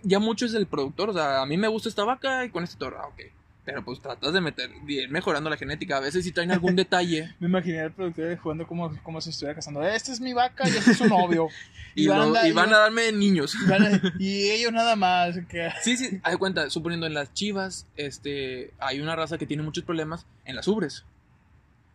[0.04, 1.10] ya mucho es el productor.
[1.10, 3.22] O sea, a mí me gusta esta vaca y con este toro, ah, ok.
[3.66, 5.98] Pero pues tratas de meter, de ir mejorando la genética.
[5.98, 9.56] A veces si traen algún detalle Me imaginé al productor jugando como, como si estuviera
[9.56, 9.84] casando.
[9.84, 11.50] Esta es mi vaca y este es su novio.
[11.96, 13.56] y, van a lo- andar- y van a darme niños.
[13.62, 15.36] y van a- y ellos nada más.
[15.50, 15.70] Que...
[15.84, 19.64] Sí, sí, haz de cuenta, suponiendo en las chivas, este, hay una raza que tiene
[19.64, 21.04] muchos problemas en las ubres.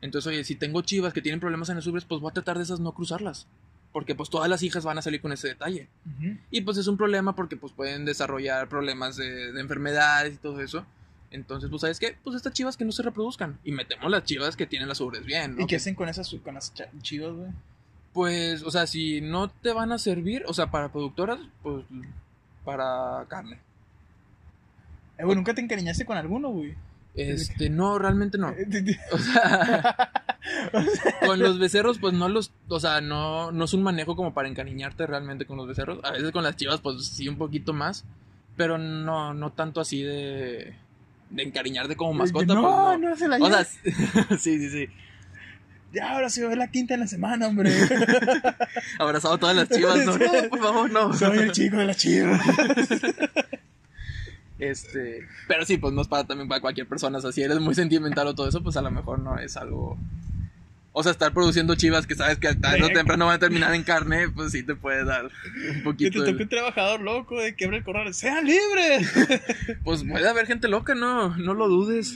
[0.02, 2.58] Entonces, oye, si tengo chivas que tienen problemas en las ubres, pues voy a tratar
[2.58, 3.46] de esas no cruzarlas.
[3.92, 5.88] Porque pues todas las hijas van a salir con ese detalle.
[6.50, 10.60] Y pues es un problema porque pues pueden desarrollar problemas de, de enfermedades y todo
[10.60, 10.86] eso.
[11.32, 12.16] Entonces, pues, ¿sabes qué?
[12.22, 13.58] Pues estas chivas que no se reproduzcan.
[13.64, 15.62] Y metemos las chivas que tienen las ubres bien, ¿no?
[15.62, 17.50] ¿Y qué hacen con esas con las chivas, güey?
[18.12, 21.84] Pues, o sea, si no te van a servir, o sea, para productoras, pues
[22.64, 23.58] para carne.
[25.16, 26.74] Eh, güey, ¿nunca te encariñaste con alguno, güey?
[27.14, 28.54] Este, no, realmente no.
[29.12, 30.10] O sea,
[31.24, 34.48] Con los becerros, pues no los, o sea, no, no es un manejo como para
[34.48, 36.00] encariñarte realmente con los becerros.
[36.02, 38.04] A veces con las chivas, pues sí, un poquito más.
[38.56, 40.74] Pero no, no tanto así de,
[41.30, 42.54] de encariñarte como mascota.
[42.54, 43.64] no, pues, no, se la O sea,
[44.38, 44.88] sí, sí, sí.
[45.92, 47.70] Ya, ahora sí va a ver la quinta en la semana, hombre.
[48.98, 51.12] Abrazado a todas las chivas, no, no, por favor, no.
[51.14, 52.40] Soy el chico de la chiva.
[54.58, 57.18] Este, pero sí, pues no es para también para cualquier persona.
[57.18, 59.56] O sea, si eres muy sentimental o todo eso, pues a lo mejor no es
[59.56, 59.98] algo.
[60.94, 63.82] O sea, estar produciendo chivas que sabes que tarde o temprano van a terminar en
[63.82, 66.18] carne, pues sí te puede dar un Que te poquito.
[66.20, 68.12] toque de- un trabajador loco de quebra el corral.
[68.12, 69.10] ¡Sean libres!
[69.84, 72.14] Pues puede haber gente loca, no, no lo dudes.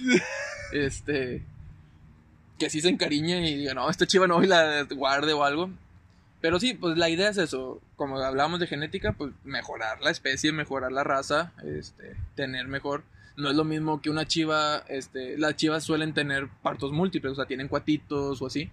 [0.73, 1.43] Este.
[2.59, 5.71] Que sí se encariñe y diga, no, esta chiva no y la guarde o algo.
[6.41, 7.81] Pero sí, pues la idea es eso.
[7.97, 13.05] Como hablábamos de genética, pues mejorar la especie, mejorar la raza, este, tener mejor.
[13.37, 17.37] No es lo mismo que una chiva, este, las chivas suelen tener partos múltiples, o
[17.37, 18.71] sea, tienen cuatitos o así.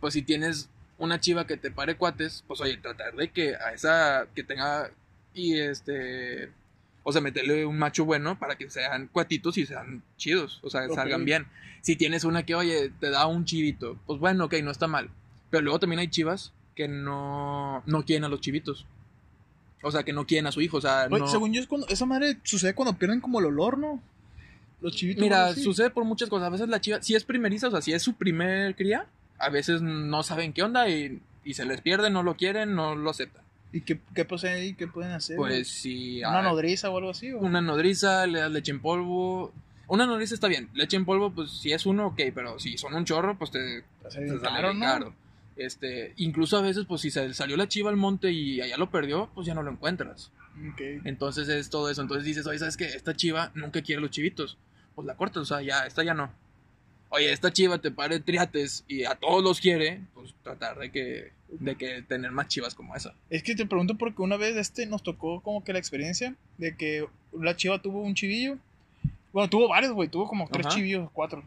[0.00, 3.72] Pues si tienes una chiva que te pare cuates, pues oye, tratar de que a
[3.72, 4.90] esa que tenga
[5.34, 6.50] y este
[7.04, 10.86] o sea, meterle un macho bueno para que sean cuatitos y sean chidos, o sea,
[10.86, 10.94] Ok.
[10.94, 11.46] salgan bien.
[11.80, 15.10] Si tienes una que, oye, te da un chivito, pues bueno, ok, no está mal.
[15.50, 16.52] Pero luego también hay chivas
[16.82, 18.86] que no, no quieren a los chivitos.
[19.82, 21.28] O sea, que no quieren a su hijo, o sea, Oye, no...
[21.28, 24.02] Según yo, es cuando, esa madre sucede cuando pierden como el olor, ¿no?
[24.80, 25.22] Los chivitos.
[25.22, 26.48] Mira, sucede por muchas cosas.
[26.48, 29.06] A veces la chiva, si es primeriza, o sea, si es su primer cría,
[29.38, 32.96] a veces no saben qué onda y, y se les pierde, no lo quieren, no
[32.96, 33.44] lo aceptan.
[33.72, 34.74] ¿Y qué, qué pasa ahí?
[34.74, 35.36] ¿Qué pueden hacer?
[35.36, 36.18] Pues si...
[36.18, 37.32] ¿Una ah, nodriza o algo así?
[37.32, 37.38] ¿o?
[37.38, 39.52] una nodriza, le das leche en polvo.
[39.86, 40.68] Una nodriza está bien.
[40.74, 43.84] Leche en polvo, pues si es uno, ok, pero si son un chorro, pues te,
[44.02, 45.14] te sale caro, ¿no?
[45.56, 48.90] Este, incluso a veces, pues si se salió la chiva al monte y allá lo
[48.90, 50.32] perdió, pues ya no lo encuentras.
[51.04, 52.02] Entonces es todo eso.
[52.02, 52.86] Entonces dices, oye, ¿sabes qué?
[52.86, 54.58] Esta chiva nunca quiere los chivitos.
[54.94, 56.30] Pues la cortas, o sea, ya, esta ya no.
[57.08, 61.32] Oye, esta chiva te pare triates y a todos los quiere, pues tratar de que,
[61.48, 63.14] de que tener más chivas como esa.
[63.28, 66.74] Es que te pregunto porque una vez este nos tocó como que la experiencia de
[66.74, 67.06] que
[67.38, 68.56] la chiva tuvo un chivillo.
[69.32, 70.08] Bueno, tuvo varios, güey.
[70.08, 70.74] Tuvo como tres Ajá.
[70.74, 71.44] chivillos, cuatro.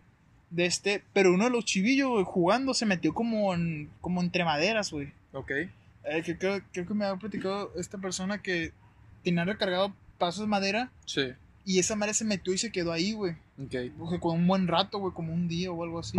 [0.50, 4.46] De este, pero uno de los chivillos, güey, jugando se metió como en, como entre
[4.46, 5.12] maderas, güey.
[5.34, 5.52] Ok.
[5.52, 8.72] Eh, que creo, creo que me había platicado esta persona que
[9.24, 11.34] tenía recargado pasos de madera Sí.
[11.66, 13.34] y esa madre se metió y se quedó ahí, güey.
[13.64, 13.76] Ok.
[14.00, 16.18] O sea, con un buen rato, güey, como un día o algo así.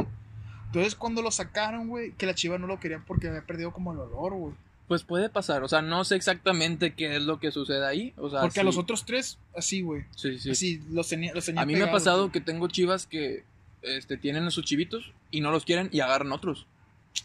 [0.66, 3.92] Entonces, cuando lo sacaron, güey, que la chiva no lo quería porque había perdido como
[3.92, 4.54] el olor, güey.
[4.88, 8.12] Pues puede pasar, o sea, no sé exactamente qué es lo que sucede ahí.
[8.18, 10.04] O sea, Porque a los otros tres, así, güey.
[10.14, 10.50] Sí, sí.
[10.50, 12.32] Así, los tenía, los tenía A mí me ha pasado güey.
[12.32, 13.42] que tengo chivas que
[13.87, 16.66] este, tienen a sus chivitos y no los quieren y agarran otros.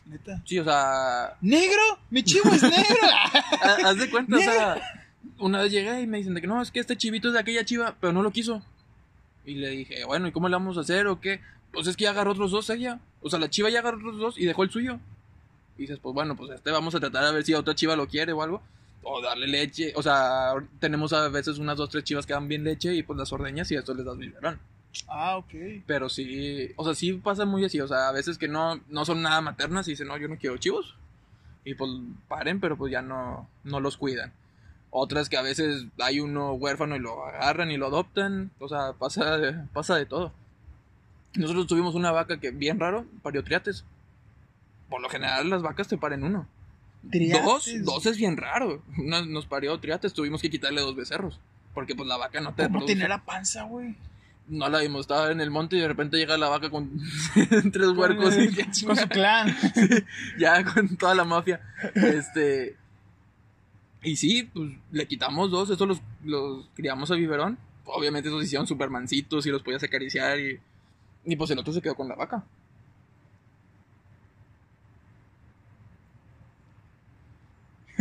[0.06, 0.42] Neta.
[0.46, 1.82] Sí, o sea, ¡Negro!
[2.10, 2.98] ¡Mi chivo es negro!
[3.62, 4.82] ha- haz de cuenta, o sea,
[5.40, 7.40] una vez llegué y me dicen de que no, es que este chivito es de
[7.42, 8.64] aquella chiva, pero no lo quiso.
[9.46, 11.42] Y le dije, bueno, ¿y cómo le vamos a hacer o qué?
[11.74, 13.00] Pues es que ya agarró otros dos ella.
[13.22, 15.00] O sea, la chiva ya agarró otros dos y dejó el suyo.
[15.78, 18.08] Y dices, pues bueno, pues este vamos a tratar a ver si otra chiva lo
[18.08, 18.62] quiere o algo.
[19.04, 19.94] O darle leche.
[19.96, 23.18] O sea, tenemos a veces unas dos, tres chivas que dan bien leche y pues
[23.18, 24.60] las ordeñas y esto les das biberón.
[25.08, 25.54] Ah, ok.
[25.86, 27.80] Pero sí, o sea, sí pasa muy así.
[27.82, 30.38] O sea, a veces que no, no son nada maternas y dicen, no, yo no
[30.38, 30.96] quiero chivos.
[31.64, 31.92] Y pues
[32.28, 34.34] paren, pero pues ya no, no los cuidan.
[34.90, 38.52] Otras que a veces hay uno huérfano y lo agarran y lo adoptan.
[38.60, 40.34] O sea, pasa, de- pasa de todo.
[41.36, 43.86] Nosotros tuvimos una vaca que, bien raro, parió triates.
[44.90, 46.46] Por lo general las vacas te paren uno.
[47.10, 47.44] Triates.
[47.46, 48.82] Dos, dos es bien raro.
[48.98, 51.40] Una- nos parió triates, tuvimos que quitarle dos becerros.
[51.74, 52.94] Porque pues la vaca no te ¿Cómo produce.
[52.96, 53.96] tenía la panza, güey?
[54.48, 56.92] No la vimos, estaba en el monte y de repente llega la vaca con
[57.72, 59.56] tres huercos y Con su clan.
[60.38, 61.62] ya con toda la mafia.
[61.96, 62.76] Este.
[64.04, 67.58] Y sí, pues le quitamos dos, estos los, los criamos a biberón.
[67.86, 70.60] Obviamente esos hicieron supermancitos y los podías acariciar y.
[71.24, 72.44] Y pues el otro se quedó con la vaca.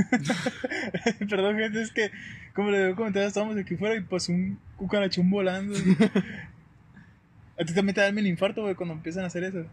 [1.29, 2.11] Perdón, gente, es que,
[2.55, 5.77] como le digo comentar, estábamos aquí fuera y pasó un cucarachón volando.
[7.61, 9.67] A ti también te da el infarto, güey, cuando empiezan a hacer eso.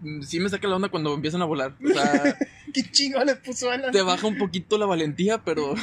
[0.00, 1.74] Mm, Sí me saca la onda cuando empiezan a volar.
[1.84, 2.38] O sea,
[2.72, 3.90] ¿Qué chingo le puso a la...
[3.90, 5.74] te baja un poquito la valentía, pero.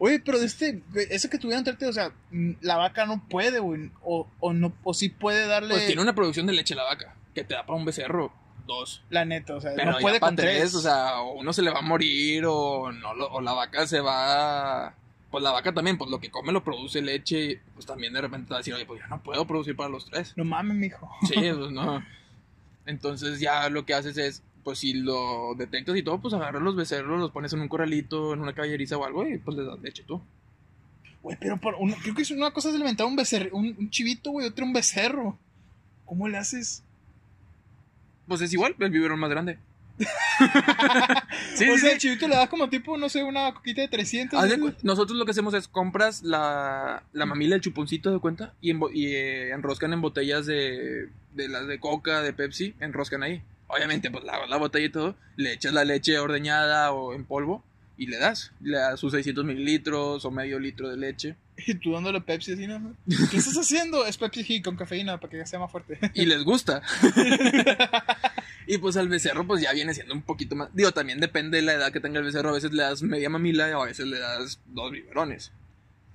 [0.00, 3.60] Oye, pero de este, eso que tuvieron trate, o sea, mm, la vaca no puede,
[3.60, 6.84] güey, o, o no, o sí puede darle Pues tiene una producción de leche la
[6.84, 7.14] vaca.
[7.34, 8.32] Que te da para un becerro.
[8.70, 9.02] Dos.
[9.10, 10.74] la neta, o sea, Pero no puede con tres.
[10.74, 14.94] o sea, uno se le va a morir o no o la vaca se va
[15.30, 18.20] pues la vaca también, pues lo que come lo produce leche, y, pues también de
[18.20, 20.32] repente va a decir, oye, pues ya no puedo producir para los tres.
[20.36, 21.08] No mames, mijo.
[21.28, 22.04] Sí, pues no.
[22.86, 26.74] Entonces ya lo que haces es, pues si lo detectas y todo, pues agarras los
[26.74, 29.80] becerros, los pones en un corralito, en una caballeriza o algo y pues les das
[29.80, 30.20] leche tú.
[31.22, 33.90] Güey, pero por uno, creo que es una cosa es alimentar un becerro, un, un
[33.90, 35.38] chivito, güey, otro un becerro.
[36.06, 36.82] ¿Cómo le haces?
[38.30, 39.58] Pues es igual, el biberón más grande.
[41.54, 43.88] sí, o sí, sea, el chivito le das como tipo, no sé, una coquita de
[43.88, 44.40] 300.
[44.40, 44.72] Haz de güey.
[44.72, 48.72] cu- Nosotros lo que hacemos es compras la, la mamila, el chuponcito de cuenta y,
[48.72, 53.42] embo- y, eh, enroscan en botellas de, de las de coca, de Pepsi, enroscan ahí.
[53.66, 57.64] Obviamente, pues la botella y todo, le echas la leche ordeñada o en polvo
[58.00, 58.50] y le das.
[58.62, 61.36] Le das sus 600 mililitros o medio litro de leche.
[61.66, 62.96] Y tú dándole Pepsi así, ¿no?
[63.30, 64.06] ¿Qué estás haciendo?
[64.06, 65.98] Es Pepsi con cafeína para que sea más fuerte.
[66.14, 66.80] y les gusta.
[68.66, 70.74] y pues al becerro pues ya viene siendo un poquito más...
[70.74, 72.48] Digo, también depende de la edad que tenga el becerro.
[72.48, 75.52] A veces le das media mamila y a veces le das dos biberones.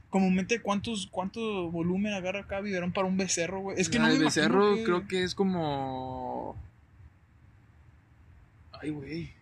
[0.10, 3.80] Comúnmente, ¿cuántos, ¿cuánto volumen agarra cada biberón para un becerro, güey?
[3.80, 6.56] Es que no el me imagino becerro que- creo que es como...
[8.82, 9.35] Ay, güey.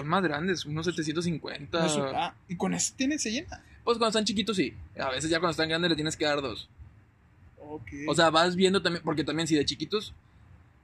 [0.00, 1.80] Son más grandes, unos 750.
[1.80, 3.48] No sé- ah, y con eso tiene, se llena.
[3.84, 4.74] Pues cuando están chiquitos sí.
[4.98, 6.68] A veces ya cuando están grandes le tienes que dar dos.
[7.60, 7.88] Ok.
[8.06, 10.14] O sea, vas viendo también, porque también si de chiquitos,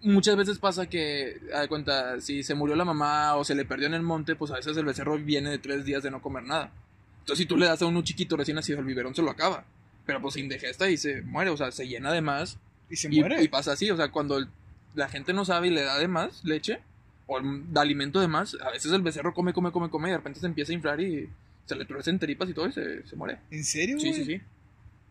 [0.03, 3.87] muchas veces pasa que, a cuenta, si se murió la mamá o se le perdió
[3.87, 6.43] en el monte, pues a veces el becerro viene de tres días de no comer
[6.45, 6.73] nada.
[7.21, 9.65] Entonces si tú le das a uno chiquito recién nacido el biberón, se lo acaba.
[10.05, 12.59] Pero pues se indigesta y se muere, o sea, se llena de más.
[12.91, 13.43] y se Y, muere.
[13.43, 14.49] y pasa así, o sea, cuando el-
[14.95, 16.81] la gente no sabe y le da de más leche,
[17.27, 20.17] o da alimento de más, a veces el becerro come, come, come, come, y de
[20.19, 21.29] repente se empieza a inflar y
[21.67, 23.39] se le tuercen tripas y todo y se, se muere.
[23.51, 24.25] ¿En serio, Sí, güey?
[24.25, 24.41] sí,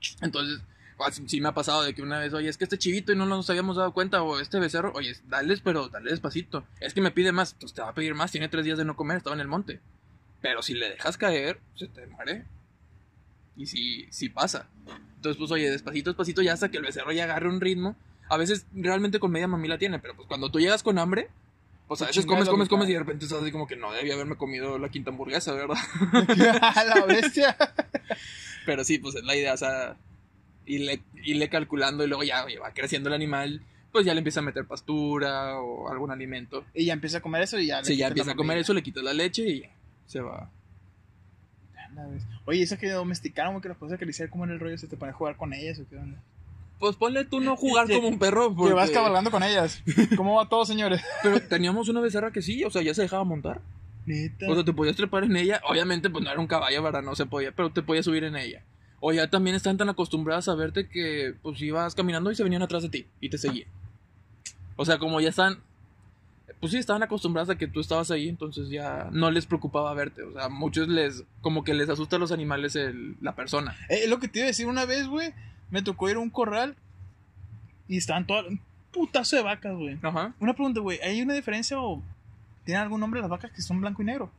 [0.02, 0.16] sí.
[0.22, 0.62] Entonces,
[0.98, 3.16] pues, sí me ha pasado de que una vez, oye, es que este chivito y
[3.16, 6.66] no nos habíamos dado cuenta, o este becerro, oye, dales, pero dale despacito.
[6.80, 8.86] Es que me pide más, pues te va a pedir más, tiene tres días de
[8.86, 9.80] no comer, estaba en el monte.
[10.42, 12.46] Pero si le dejas caer, se te muere.
[13.56, 14.68] Y sí, sí pasa.
[15.16, 17.96] Entonces, pues, oye, despacito, despacito, ya hasta que el becerro ya agarre un ritmo.
[18.30, 21.30] A veces realmente con media mamila tiene, pero pues cuando tú llegas con hambre,
[21.88, 24.14] pues a veces comes, comes, comes y de repente estás así como que no debía
[24.14, 25.76] haberme comido la quinta hamburguesa, ¿verdad?
[26.62, 27.56] A la bestia.
[28.66, 29.98] Pero sí, pues es la idea, o sea,
[30.66, 33.62] irle, irle calculando y luego ya oye, va creciendo el animal,
[33.92, 36.66] pues ya le empieza a meter pastura o algún alimento.
[36.74, 37.80] Y ya empieza a comer eso y ya.
[37.80, 39.64] le Si ya empieza a comer eso, le quitas la leche y
[40.06, 40.50] se va.
[42.46, 44.78] Oye, eso que domesticaron, que las puedes acariciar, ¿cómo era el rollo?
[44.78, 46.18] ¿Se te pone a jugar con ellas o qué onda?
[46.84, 48.50] Pues ponle tú no jugar Que- como un perro.
[48.50, 48.74] Que Porque...
[48.74, 49.82] vas cabalgando con ellas.
[50.18, 51.02] ¿Cómo va todo, señores?
[51.24, 53.62] Pero teníamos una becerra que sí, o sea, ya se dejaba montar.
[54.06, 54.48] Neta.
[54.50, 55.62] O sea, te podías trepar en ella.
[55.66, 57.02] Obviamente, pues no era un caballo, ¿verdad?
[57.02, 58.64] No se podía, pero te podías subir en ella.
[59.00, 62.64] O ya también están tan acostumbradas a verte que, pues ibas caminando y se venían
[62.64, 63.70] atrás de ti y te seguían.
[64.76, 65.60] O sea, como ya están.
[66.60, 70.24] Pues sí, estaban acostumbradas a que tú estabas ahí, entonces ya no les preocupaba verte.
[70.24, 71.24] O sea, muchos les.
[71.40, 73.74] Como que les asusta a los animales el- la persona.
[73.88, 75.34] Eh, es lo que te iba a decir una vez, güey.
[75.74, 76.76] Me tocó ir a un corral
[77.88, 78.46] y estaban todas.
[78.46, 78.62] Un
[78.92, 79.98] putazo de vacas, güey.
[80.04, 80.34] Ajá.
[80.40, 81.00] Una pregunta, güey.
[81.02, 82.02] ¿Hay una diferencia o
[82.64, 84.32] tienen algún nombre las vacas que son blanco y negro?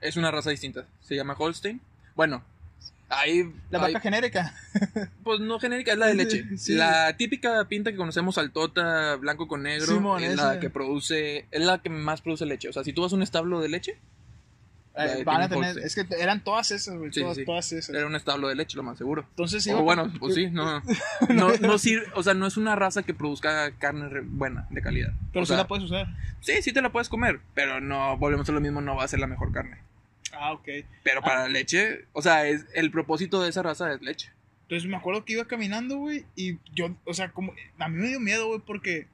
[0.00, 0.86] Es una raza distinta.
[1.02, 1.78] Se llama Holstein.
[2.14, 2.42] Bueno,
[3.10, 3.52] hay.
[3.70, 4.54] La hay- vaca genérica.
[5.22, 6.56] Pues no genérica, es la de leche.
[6.56, 6.74] Sí.
[6.74, 10.54] La típica pinta que conocemos, altota, blanco con negro, Simón, es esa.
[10.54, 12.68] la que produce, es la que más produce leche.
[12.68, 13.98] O sea, si tú vas a un establo de leche,
[14.98, 15.78] Eh, van a tener.
[15.78, 17.12] Es que eran todas esas, güey.
[17.12, 17.46] Sí, todas, sí, sí.
[17.46, 17.94] todas esas.
[17.94, 19.26] era un establo de leche, lo más seguro.
[19.30, 20.80] Entonces, O iba- bueno, pues sí, no.
[21.28, 25.12] No, no sirve, o sea, no es una raza que produzca carne buena, de calidad.
[25.32, 26.06] Pero o sí sea, la puedes usar.
[26.40, 29.08] Sí, sí te la puedes comer, pero no, volvemos a lo mismo, no va a
[29.08, 29.78] ser la mejor carne.
[30.32, 30.68] Ah, ok.
[31.02, 34.30] Pero para la leche, o sea, es, el propósito de esa raza es leche.
[34.62, 38.08] Entonces me acuerdo que iba caminando, güey, y yo, o sea, como, a mí me
[38.08, 39.06] dio miedo, güey, porque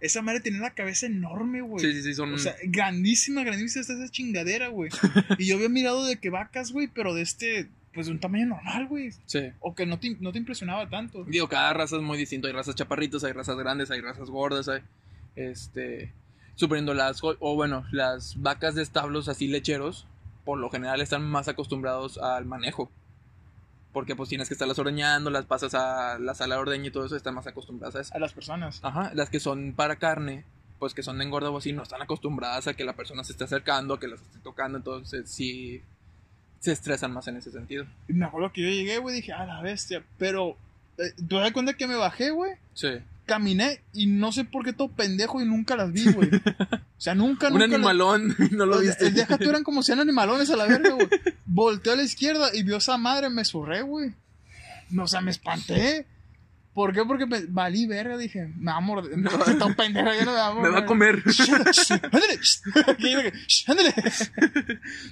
[0.00, 1.84] esa madre tenía la cabeza enorme, güey.
[1.84, 2.32] Sí, sí, sí, son...
[2.32, 4.90] O sea, grandísima, grandísima está esa chingadera, güey.
[5.38, 8.46] y yo había mirado de que vacas, güey, pero de este, pues de un tamaño
[8.46, 9.10] normal, güey.
[9.26, 9.50] sí.
[9.60, 11.24] O que no te, no te impresionaba tanto.
[11.24, 12.46] Digo, cada raza es muy distinto.
[12.46, 14.82] Hay razas chaparritos, hay razas grandes, hay razas gordas, hay.
[15.34, 16.12] Este.
[16.54, 17.20] Suponiendo las.
[17.22, 20.06] O bueno, las vacas de establos así lecheros,
[20.44, 22.90] por lo general están más acostumbrados al manejo.
[23.92, 27.06] Porque pues tienes que estarlas ordeñando, las pasas a la sala de ordeña y todo
[27.06, 28.14] eso, están más acostumbradas a eso.
[28.14, 28.80] A las personas.
[28.82, 30.44] Ajá, las que son para carne,
[30.78, 33.32] pues que son de engorda o así, no están acostumbradas a que la persona se
[33.32, 35.82] esté acercando, a que las esté tocando, entonces sí
[36.60, 37.86] se estresan más en ese sentido.
[38.08, 40.04] Me acuerdo que yo llegué, güey, dije, a la bestia.
[40.18, 40.56] Pero,
[40.98, 42.52] eh, ¿te das cuenta que me bajé, güey?
[42.74, 42.98] Sí.
[43.28, 46.28] Caminé y no sé por qué todo pendejo y nunca las vi, güey.
[46.34, 46.40] O
[47.00, 47.66] sea, nunca, Un nunca.
[47.66, 49.10] las- animalón, no lo viste.
[49.12, 51.08] Deja tú eran como si eran animalones a la verga, güey.
[51.46, 54.14] Volteé a la izquierda y vio esa madre, me surré, güey.
[54.90, 56.06] No, o sea, me espanté.
[56.74, 57.04] ¿Por qué?
[57.04, 59.18] Porque me valí verga, dije, me va a morder.
[59.18, 61.22] No, está un pendejo, ya no me va a Me va a comer.
[62.02, 62.38] Ándale,
[62.86, 63.94] Aquí, dije, "Shh, ándale.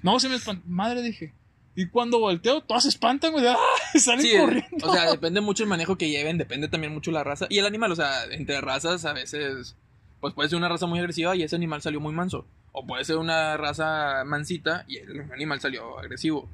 [0.03, 0.63] No, se me espantó.
[0.67, 1.35] Madre, dije.
[1.77, 3.47] Y cuando volteo, todas se espantan, güey.
[3.47, 3.57] ¡Ah!
[3.99, 4.89] Salen Sí, corriendo.
[4.89, 7.47] o sea, depende mucho el manejo que lleven, depende también mucho la raza.
[7.51, 9.77] Y el animal, o sea, entre razas a veces,
[10.21, 12.47] pues puede ser una raza muy agresiva y ese animal salió muy manso.
[12.73, 16.49] O puede ser una raza mansita y el animal salió agresivo.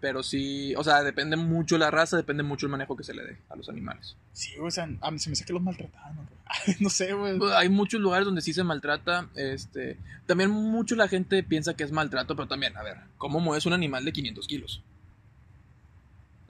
[0.00, 3.22] Pero sí, o sea, depende mucho la raza, depende mucho el manejo que se le
[3.24, 4.16] dé a los animales.
[4.34, 6.22] Sí, o sea, a mí se me hace que los maltrataban, ¿no?
[6.80, 7.38] no sé, güey.
[7.38, 9.96] Pues, Hay muchos lugares donde sí se maltrata, este...
[10.26, 13.72] También mucho la gente piensa que es maltrato, pero también, a ver, ¿cómo mueves un
[13.72, 14.82] animal de 500 kilos?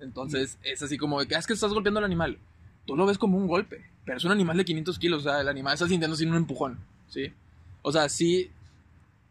[0.01, 2.39] Entonces, es así como de que, "Ah, es que estás golpeando al animal.
[2.87, 5.41] Tú lo ves como un golpe, pero es un animal de 500 kilos, o sea,
[5.41, 6.79] el animal está sintiendo sin un empujón,
[7.09, 7.33] ¿sí?
[7.83, 8.51] O sea, sí,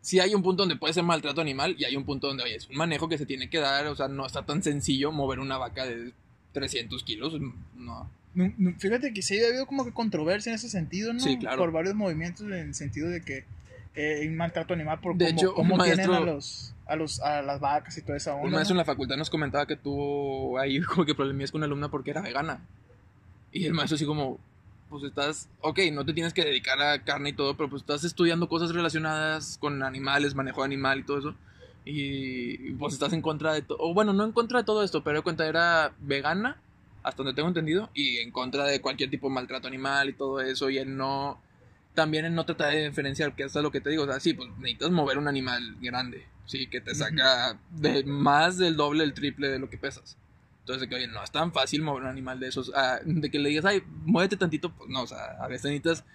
[0.01, 2.55] sí hay un punto donde puede ser maltrato animal y hay un punto donde, oye,
[2.55, 5.39] es un manejo que se tiene que dar, o sea, no está tan sencillo mover
[5.39, 6.11] una vaca de
[6.53, 7.34] 300 kilos,
[7.75, 8.09] no.
[8.35, 11.19] No, no, Fíjate que sí ha habido como que controversia en ese sentido, ¿no?
[11.19, 11.57] Sí, claro.
[11.57, 13.45] Por varios movimientos en el sentido de que
[13.95, 17.19] eh, maltrato animal por De cómo, hecho, cómo un tienen a maestro- los, a los
[17.22, 18.45] a las vacas y toda esa onda.
[18.47, 21.68] Un maestro en la facultad nos comentaba que tuvo ahí como que problemas con una
[21.68, 22.60] alumna porque era vegana.
[23.51, 24.39] Y el maestro así como,
[24.89, 28.03] pues estás, ok, no te tienes que dedicar a carne y todo, pero pues estás
[28.03, 31.35] estudiando cosas relacionadas con animales, manejo de animal y todo eso.
[31.85, 35.03] Y pues estás en contra de todo, o bueno, no en contra de todo esto,
[35.03, 36.57] pero de cuenta era vegana,
[37.03, 40.39] hasta donde tengo entendido, y en contra de cualquier tipo de maltrato animal y todo
[40.39, 41.39] eso, y él no,
[41.93, 44.34] también él no trata de diferenciar, que hasta lo que te digo, o sea, sí,
[44.34, 49.13] pues necesitas mover un animal grande, sí, que te saca de más del doble, el
[49.13, 50.17] triple de lo que pesas.
[50.61, 53.30] Entonces, de que, oye, no es tan fácil mover un animal de esos, ah, de
[53.30, 56.05] que le digas, ay, muévete tantito, pues no, o sea, a veces necesitas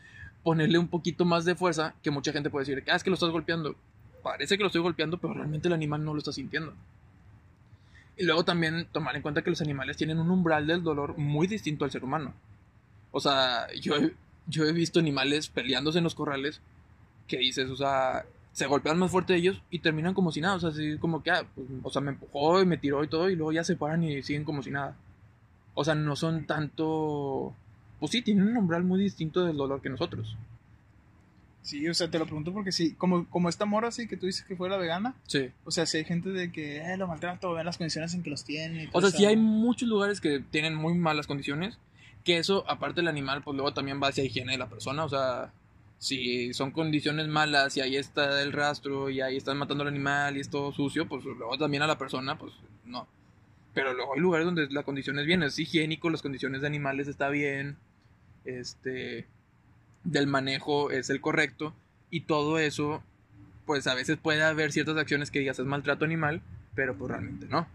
[0.42, 3.14] ponerle un poquito más de fuerza, que mucha gente puede decir, ah, es que lo
[3.14, 3.76] estás golpeando.
[4.22, 6.74] Parece que lo estoy golpeando, pero realmente el animal no lo está sintiendo.
[8.18, 11.46] Y luego también tomar en cuenta que los animales tienen un umbral del dolor muy
[11.46, 12.34] distinto al ser humano.
[13.12, 14.12] O sea, yo he,
[14.48, 16.60] yo he visto animales peleándose en los corrales
[17.28, 20.56] que dices, o sea, se golpean más fuerte ellos y terminan como si nada.
[20.56, 23.08] O sea, así como que, ah, pues, o sea, me empujó y me tiró y
[23.08, 24.96] todo, y luego ya se paran y siguen como si nada.
[25.74, 27.54] O sea, no son tanto.
[28.00, 30.36] Pues sí, tienen un umbral muy distinto del dolor que nosotros.
[31.68, 34.24] Sí, o sea, te lo pregunto porque sí, como, como esta mora así que tú
[34.24, 35.50] dices que fuera vegana, Sí.
[35.64, 38.30] o sea, si hay gente de que eh, lo maltrato, ven las condiciones en que
[38.30, 38.84] los tiene.
[38.84, 39.18] y O sea, eso.
[39.18, 41.78] sí hay muchos lugares que tienen muy malas condiciones.
[42.24, 45.04] Que eso, aparte del animal, pues luego también va hacia higiene de la persona.
[45.04, 45.52] O sea,
[45.98, 50.36] si son condiciones malas y ahí está el rastro y ahí están matando al animal
[50.36, 52.52] y es todo sucio, pues luego también a la persona, pues
[52.86, 53.06] no.
[53.74, 57.08] Pero luego hay lugares donde la condición es bien, es higiénico, las condiciones de animales
[57.08, 57.76] está bien,
[58.44, 59.26] este,
[60.04, 61.74] del manejo es el correcto
[62.10, 63.02] y todo eso,
[63.66, 66.40] pues a veces puede haber ciertas acciones que digas es maltrato animal,
[66.74, 67.66] pero pues realmente no.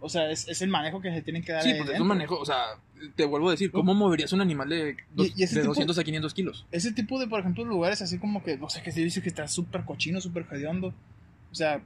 [0.00, 1.62] O sea, es, es el manejo que se tienen que dar.
[1.62, 2.64] Sí, pues es un manejo, o sea,
[3.16, 5.70] te vuelvo a decir, ¿cómo moverías un animal de, dos- Y- y ese de tipo-
[5.70, 6.66] 200 a 500 kilos?
[6.70, 9.28] Ese tipo de, por ejemplo, lugares así como que, no sé, que se dice que
[9.28, 10.94] está súper cochino, súper hediondo.
[11.50, 11.80] O sea,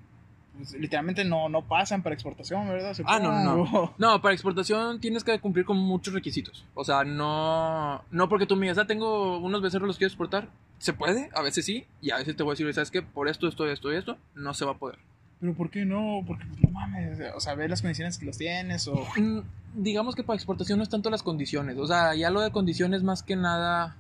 [0.56, 2.96] pues, literalmente no, no pasan para exportación, ¿verdad?
[3.04, 3.94] Ah, no, no.
[3.98, 6.64] No, para exportación tienes que cumplir con muchos requisitos.
[6.74, 10.48] O sea, no, no porque tú me digas, ah, tengo unos becerros, los quiero exportar.
[10.78, 13.02] Se puede, a veces sí, y a veces te voy a decir, ¿sabes qué?
[13.02, 14.98] Por esto, esto, esto y esto, no se va a poder.
[15.40, 16.22] Pero ¿por qué no?
[16.26, 19.06] Porque, no mames, o sea, ver las condiciones que los tienes o...
[19.16, 19.40] Mm,
[19.74, 21.78] Digamos que para exportación no es tanto las condiciones.
[21.78, 23.96] O sea, ya lo de condiciones más que nada,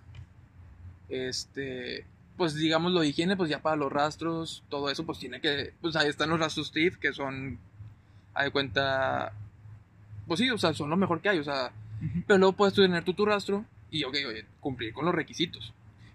[1.08, 2.04] este,
[2.36, 5.72] pues digamos lo de higiene, pues ya para los rastros, todo eso, pues tiene que,
[5.80, 7.58] pues ahí están los rastros Steve, que son,
[8.40, 9.32] de cuenta,
[10.26, 11.72] pues sí, o sea, son lo mejor que hay, o sea,
[12.26, 15.72] pero luego puedes tener tú tu rastro y, ok, oye, cumplir con los requisitos.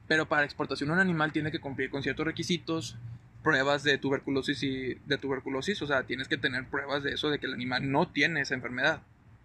[0.08, 2.98] Pero para exportación un animal tiene que cumplir con ciertos requisitos,
[3.44, 7.40] pruebas de tuberculosis y de tuberculosis, o sea, tienes que tener pruebas de eso, de
[7.40, 9.02] que el animal no tiene esa enfermedad.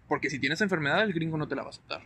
[0.09, 2.03] Porque si tienes enfermedad, el gringo no te la va a aceptar.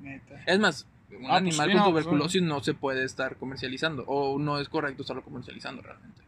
[0.00, 0.42] Neta.
[0.46, 4.38] Es más, un Ah, pues animal con pues, tuberculosis no se puede estar comercializando, o
[4.38, 6.20] no es correcto estarlo comercializando realmente.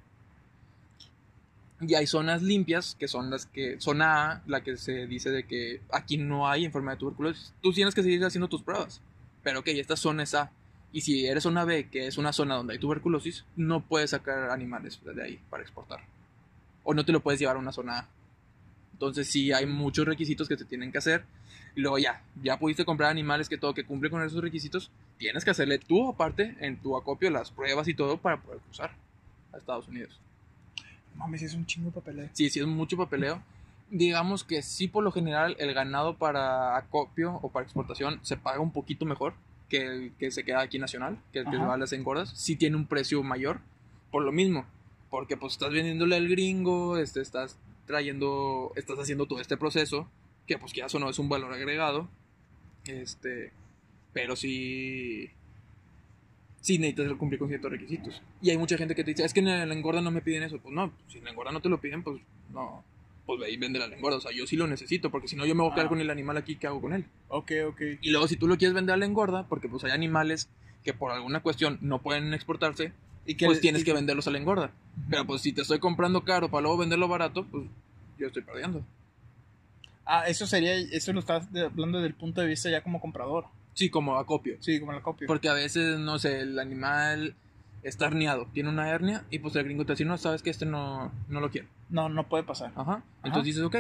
[1.81, 5.45] Y hay zonas limpias, que son las que, zona A, la que se dice de
[5.45, 7.53] que aquí no hay enfermedad de tuberculosis.
[7.61, 9.01] Tú tienes que seguir haciendo tus pruebas.
[9.43, 10.53] Pero ok, esta zona es A.
[10.93, 14.51] Y si eres zona B, que es una zona donde hay tuberculosis, no puedes sacar
[14.51, 16.01] animales de ahí para exportar.
[16.85, 18.09] O no te lo puedes llevar a una zona A.
[18.93, 21.25] Entonces sí hay muchos requisitos que te tienen que hacer.
[21.75, 24.91] Y luego ya, ya pudiste comprar animales que todo que cumple con esos requisitos.
[25.19, 28.93] Tienes que hacerle tú aparte en tu acopio las pruebas y todo para poder cruzar
[29.53, 30.19] a Estados Unidos.
[31.17, 32.29] Mames, es un chingo de papeleo.
[32.33, 33.43] Sí, sí es mucho papeleo.
[33.91, 38.61] Digamos que sí por lo general el ganado para acopio o para exportación se paga
[38.61, 39.35] un poquito mejor
[39.69, 42.33] que el que se queda aquí nacional, que el que va a las engordas.
[42.37, 43.61] Sí tiene un precio mayor
[44.11, 44.67] por lo mismo.
[45.11, 50.09] Porque pues estás vendiéndole al gringo, este, estás trayendo, estás haciendo todo este proceso,
[50.47, 52.09] que pues que eso no es un valor agregado.
[52.87, 53.53] Este,
[54.13, 55.31] pero sí
[56.61, 58.23] sí necesitas cumplir con ciertos requisitos.
[58.41, 60.43] Y hay mucha gente que te dice, es que en la engorda no me piden
[60.45, 60.59] eso.
[60.59, 62.21] Pues no, si en la engorda no te lo piden, pues
[62.53, 62.85] no,
[63.27, 64.19] pues ve y vende la engorda.
[64.19, 65.91] O sea, yo sí lo necesito, porque si no yo me voy a quedar Ah.
[65.91, 67.05] con el animal aquí, ¿qué hago con él?
[67.29, 67.81] Ok, ok.
[68.01, 70.49] Y luego si tú lo quieres vender a la engorda, porque pues hay animales
[70.85, 72.93] que por alguna cuestión no pueden exportarse,
[73.27, 74.73] ¿Y qué pues tienes y- que venderlos a la engorda.
[75.11, 77.65] Pero pues si te estoy comprando caro para luego venderlo barato, pues
[78.19, 78.85] yo estoy perdiendo.
[80.05, 83.45] Ah, eso sería, eso lo estás hablando desde el punto de vista ya como comprador.
[83.75, 84.57] Sí, como acopio.
[84.61, 85.27] Sí, como la copia.
[85.27, 87.35] Porque a veces, no sé, el animal
[87.83, 90.67] está herniado, tiene una hernia y pues el gringo te dice, no, sabes que este
[90.67, 91.69] no, no lo quiero.
[91.89, 92.73] No, no puede pasar.
[92.77, 93.03] Ajá.
[93.25, 93.77] Entonces dices, ok.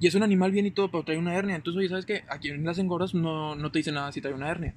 [0.00, 1.56] Y es un animal bien y todo, pero trae una hernia.
[1.56, 2.24] Entonces, oye, ¿sabes qué?
[2.28, 4.74] Aquí en las engordas no, no te dice nada si trae una hernia.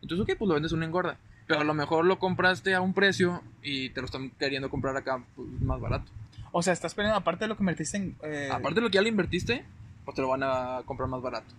[0.00, 1.18] Entonces, ok, pues lo vendes una engorda.
[1.46, 4.96] Pero a lo mejor lo compraste a un precio y te lo están queriendo comprar
[4.96, 6.10] acá pues, más barato.
[6.52, 8.16] O sea, estás perdiendo, aparte de lo que invertiste en...
[8.22, 9.64] eh, Aparte de lo que ya le invertiste,
[10.04, 11.54] pues te lo van a comprar más barato.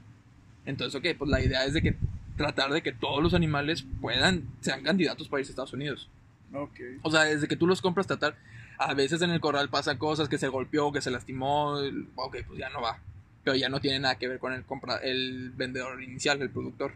[0.65, 1.95] Entonces, ok, pues la idea es de que
[2.37, 6.09] tratar de que todos los animales puedan, sean candidatos para irse a Estados Unidos.
[6.53, 6.79] Ok.
[7.01, 8.35] O sea, desde que tú los compras, tratar.
[8.77, 11.77] A veces en el corral pasan cosas que se golpeó, que se lastimó.
[12.15, 12.99] Ok, pues ya no va.
[13.43, 16.93] Pero ya no tiene nada que ver con el, compra, el vendedor inicial, el productor.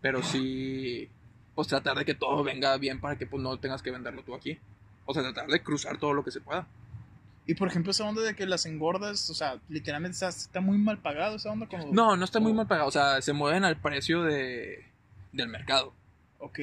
[0.00, 1.08] Pero sí,
[1.54, 4.34] pues tratar de que todo venga bien para que pues no tengas que venderlo tú
[4.34, 4.58] aquí.
[5.06, 6.66] O sea, tratar de cruzar todo lo que se pueda.
[7.48, 10.76] Y por ejemplo, esa onda de que las engordas, o sea, literalmente está, está muy
[10.76, 11.90] mal pagado esa onda como...
[11.94, 12.86] No, no está muy mal pagado.
[12.88, 14.84] O sea, se mueven al precio de,
[15.32, 15.94] del mercado.
[16.38, 16.58] Ok.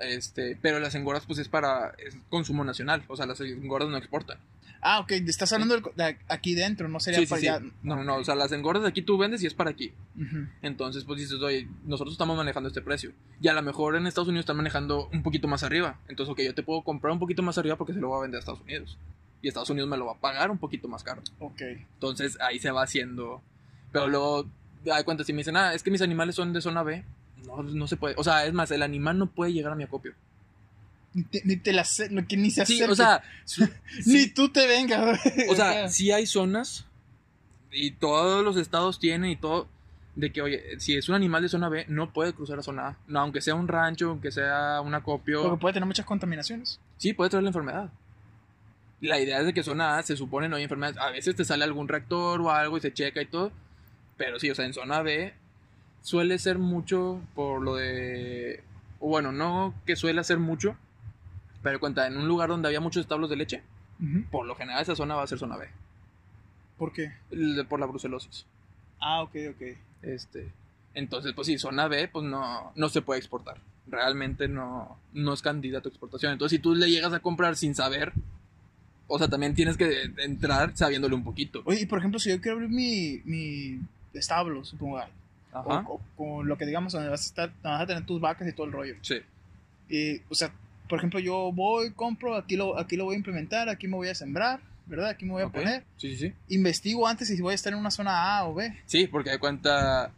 [0.00, 3.02] Este, pero las engordas pues es para es consumo nacional.
[3.08, 4.38] O sea, las engordas no exportan.
[4.86, 7.48] Ah, ok, estás hablando de aquí dentro, no sería Sí, para sí.
[7.48, 7.64] allá.
[7.82, 8.16] No, no, no.
[8.16, 9.94] O sea, las engordas de aquí tú vendes y es para aquí.
[10.62, 13.10] Entonces, pues dices, oye, nosotros estamos manejando este precio.
[13.40, 15.98] Y a lo mejor en Estados Unidos están manejando un poquito más arriba.
[16.06, 18.22] Entonces, ok, yo te puedo comprar un poquito más arriba porque se lo voy a
[18.22, 18.96] vender a Estados Unidos.
[19.44, 21.20] Y Estados Unidos me lo va a pagar un poquito más caro.
[21.38, 21.60] Ok.
[21.60, 23.42] Entonces, ahí se va haciendo.
[23.92, 24.46] Pero luego,
[24.82, 27.04] da cuenta, si me dicen, ah, es que mis animales son de zona B.
[27.46, 28.14] No, no se puede.
[28.16, 30.14] O sea, es más, el animal no puede llegar a mi acopio.
[31.12, 31.84] Ni te, ni te la
[32.26, 33.68] que ni se Sí, o sea, su-
[34.06, 35.20] Ni tú te vengas.
[35.50, 36.86] o sea, sí hay zonas
[37.70, 39.68] y todos los estados tienen y todo
[40.16, 42.88] de que, oye, si es un animal de zona B, no puede cruzar a zona
[42.88, 42.96] A.
[43.08, 45.42] No, aunque sea un rancho, aunque sea un acopio.
[45.42, 46.80] Porque puede tener muchas contaminaciones.
[46.96, 47.90] Sí, puede traer la enfermedad.
[49.04, 50.98] La idea es de que zona A se supone no hay enfermedades.
[50.98, 53.52] A veces te sale algún reactor o algo y se checa y todo.
[54.16, 55.34] Pero sí, o sea, en zona B
[56.00, 58.62] suele ser mucho por lo de...
[59.00, 60.76] O bueno, no que suele ser mucho.
[61.62, 63.62] Pero cuenta, en un lugar donde había muchos establos de leche,
[64.30, 65.68] por lo general esa zona va a ser zona B.
[66.78, 67.12] ¿Por qué?
[67.68, 68.46] Por la brucelosis.
[69.00, 69.62] Ah, ok, ok.
[70.00, 70.50] Este,
[70.94, 73.58] entonces, pues sí, zona B, pues no, no se puede exportar.
[73.86, 76.32] Realmente no, no es candidato a exportación.
[76.32, 78.14] Entonces, si tú le llegas a comprar sin saber,
[79.06, 81.62] o sea, también tienes que entrar sabiéndole un poquito.
[81.64, 83.80] Oye, y por ejemplo, si yo quiero abrir mi, mi
[84.14, 85.00] establo, supongo, o,
[85.58, 85.84] Ajá.
[85.88, 88.52] o- con lo que digamos, donde vas a estar, vas a tener tus vacas y
[88.52, 88.94] todo el rollo.
[89.02, 89.16] Sí.
[89.88, 90.52] Y, o sea,
[90.88, 94.08] por ejemplo, yo voy, compro, aquí lo, aquí lo voy a implementar, aquí me voy
[94.08, 95.10] a sembrar, ¿verdad?
[95.10, 95.54] Aquí me voy a Ok.
[95.54, 95.84] poner.
[95.96, 96.32] Sí, sí, sí.
[96.48, 98.74] Investigo antes si voy a estar en una zona A o B.
[98.86, 100.10] Sí, porque de cuenta,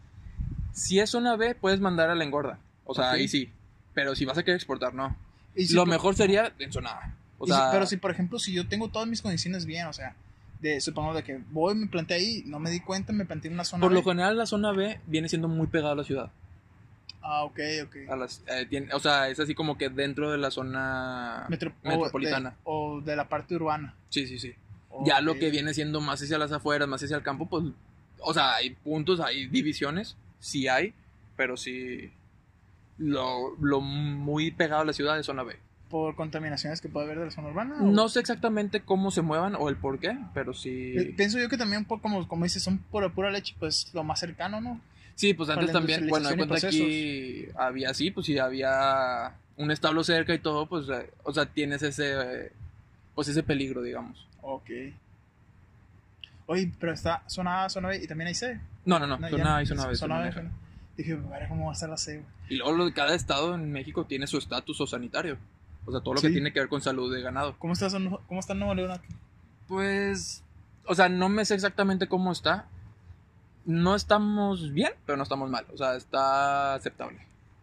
[0.72, 2.58] si es zona B, puedes mandar a la engorda.
[2.84, 3.14] O sea, Ok.
[3.14, 3.50] ahí sí.
[3.94, 5.16] Pero si vas a querer exportar, no.
[5.54, 7.14] Y si Lo mejor sería en zona A.
[7.38, 10.14] O si- pero si, por ejemplo, si yo tengo todas mis condiciones bien, o sea,
[10.60, 13.54] de, supongo de que voy, me planté ahí, no me di cuenta, me planté en
[13.54, 16.30] una zona por lo general la zona B viene siendo muy pegada a la ciudad.
[17.20, 17.96] Ah, ok, ok.
[18.10, 21.72] A las, eh, tiene- o sea, es así como que dentro de la zona Metro-
[21.84, 22.50] o metropolitana.
[22.50, 23.94] de- O de, la parte urbana.
[24.10, 24.54] Sí, sí, sí.
[25.04, 27.64] Ya lo que viene siendo más hacia las afueras, más hacia el campo, pues,
[28.20, 30.94] o sea, hay puntos, hay divisiones, sí hay,
[31.36, 32.10] pero sí,
[32.98, 35.56] lo, lo muy pegado a la ciudad es zona B.
[35.90, 37.76] Por contaminaciones que puede haber de la zona urbana.
[37.80, 41.14] o- No sé exactamente cómo se muevan o el por qué, pero sí.
[41.16, 44.18] Pienso yo que también, por, como, como dices, son pura, pura leche, pues lo más
[44.18, 44.80] cercano, ¿no?
[45.14, 50.04] Sí, pues antes también, bueno, de cuenta aquí había sí, pues si había un establo
[50.04, 52.12] cerca y todo, pues, eh, o sea, tienes ese,
[52.46, 52.52] eh,
[53.14, 54.26] pues ese peligro, digamos.
[54.42, 54.68] Ok.
[56.46, 58.60] Oye, pero está zona A, zona B y también hay C.
[58.84, 59.96] No, no, no, zona A y zona B.
[59.96, 60.32] zona B,
[60.96, 61.18] Dije,
[61.48, 62.22] cómo va a estar la C.
[62.48, 65.36] Y luego cada estado en México tiene su estatus o sanitario.
[65.86, 66.26] O sea, todo lo Sí.
[66.28, 67.56] que tiene que ver con salud de ganado.
[67.58, 67.88] ¿Cómo está,
[68.26, 69.06] cómo está Nuevo León aquí?
[69.68, 70.42] Pues,
[70.86, 72.66] o sea, no me sé exactamente cómo está.
[73.64, 75.66] No estamos bien, pero no estamos mal.
[75.72, 77.18] O sea, está aceptable,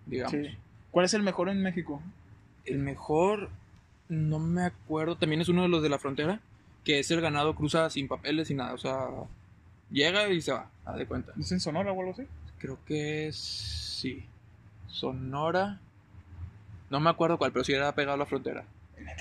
[0.05, 0.31] digamos.
[0.31, 0.57] Sí.
[0.91, 2.01] ¿Cuál es el mejor en México?
[2.65, 3.49] El mejor,
[4.09, 6.39] no me acuerdo, también es uno de los de la frontera,
[6.83, 8.73] que es el ganado cruza sin papeles y nada.
[8.73, 9.07] O sea,
[9.91, 11.31] llega y se va, haz de cuenta.
[11.39, 12.23] ¿Es en Sonora o algo así?
[12.59, 14.25] Creo que es, sí,
[14.87, 15.79] Sonora.
[16.93, 18.65] No me acuerdo cuál, pero sí era pegado a la frontera.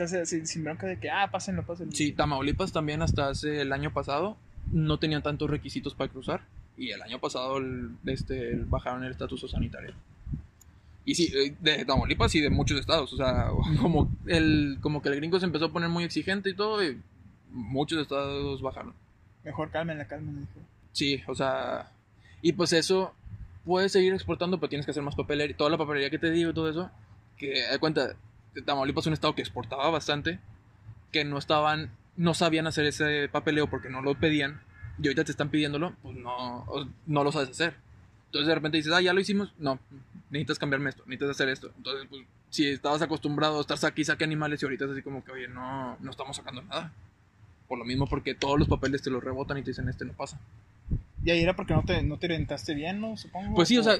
[0.06, 1.90] Se- sin, sin bronca de que, ah, pásenlo, pásenlo.
[1.92, 4.36] Sí, Tamaulipas también hasta hace el año pasado
[4.70, 6.42] no tenían tantos requisitos para cruzar
[6.76, 9.94] y el año pasado el- este, bajaron el estatus sanitario.
[11.06, 13.48] Y sí, eh, de Tamaulipas y de muchos estados, o sea,
[13.80, 17.00] como, el, como que el gringo se empezó a poner muy exigente y todo, y
[17.50, 18.92] muchos estados bajaron.
[19.44, 20.46] Mejor cálmenla, cálmenla.
[20.92, 21.90] Sí, o sea,
[22.42, 23.14] y pues eso,
[23.64, 26.50] puedes seguir exportando, pero tienes que hacer más papelería, toda la papelería que te digo
[26.50, 26.90] y todo eso,
[27.42, 28.14] que de cuenta,
[28.64, 30.38] Tamaulipas es un estado que exportaba bastante,
[31.10, 34.60] que no estaban, no sabían hacer ese papeleo porque no lo pedían,
[34.98, 36.66] y ahorita te están pidiéndolo, pues no,
[37.06, 37.74] no lo sabes hacer.
[38.26, 39.78] Entonces de repente dices, ah, ya lo hicimos, no,
[40.30, 41.70] necesitas cambiarme esto, necesitas hacer esto.
[41.76, 45.02] Entonces, pues, si estabas acostumbrado a estar saque y saque animales y ahorita es así
[45.02, 46.92] como que, oye, no, no estamos sacando nada.
[47.68, 50.12] Por lo mismo, porque todos los papeles te los rebotan y te dicen, este no
[50.12, 50.38] pasa.
[51.24, 53.16] Y ahí era porque no te, no te orientaste bien, ¿no?
[53.16, 53.54] Supongo.
[53.54, 53.96] Pues sí, o sea,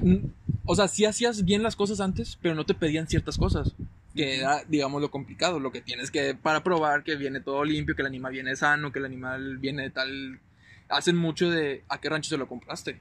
[0.64, 3.74] o sea, sí hacías bien las cosas antes, pero no te pedían ciertas cosas.
[4.14, 7.94] Que era, digamos, lo complicado, lo que tienes que, para probar que viene todo limpio,
[7.94, 10.40] que el animal viene sano, que el animal viene de tal...
[10.88, 13.00] Hacen mucho de a qué rancho se lo compraste.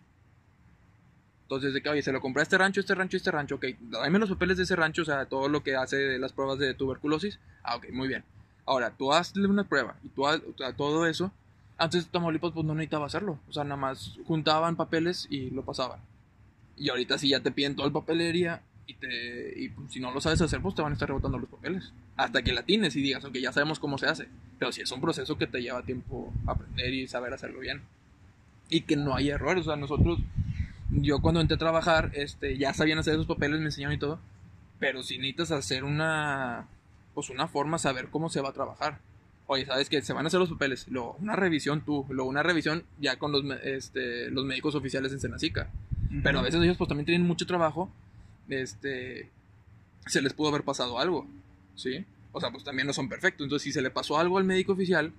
[1.44, 3.66] Entonces, de que, oye, se lo compré a este rancho, este rancho, este rancho, ok,
[3.82, 6.60] dame los papeles de ese rancho, o sea, todo lo que hace de las pruebas
[6.60, 7.40] de tuberculosis.
[7.62, 8.24] Ah, ok, muy bien.
[8.66, 10.42] Ahora, tú hazle una prueba y tú haz,
[10.78, 11.34] todo eso.
[11.82, 13.40] Antes Tamaulipas pues no necesitaba hacerlo.
[13.50, 16.00] O sea, nada más juntaban papeles y lo pasaban.
[16.78, 20.12] Y ahorita sí ya te piden toda la papelería y, te, y pues, si no
[20.12, 21.92] lo sabes hacer, pues te van a estar rebotando los papeles.
[22.18, 24.28] Hasta que la tienes y digas, ok, ya sabemos cómo se hace.
[24.60, 27.82] Pero sí es un proceso que te lleva tiempo aprender y saber hacerlo bien.
[28.70, 29.66] Y que no hay errores.
[29.66, 30.20] O sea, nosotros,
[30.92, 34.20] yo cuando entré a trabajar, este, ya sabían hacer esos papeles, me enseñaron y todo.
[34.78, 36.68] Pero si necesitas hacer una,
[37.16, 39.00] pues una forma, saber cómo se va a trabajar.
[39.52, 40.88] Oye, ¿sabes que Se van a hacer los papeles.
[40.88, 42.06] Luego, una revisión tú.
[42.10, 45.70] Luego, una revisión ya con los, este, los médicos oficiales en Senacica.
[46.24, 47.92] Pero a veces ellos pues también tienen mucho trabajo.
[48.48, 49.30] Este.
[50.06, 51.28] Se les pudo haber pasado algo.
[51.76, 52.06] ¿Sí?
[52.32, 53.44] O sea, pues también no son perfectos.
[53.44, 55.12] Entonces, si se le pasó algo al médico oficial.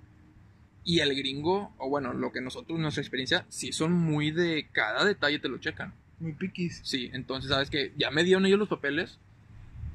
[0.83, 5.05] Y el gringo, o bueno, lo que nosotros, nuestra experiencia, sí son muy de cada
[5.05, 5.93] detalle te lo checan.
[6.19, 6.81] Muy piquis.
[6.83, 9.19] Sí, entonces sabes que ya me dieron ellos los papeles.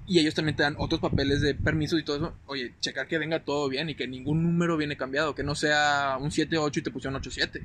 [0.08, 2.34] Y ellos también te dan otros papeles de permisos y todo eso.
[2.46, 5.34] Oye, checar que venga todo bien y que ningún número viene cambiado.
[5.34, 7.62] Que no sea un 7-8 y te pusieron 8-7.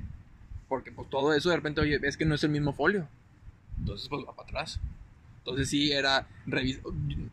[0.67, 3.07] Porque pues todo eso de repente, oye, es que no es el mismo folio.
[3.79, 4.79] Entonces pues va para atrás.
[5.39, 6.27] Entonces sí era...
[6.47, 6.79] revis-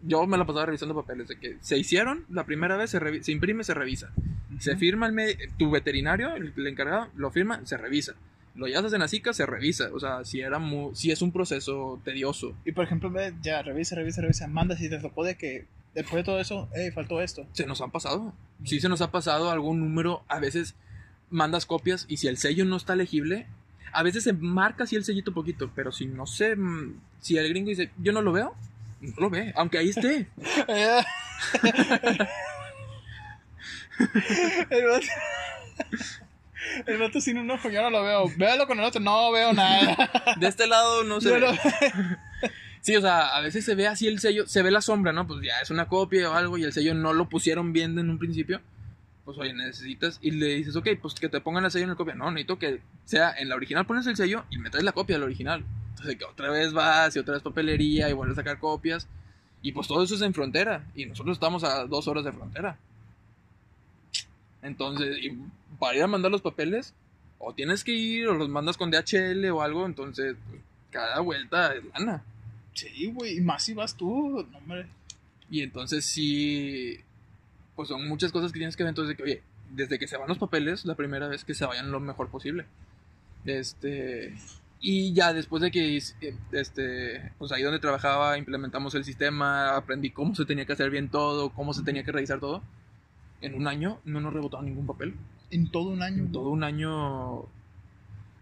[0.03, 3.33] Yo me la pasaba revisando papeles de que se hicieron la primera vez, se, se
[3.33, 4.11] imprime, se revisa.
[4.59, 8.15] Se firma el tu veterinario, el, el encargado, lo firma, se revisa.
[8.55, 9.91] Lo llevas en la SICA, se revisa.
[9.95, 12.55] O sea, si era mu- si es un proceso tedioso.
[12.65, 13.13] Y por ejemplo,
[13.43, 16.91] ya revisa, revisa, revisa, mandas y te tocó de que después de todo eso, hey,
[16.93, 17.47] faltó esto.
[17.53, 18.33] Se nos han pasado.
[18.65, 20.23] Sí se nos ha pasado algún número.
[20.29, 20.75] A veces
[21.31, 23.47] mandas copias y si el sello no está legible,
[23.93, 27.49] a veces se marca así el sellito poquito, pero si no sé, mm, si el
[27.49, 28.55] gringo dice, yo no lo veo,
[29.01, 30.29] no lo ve, aunque ahí esté.
[36.87, 37.21] el vato.
[37.21, 38.25] Sin un ojo, yo no lo veo.
[38.37, 39.97] Véalo con el otro, no veo nada.
[40.39, 41.41] De este lado no se Yo ve.
[41.41, 41.53] lo-
[42.83, 45.27] Sí, o sea, a veces se ve así el sello, se ve la sombra, ¿no?
[45.27, 48.09] Pues ya es una copia o algo y el sello no lo pusieron bien en
[48.09, 48.61] un principio.
[49.27, 51.97] Pues oye, necesitas y le dices, ok, pues que te pongan el sello en la
[51.97, 52.15] copia.
[52.15, 55.17] No, necesito que sea en la original pones el sello y me traes la copia
[55.17, 55.63] del original.
[55.91, 59.07] Entonces que otra vez vas y otra vez papelería y vuelves a sacar copias.
[59.63, 60.83] Y pues todo eso es en frontera.
[60.95, 62.79] Y nosotros estamos a dos horas de frontera.
[64.63, 65.39] Entonces, y
[65.81, 66.95] para ir a mandar los papeles,
[67.39, 69.87] o tienes que ir o los mandas con DHL o algo.
[69.87, 72.23] Entonces, pues, cada vuelta es lana.
[72.75, 74.87] Sí, güey, y más si vas tú, no, hombre.
[75.51, 77.01] Y entonces sí,
[77.75, 78.91] pues son muchas cosas que tienes que ver.
[78.91, 81.91] Entonces, que, oye, desde que se van los papeles, la primera vez que se vayan
[81.91, 82.67] lo mejor posible.
[83.47, 84.35] Este,
[84.81, 90.35] y ya después de que, este, pues ahí donde trabajaba, implementamos el sistema, aprendí cómo
[90.35, 92.63] se tenía que hacer bien todo, cómo se tenía que revisar todo.
[93.41, 95.15] En un año no nos rebotaron ningún papel.
[95.51, 96.19] En todo un año.
[96.19, 97.45] En todo un año.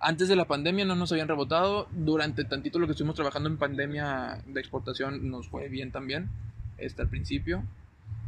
[0.01, 1.89] Antes de la pandemia no nos habían rebotado.
[1.91, 6.29] Durante tantito lo que estuvimos trabajando en pandemia de exportación nos fue bien también.
[6.77, 7.65] Este al principio.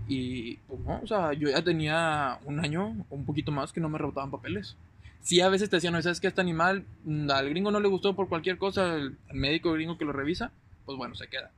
[0.08, 3.88] Y pues no, o sea, yo ya tenía un año un poquito más que no
[3.88, 4.76] me rebotaban papeles.
[5.22, 7.88] Sí, a veces te decían, no, ¿sabes que Este animal mm, al gringo no le
[7.88, 10.50] gustó por cualquier cosa, el, el médico gringo que lo revisa,
[10.86, 11.52] pues bueno, se queda.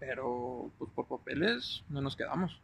[0.00, 2.58] Pero pues por papeles no nos quedamos.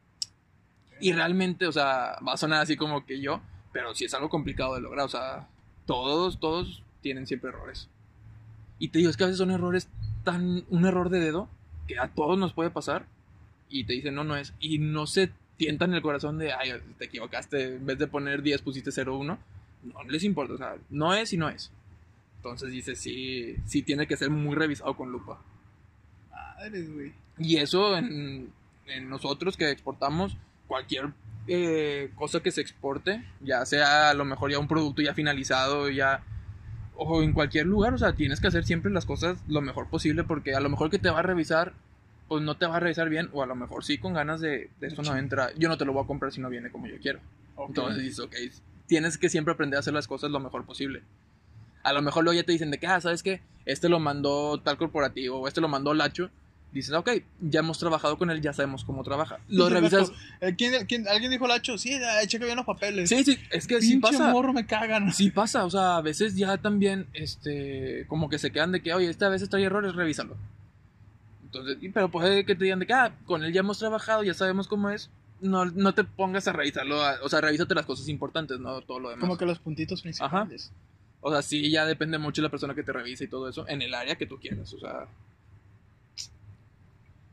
[1.01, 3.41] Y realmente, o sea, va a sonar así como que yo,
[3.73, 5.07] pero sí es algo complicado de lograr.
[5.07, 5.49] O sea,
[5.87, 7.89] todos, todos tienen siempre errores.
[8.79, 9.89] Y te digo, es que a veces son errores
[10.25, 10.65] tan.
[10.69, 11.49] un error de dedo
[11.87, 13.07] que a todos nos puede pasar.
[13.69, 14.55] Y te dicen, no, no es.
[14.59, 17.77] Y no se tientan el corazón de, ay, te equivocaste.
[17.77, 19.39] En vez de poner 10 pusiste 0-1.
[19.83, 20.55] No les importa.
[20.55, 21.71] O sea, no es y no es.
[22.37, 25.43] Entonces dice, sí, sí tiene que ser muy revisado con lupa.
[26.31, 27.13] Madres, güey.
[27.39, 28.51] Y eso en,
[28.87, 30.37] en nosotros que exportamos
[30.67, 31.13] cualquier
[31.53, 35.91] eh, cosa que se exporte, ya sea a lo mejor ya un producto ya finalizado,
[35.91, 36.23] ya
[36.95, 40.23] o en cualquier lugar, o sea, tienes que hacer siempre las cosas lo mejor posible
[40.23, 41.73] porque a lo mejor que te va a revisar,
[42.29, 44.71] pues no te va a revisar bien, o a lo mejor sí con ganas de,
[44.79, 46.87] de esto no entra, yo no te lo voy a comprar si no viene como
[46.87, 47.19] yo quiero.
[47.59, 48.37] Entonces dices, ok,
[48.87, 51.03] tienes que siempre aprender a hacer las cosas lo mejor posible.
[51.83, 53.41] A lo mejor luego ya te dicen de que, ah, ¿sabes qué?
[53.65, 56.31] Este lo mandó tal corporativo o este lo mandó Lacho
[56.73, 57.11] dices, ok,
[57.41, 59.39] ya hemos trabajado con él, ya sabemos cómo trabaja.
[59.49, 60.13] Lo revisas.
[60.41, 63.09] eh, ¿quién- quién- alguien dijo Lacho, sí, eh, checa bien los papeles.
[63.09, 64.31] Sí, sí, es que sí pasa.
[64.33, 65.13] morro, me cagan.
[65.13, 68.95] Sí pasa, o sea, a veces ya también, este, como que se quedan de que,
[68.95, 70.37] oye, esta vez trae errores, revísalo.
[71.45, 74.35] Entonces, pero puede que te digan de que, ah, con él ya hemos trabajado, ya
[74.35, 75.11] sabemos cómo es.
[75.41, 79.01] No, no te pongas a revisarlo, a- o sea, revísate las cosas importantes, no todo
[79.01, 79.23] lo demás.
[79.23, 80.71] Como que los puntitos principales.
[81.23, 83.67] O sea, sí, ya depende mucho de la persona que te revise y todo eso,
[83.69, 85.07] en el área que tú quieras, o sea,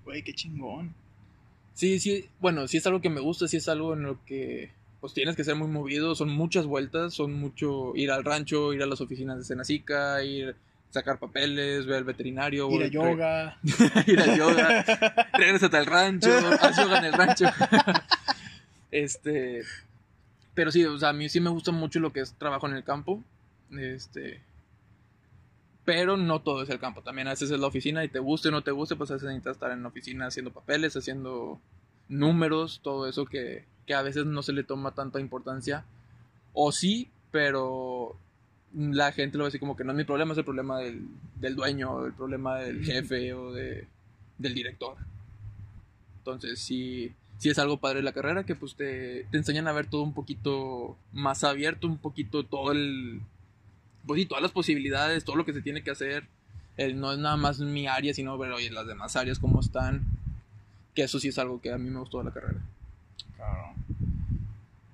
[0.07, 0.95] Güey, qué chingón.
[1.73, 4.71] Sí, sí, bueno, sí es algo que me gusta, sí es algo en lo que
[5.01, 8.81] pues tienes que ser muy movido, son muchas vueltas, son mucho ir al rancho, ir
[8.81, 10.55] a las oficinas de Senacica, ir
[10.91, 13.57] sacar papeles, ver al veterinario, Ir a yoga.
[14.07, 14.85] ir al yoga,
[15.33, 16.29] regresate al rancho,
[16.61, 17.45] haz yoga en el rancho.
[18.91, 19.63] este,
[20.53, 22.77] pero sí, o sea, a mí sí me gusta mucho lo que es trabajo en
[22.77, 23.21] el campo.
[23.77, 24.39] Este,
[25.87, 28.49] pero no todo es el campo, también a veces es la oficina y te guste
[28.49, 31.61] o no te guste, pues a veces necesitas estar en la oficina haciendo papeles, haciendo
[32.09, 35.85] números, todo eso que, que a veces no se le toma tanta importancia.
[36.51, 38.17] O sí, pero
[38.73, 41.07] la gente lo ve así como que no es mi problema, es el problema del,
[41.35, 43.87] del dueño, el problema del jefe o de,
[44.37, 44.97] del director.
[46.17, 49.89] Entonces sí, sí es algo padre la carrera que pues te, te enseñan a ver
[49.89, 53.21] todo un poquito más abierto, un poquito todo el...
[54.07, 56.25] Pues sí, todas las posibilidades, todo lo que se tiene que hacer.
[56.77, 60.03] El, no es nada más mi área, sino ver, oye, las demás áreas cómo están.
[60.95, 62.59] Que eso sí es algo que a mí me gustó de la carrera.
[63.35, 63.73] Claro.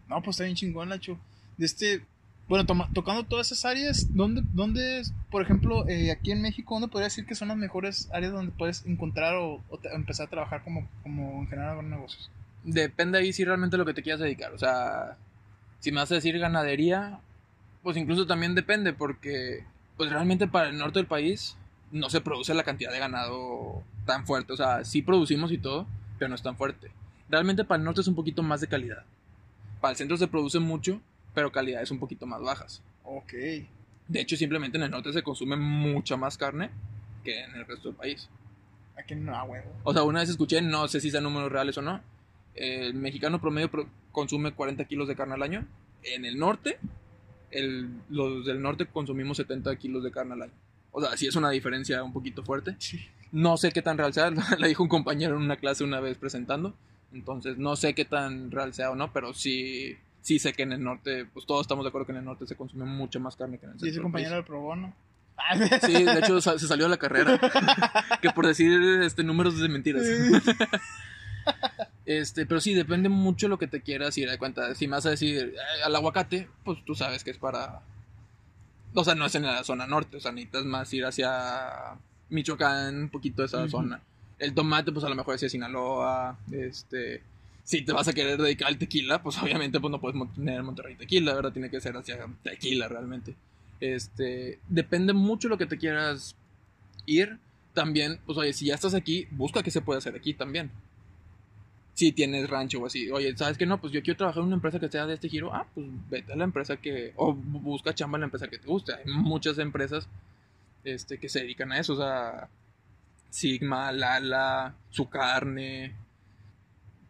[0.09, 1.17] No, pues está bien chingón, Lacho.
[1.57, 2.03] De este,
[2.47, 6.87] bueno, toma- tocando todas esas áreas, ¿dónde, dónde por ejemplo, eh, aquí en México, dónde
[6.89, 10.29] podría decir que son las mejores áreas donde puedes encontrar o, o te- empezar a
[10.29, 12.29] trabajar como, como en general con negocios?
[12.63, 14.51] Depende ahí si realmente lo que te quieras dedicar.
[14.53, 15.17] O sea,
[15.79, 17.19] si me vas a decir ganadería,
[17.83, 19.63] pues incluso también depende, porque
[19.97, 21.55] pues realmente para el norte del país
[21.91, 24.53] no se produce la cantidad de ganado tan fuerte.
[24.53, 25.85] O sea, sí producimos y todo,
[26.17, 26.91] pero no es tan fuerte.
[27.29, 29.03] Realmente para el norte es un poquito más de calidad.
[29.81, 31.01] Para el centro se produce mucho,
[31.33, 32.81] pero calidades un poquito más bajas.
[33.03, 33.33] Ok.
[34.07, 36.69] De hecho, simplemente en el norte se consume mucha más carne
[37.23, 38.29] que en el resto del país.
[38.97, 39.71] Aquí no, a huevo.
[39.83, 42.01] O sea, una vez escuché, no sé si sean números reales o no,
[42.55, 45.65] el mexicano promedio pro- consume 40 kilos de carne al año.
[46.03, 46.77] En el norte,
[47.53, 50.53] el- los del norte consumimos 70 kilos de carne al año.
[50.91, 52.75] O sea, sí es una diferencia un poquito fuerte.
[52.79, 52.99] Sí.
[53.31, 56.17] No sé qué tan real sea, la dijo un compañero en una clase una vez
[56.17, 56.75] presentando.
[57.13, 60.71] Entonces, no sé qué tan real sea o no, pero sí, sí sé que en
[60.73, 63.35] el norte, pues todos estamos de acuerdo que en el norte se consume mucha más
[63.35, 63.87] carne que en el Y centro.
[63.89, 64.95] ese del compañero del pro bono.
[65.83, 67.39] Sí, de hecho se salió de la carrera.
[68.21, 68.71] que por decir
[69.03, 70.05] este números de mentiras.
[72.05, 74.75] Este, pero sí, depende mucho lo que te quieras ir de cuenta.
[74.75, 77.81] Si me vas a decir "Eh, al aguacate, pues tú sabes que es para.
[78.93, 81.95] O sea, no es en la zona norte, o sea, necesitas más ir hacia
[82.29, 84.01] Michoacán, un poquito de esa zona.
[84.37, 86.37] El tomate, pues a lo mejor hacia Sinaloa.
[86.51, 87.23] Este.
[87.63, 90.95] Si te vas a querer dedicar al tequila, pues obviamente pues no puedes tener Monterrey
[90.95, 91.53] tequila, ¿verdad?
[91.53, 93.35] Tiene que ser hacia tequila realmente.
[93.79, 94.59] Este.
[94.67, 96.35] Depende mucho lo que te quieras
[97.05, 97.39] ir.
[97.73, 100.69] También, pues oye, si ya estás aquí, busca qué se puede hacer aquí también
[101.93, 103.09] si tienes rancho o así.
[103.11, 103.65] Oye, ¿sabes qué?
[103.65, 105.53] No, pues yo quiero trabajar en una empresa que sea de este giro.
[105.53, 107.13] Ah, pues vete a la empresa que...
[107.15, 108.93] O bu- busca chamba en la empresa que te guste.
[108.93, 110.07] Hay muchas empresas
[110.83, 111.93] este, que se dedican a eso.
[111.93, 112.47] O sea,
[113.29, 115.93] Sigma, Lala, Su Carne,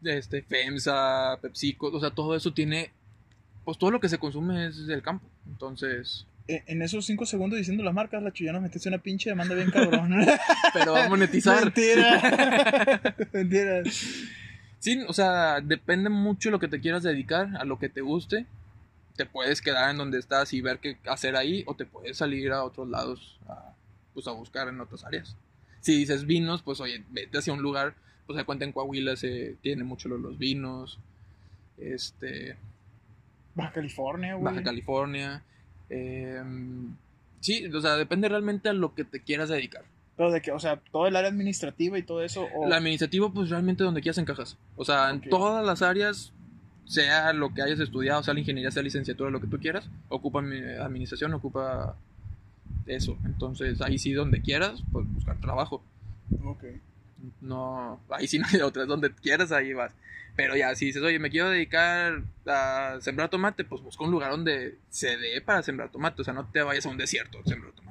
[0.04, 1.88] este, FEMSA, PepsiCo.
[1.88, 2.92] O sea, todo eso tiene...
[3.64, 5.26] Pues todo lo que se consume es del campo.
[5.48, 6.26] Entonces...
[6.50, 9.56] Eh, En esos cinco segundos diciendo las marcas, Lacho, ya nos metiste una pinche demanda
[9.56, 10.14] bien cabrón.
[10.74, 11.64] Pero va a monetizar.
[11.64, 13.16] Mentira.
[13.32, 13.82] Mentira.
[14.84, 18.46] Sí, o sea, depende mucho lo que te quieras dedicar, a lo que te guste.
[19.16, 22.52] Te puedes quedar en donde estás y ver qué hacer ahí, o te puedes salir
[22.52, 23.74] a otros lados a,
[24.14, 25.38] pues, a buscar en otras áreas.
[25.80, 27.94] Si dices vinos, pues oye, vete hacia un lugar,
[28.28, 31.00] pues se cuenta en Coahuila se tiene mucho lo de los vinos,
[31.78, 32.58] este,
[33.56, 34.44] Baja California, güey.
[34.44, 35.44] Baja California.
[35.90, 36.94] em,
[37.40, 39.86] sí, o sea, depende realmente a lo que te quieras dedicar.
[40.16, 42.48] Pero de que, o sea, todo el área administrativa y todo eso.
[42.56, 42.68] O...
[42.68, 44.58] El administrativo, pues realmente donde quieras encajas.
[44.76, 45.24] O sea, Ok.
[45.24, 46.32] en todas las áreas,
[46.86, 50.42] sea lo que hayas estudiado, sea la ingeniería, sea licenciatura, lo que tú quieras, ocupa
[50.42, 51.96] mi- administración, ocupa
[52.86, 53.18] eso.
[53.26, 55.84] Entonces, ahí sí, donde quieras, pues buscar trabajo.
[56.44, 56.64] Ok.
[57.42, 59.94] No, ahí sí no hay otra, donde quieras, ahí vas.
[60.36, 64.32] Pero ya, si dices, oye, me quiero dedicar a sembrar tomate, pues busca un lugar
[64.32, 66.22] donde se dé para sembrar tomate.
[66.22, 67.83] O sea, no te vayas a un desierto a sembrar tomate.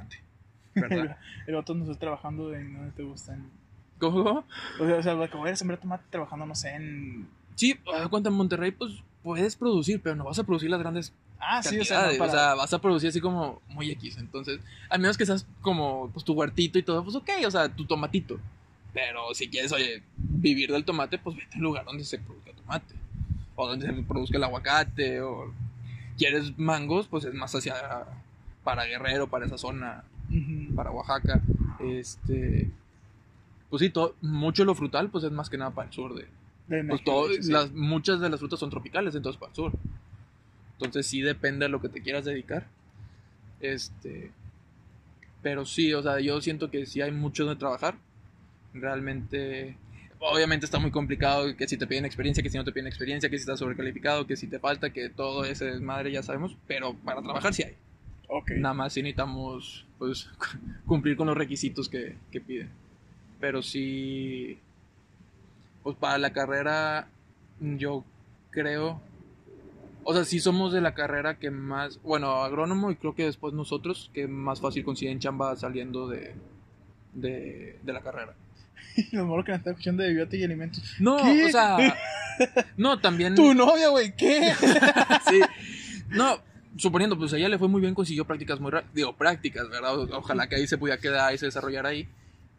[0.75, 1.17] ¿Verdad?
[1.47, 3.51] el otro no está trabajando en donde te gustan.
[3.99, 4.45] ¿Cómo?
[4.81, 7.29] O sea, o sea, voy a sembrar tomate trabajando, no sé, en.
[7.55, 7.79] Sí,
[8.11, 11.13] cuenta en Monterrey, pues puedes producir, pero no vas a producir las grandes
[11.45, 14.17] Ah, sí, o sea, o sea, vas a producir así como muy X.
[14.19, 17.69] Entonces, al menos que seas como pues, tu huertito y todo, pues ok, o sea,
[17.69, 18.39] tu tomatito.
[18.95, 22.53] Pero si quieres, oye, vivir del tomate, pues vete a un lugar donde se produzca
[22.53, 22.95] tomate.
[23.57, 25.21] O donde se produzca el aguacate.
[25.21, 25.53] O
[26.17, 27.75] quieres mangos, pues es más hacia
[28.63, 30.05] para Guerrero, para esa zona,
[30.75, 31.41] Para Oaxaca.
[31.81, 32.71] Este.
[33.71, 36.15] Pues sí, todo, mucho de lo frutal, pues es más que nada para el sur
[36.15, 36.27] de,
[36.69, 39.73] De pues todo, sí, las, muchas de las frutas son tropicales, entonces para el sur.
[40.75, 42.67] Entonces sí depende a lo que te quieras dedicar.
[43.61, 44.31] Este.
[45.43, 47.97] Pero sí, o sea, yo siento que sí hay mucho donde trabajar.
[48.75, 49.77] Realmente.
[50.19, 53.29] Obviamente está muy complicado que si te piden experiencia, que si no te piden experiencia,
[53.29, 56.57] que si estás sobrecalificado, que si te falta, que todo ese desmadre ya sabemos.
[56.69, 57.75] Pero para trabajar sí hay.
[58.57, 60.29] Nada más sí necesitamos pues,
[60.87, 62.71] cumplir con los requisitos que, que piden.
[63.41, 64.59] Pero sí,
[65.83, 67.09] pues para la carrera
[67.61, 68.05] yo
[68.51, 69.01] creo,
[70.05, 73.55] o sea, sí somos de la carrera que más, bueno, agrónomo y creo que después
[73.55, 76.35] nosotros, que más fácil consiguen chamba saliendo de,
[77.15, 78.35] de, de la carrera.
[79.13, 80.83] Los moros que nos están escuchando de biótica y alimentos.
[80.99, 81.47] No, ¿Qué?
[81.47, 81.77] o sea,
[82.77, 83.35] no, también...
[83.35, 84.53] Tu novia, güey, ¿qué?
[85.29, 85.41] sí.
[86.11, 86.39] No,
[86.77, 88.95] suponiendo, pues a ella le fue muy bien, consiguió prácticas muy rápidas.
[88.95, 89.99] Digo, prácticas, ¿verdad?
[90.13, 92.09] Ojalá que ahí se pudiera quedar y se desarrollara ahí.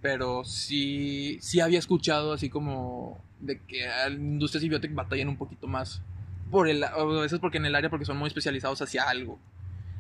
[0.02, 5.68] Pero sí, sí había escuchado así como de que la industria biotech batallan un poquito
[5.68, 6.02] más.
[6.52, 9.40] Por el, a veces porque en el área porque son muy especializados hacia algo.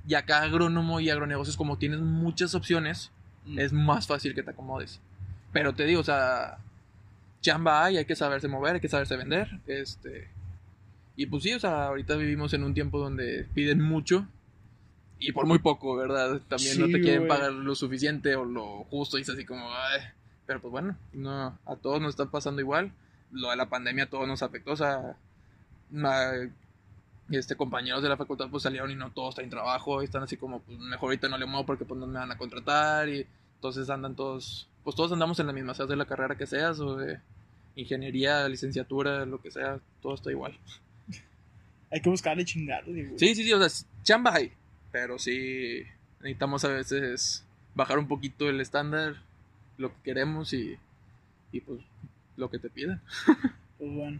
[0.07, 3.11] Y acá agrónomo y agronegocios, como tienes muchas opciones,
[3.57, 4.99] es más fácil que te acomodes.
[5.53, 6.57] Pero te digo, o sea,
[7.41, 9.60] chamba hay, hay que saberse mover, hay que saberse vender.
[9.68, 10.27] Este.
[11.15, 14.27] Y pues sí, o sea, ahorita vivimos en un tiempo donde piden mucho
[15.26, 16.41] y por muy poco, ¿verdad?
[16.49, 20.02] También no te quieren pagar lo suficiente o lo justo y es así como, ay.
[20.45, 22.91] Pero pues bueno, no, a todos nos está pasando igual.
[23.31, 25.15] Lo de la pandemia a todos nos afectó, o sea,
[27.30, 30.35] este, compañeros de la facultad pues salieron y no todos traen trabajo, y están así
[30.35, 33.26] como, pues mejor ahorita no le muevo porque pues no me van a contratar y
[33.56, 36.81] entonces andan todos, pues todos andamos en la misma, seas de la carrera que seas
[36.81, 37.19] o de
[37.76, 40.60] ingeniería, licenciatura, lo que sea, todo está igual.
[41.94, 43.07] Hay que buscarle chingar, güey.
[43.18, 44.52] Sí, sí, sí, o sea, chamba hay,
[44.91, 45.84] pero sí
[46.20, 47.45] necesitamos a veces
[47.76, 49.15] bajar un poquito el estándar,
[49.78, 50.78] lo que queremos y,
[51.52, 51.80] y pues
[52.36, 53.02] lo que te pidan.
[53.78, 54.20] Pues bueno.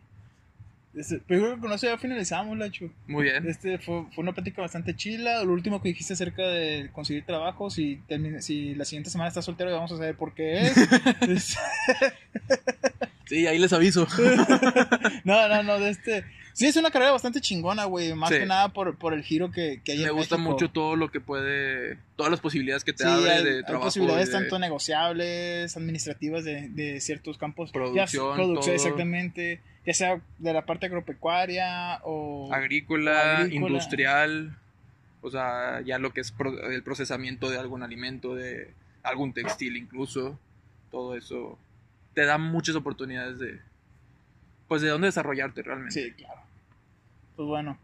[0.94, 2.91] Este, pero yo creo que con eso ya finalizamos, Lacho.
[3.08, 3.48] Muy bien.
[3.48, 5.44] Este fue, fue una plática bastante chila.
[5.44, 9.45] Lo último que dijiste acerca de conseguir trabajo, si, termina- si la siguiente semana estás
[9.45, 10.78] soltero, ya vamos a saber por qué es.
[11.22, 11.58] Es-
[13.26, 14.06] Sí, ahí les aviso.
[15.24, 16.26] no, no, no, de este...
[16.53, 18.13] Sí, es una carrera bastante chingona, güey.
[18.13, 18.38] Más Sí.
[18.39, 20.51] que nada por, por el giro que, que hay Me en gusta México.
[20.51, 23.63] mucho todo lo que puede, todas las posibilidades que te Sí, abre hay, de hay
[23.63, 23.85] trabajo.
[23.85, 27.69] posibilidades de- tanto negociables, administrativas de, de ciertos campos.
[27.69, 28.75] Ya Producción, producción, todo.
[28.75, 29.61] exactamente.
[29.85, 32.53] Ya sea de la parte agropecuaria o...
[32.53, 33.67] agrícola, agrícola.
[33.67, 34.55] industrial,
[35.21, 38.71] o sea, ya lo que es pro- el procesamiento de algún alimento, de
[39.01, 40.39] algún textil incluso,
[40.91, 41.57] todo eso
[42.13, 43.59] te da muchas oportunidades de,
[44.67, 45.93] pues, de dónde desarrollarte realmente.
[46.01, 46.41] Sí, claro.
[47.35, 47.77] Pues bueno.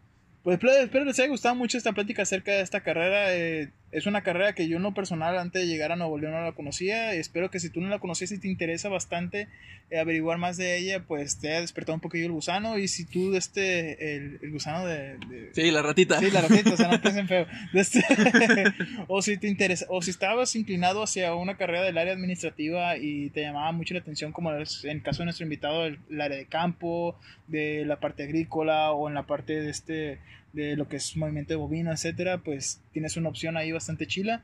[0.43, 3.35] Pues espero, les haya gustado mucho esta plática acerca de esta carrera.
[3.35, 6.33] eh, es una carrera que yo en lo personal antes de llegar a Nuevo León
[6.33, 7.15] no la conocía.
[7.15, 9.47] y espero que si tú no la conocías y te interesa bastante
[9.89, 12.77] eh, averiguar más de ella, pues te haya despertado un poquillo el gusano.
[12.77, 15.17] Y si tú, este, el, el gusano de...
[15.27, 16.19] de- Sí, la ratita.
[16.19, 17.45] Sí, la ratita, o sea, no piensen feo.
[17.73, 18.03] Este-
[19.07, 23.29] o si te interesa, o si estabas inclinado hacia una carrera del área administrativa y
[23.31, 26.37] te llamaba mucho la atención, como en el caso de nuestro invitado, el, el área
[26.37, 27.17] de campo,
[27.47, 30.19] de la parte agrícola o en la parte de este
[30.53, 34.43] de lo que es movimiento de bovino, etcétera, pues tienes una opción ahí bastante chila.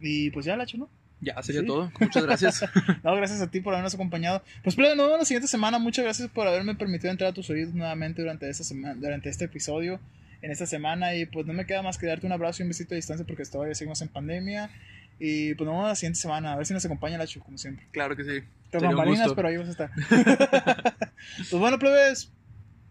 [0.00, 0.88] Y pues ya la hecho, ¿no?
[1.20, 1.66] Ya sería Sí.
[1.66, 1.92] todo.
[2.00, 2.64] Muchas gracias.
[3.04, 4.42] No, gracias a ti por habernos acompañado.
[4.62, 5.78] Pues pero nos vemos la siguiente semana.
[5.78, 9.44] Muchas gracias por haberme permitido entrar a tus oídos nuevamente durante esta semana, durante este
[9.44, 10.00] episodio,
[10.40, 11.14] en esta semana.
[11.14, 13.26] Y pues no me queda más que darte un abrazo y un besito a distancia
[13.26, 14.70] porque todavía seguimos en pandemia.
[15.18, 16.54] Y pues nos vemos la siguiente semana.
[16.54, 17.86] A ver si nos acompaña la como siempre.
[17.92, 18.40] claro que sí.
[18.70, 19.90] Te pero ahí vas a estar.
[21.38, 22.32] pues bueno, plebes.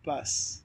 [0.03, 0.58] Paz.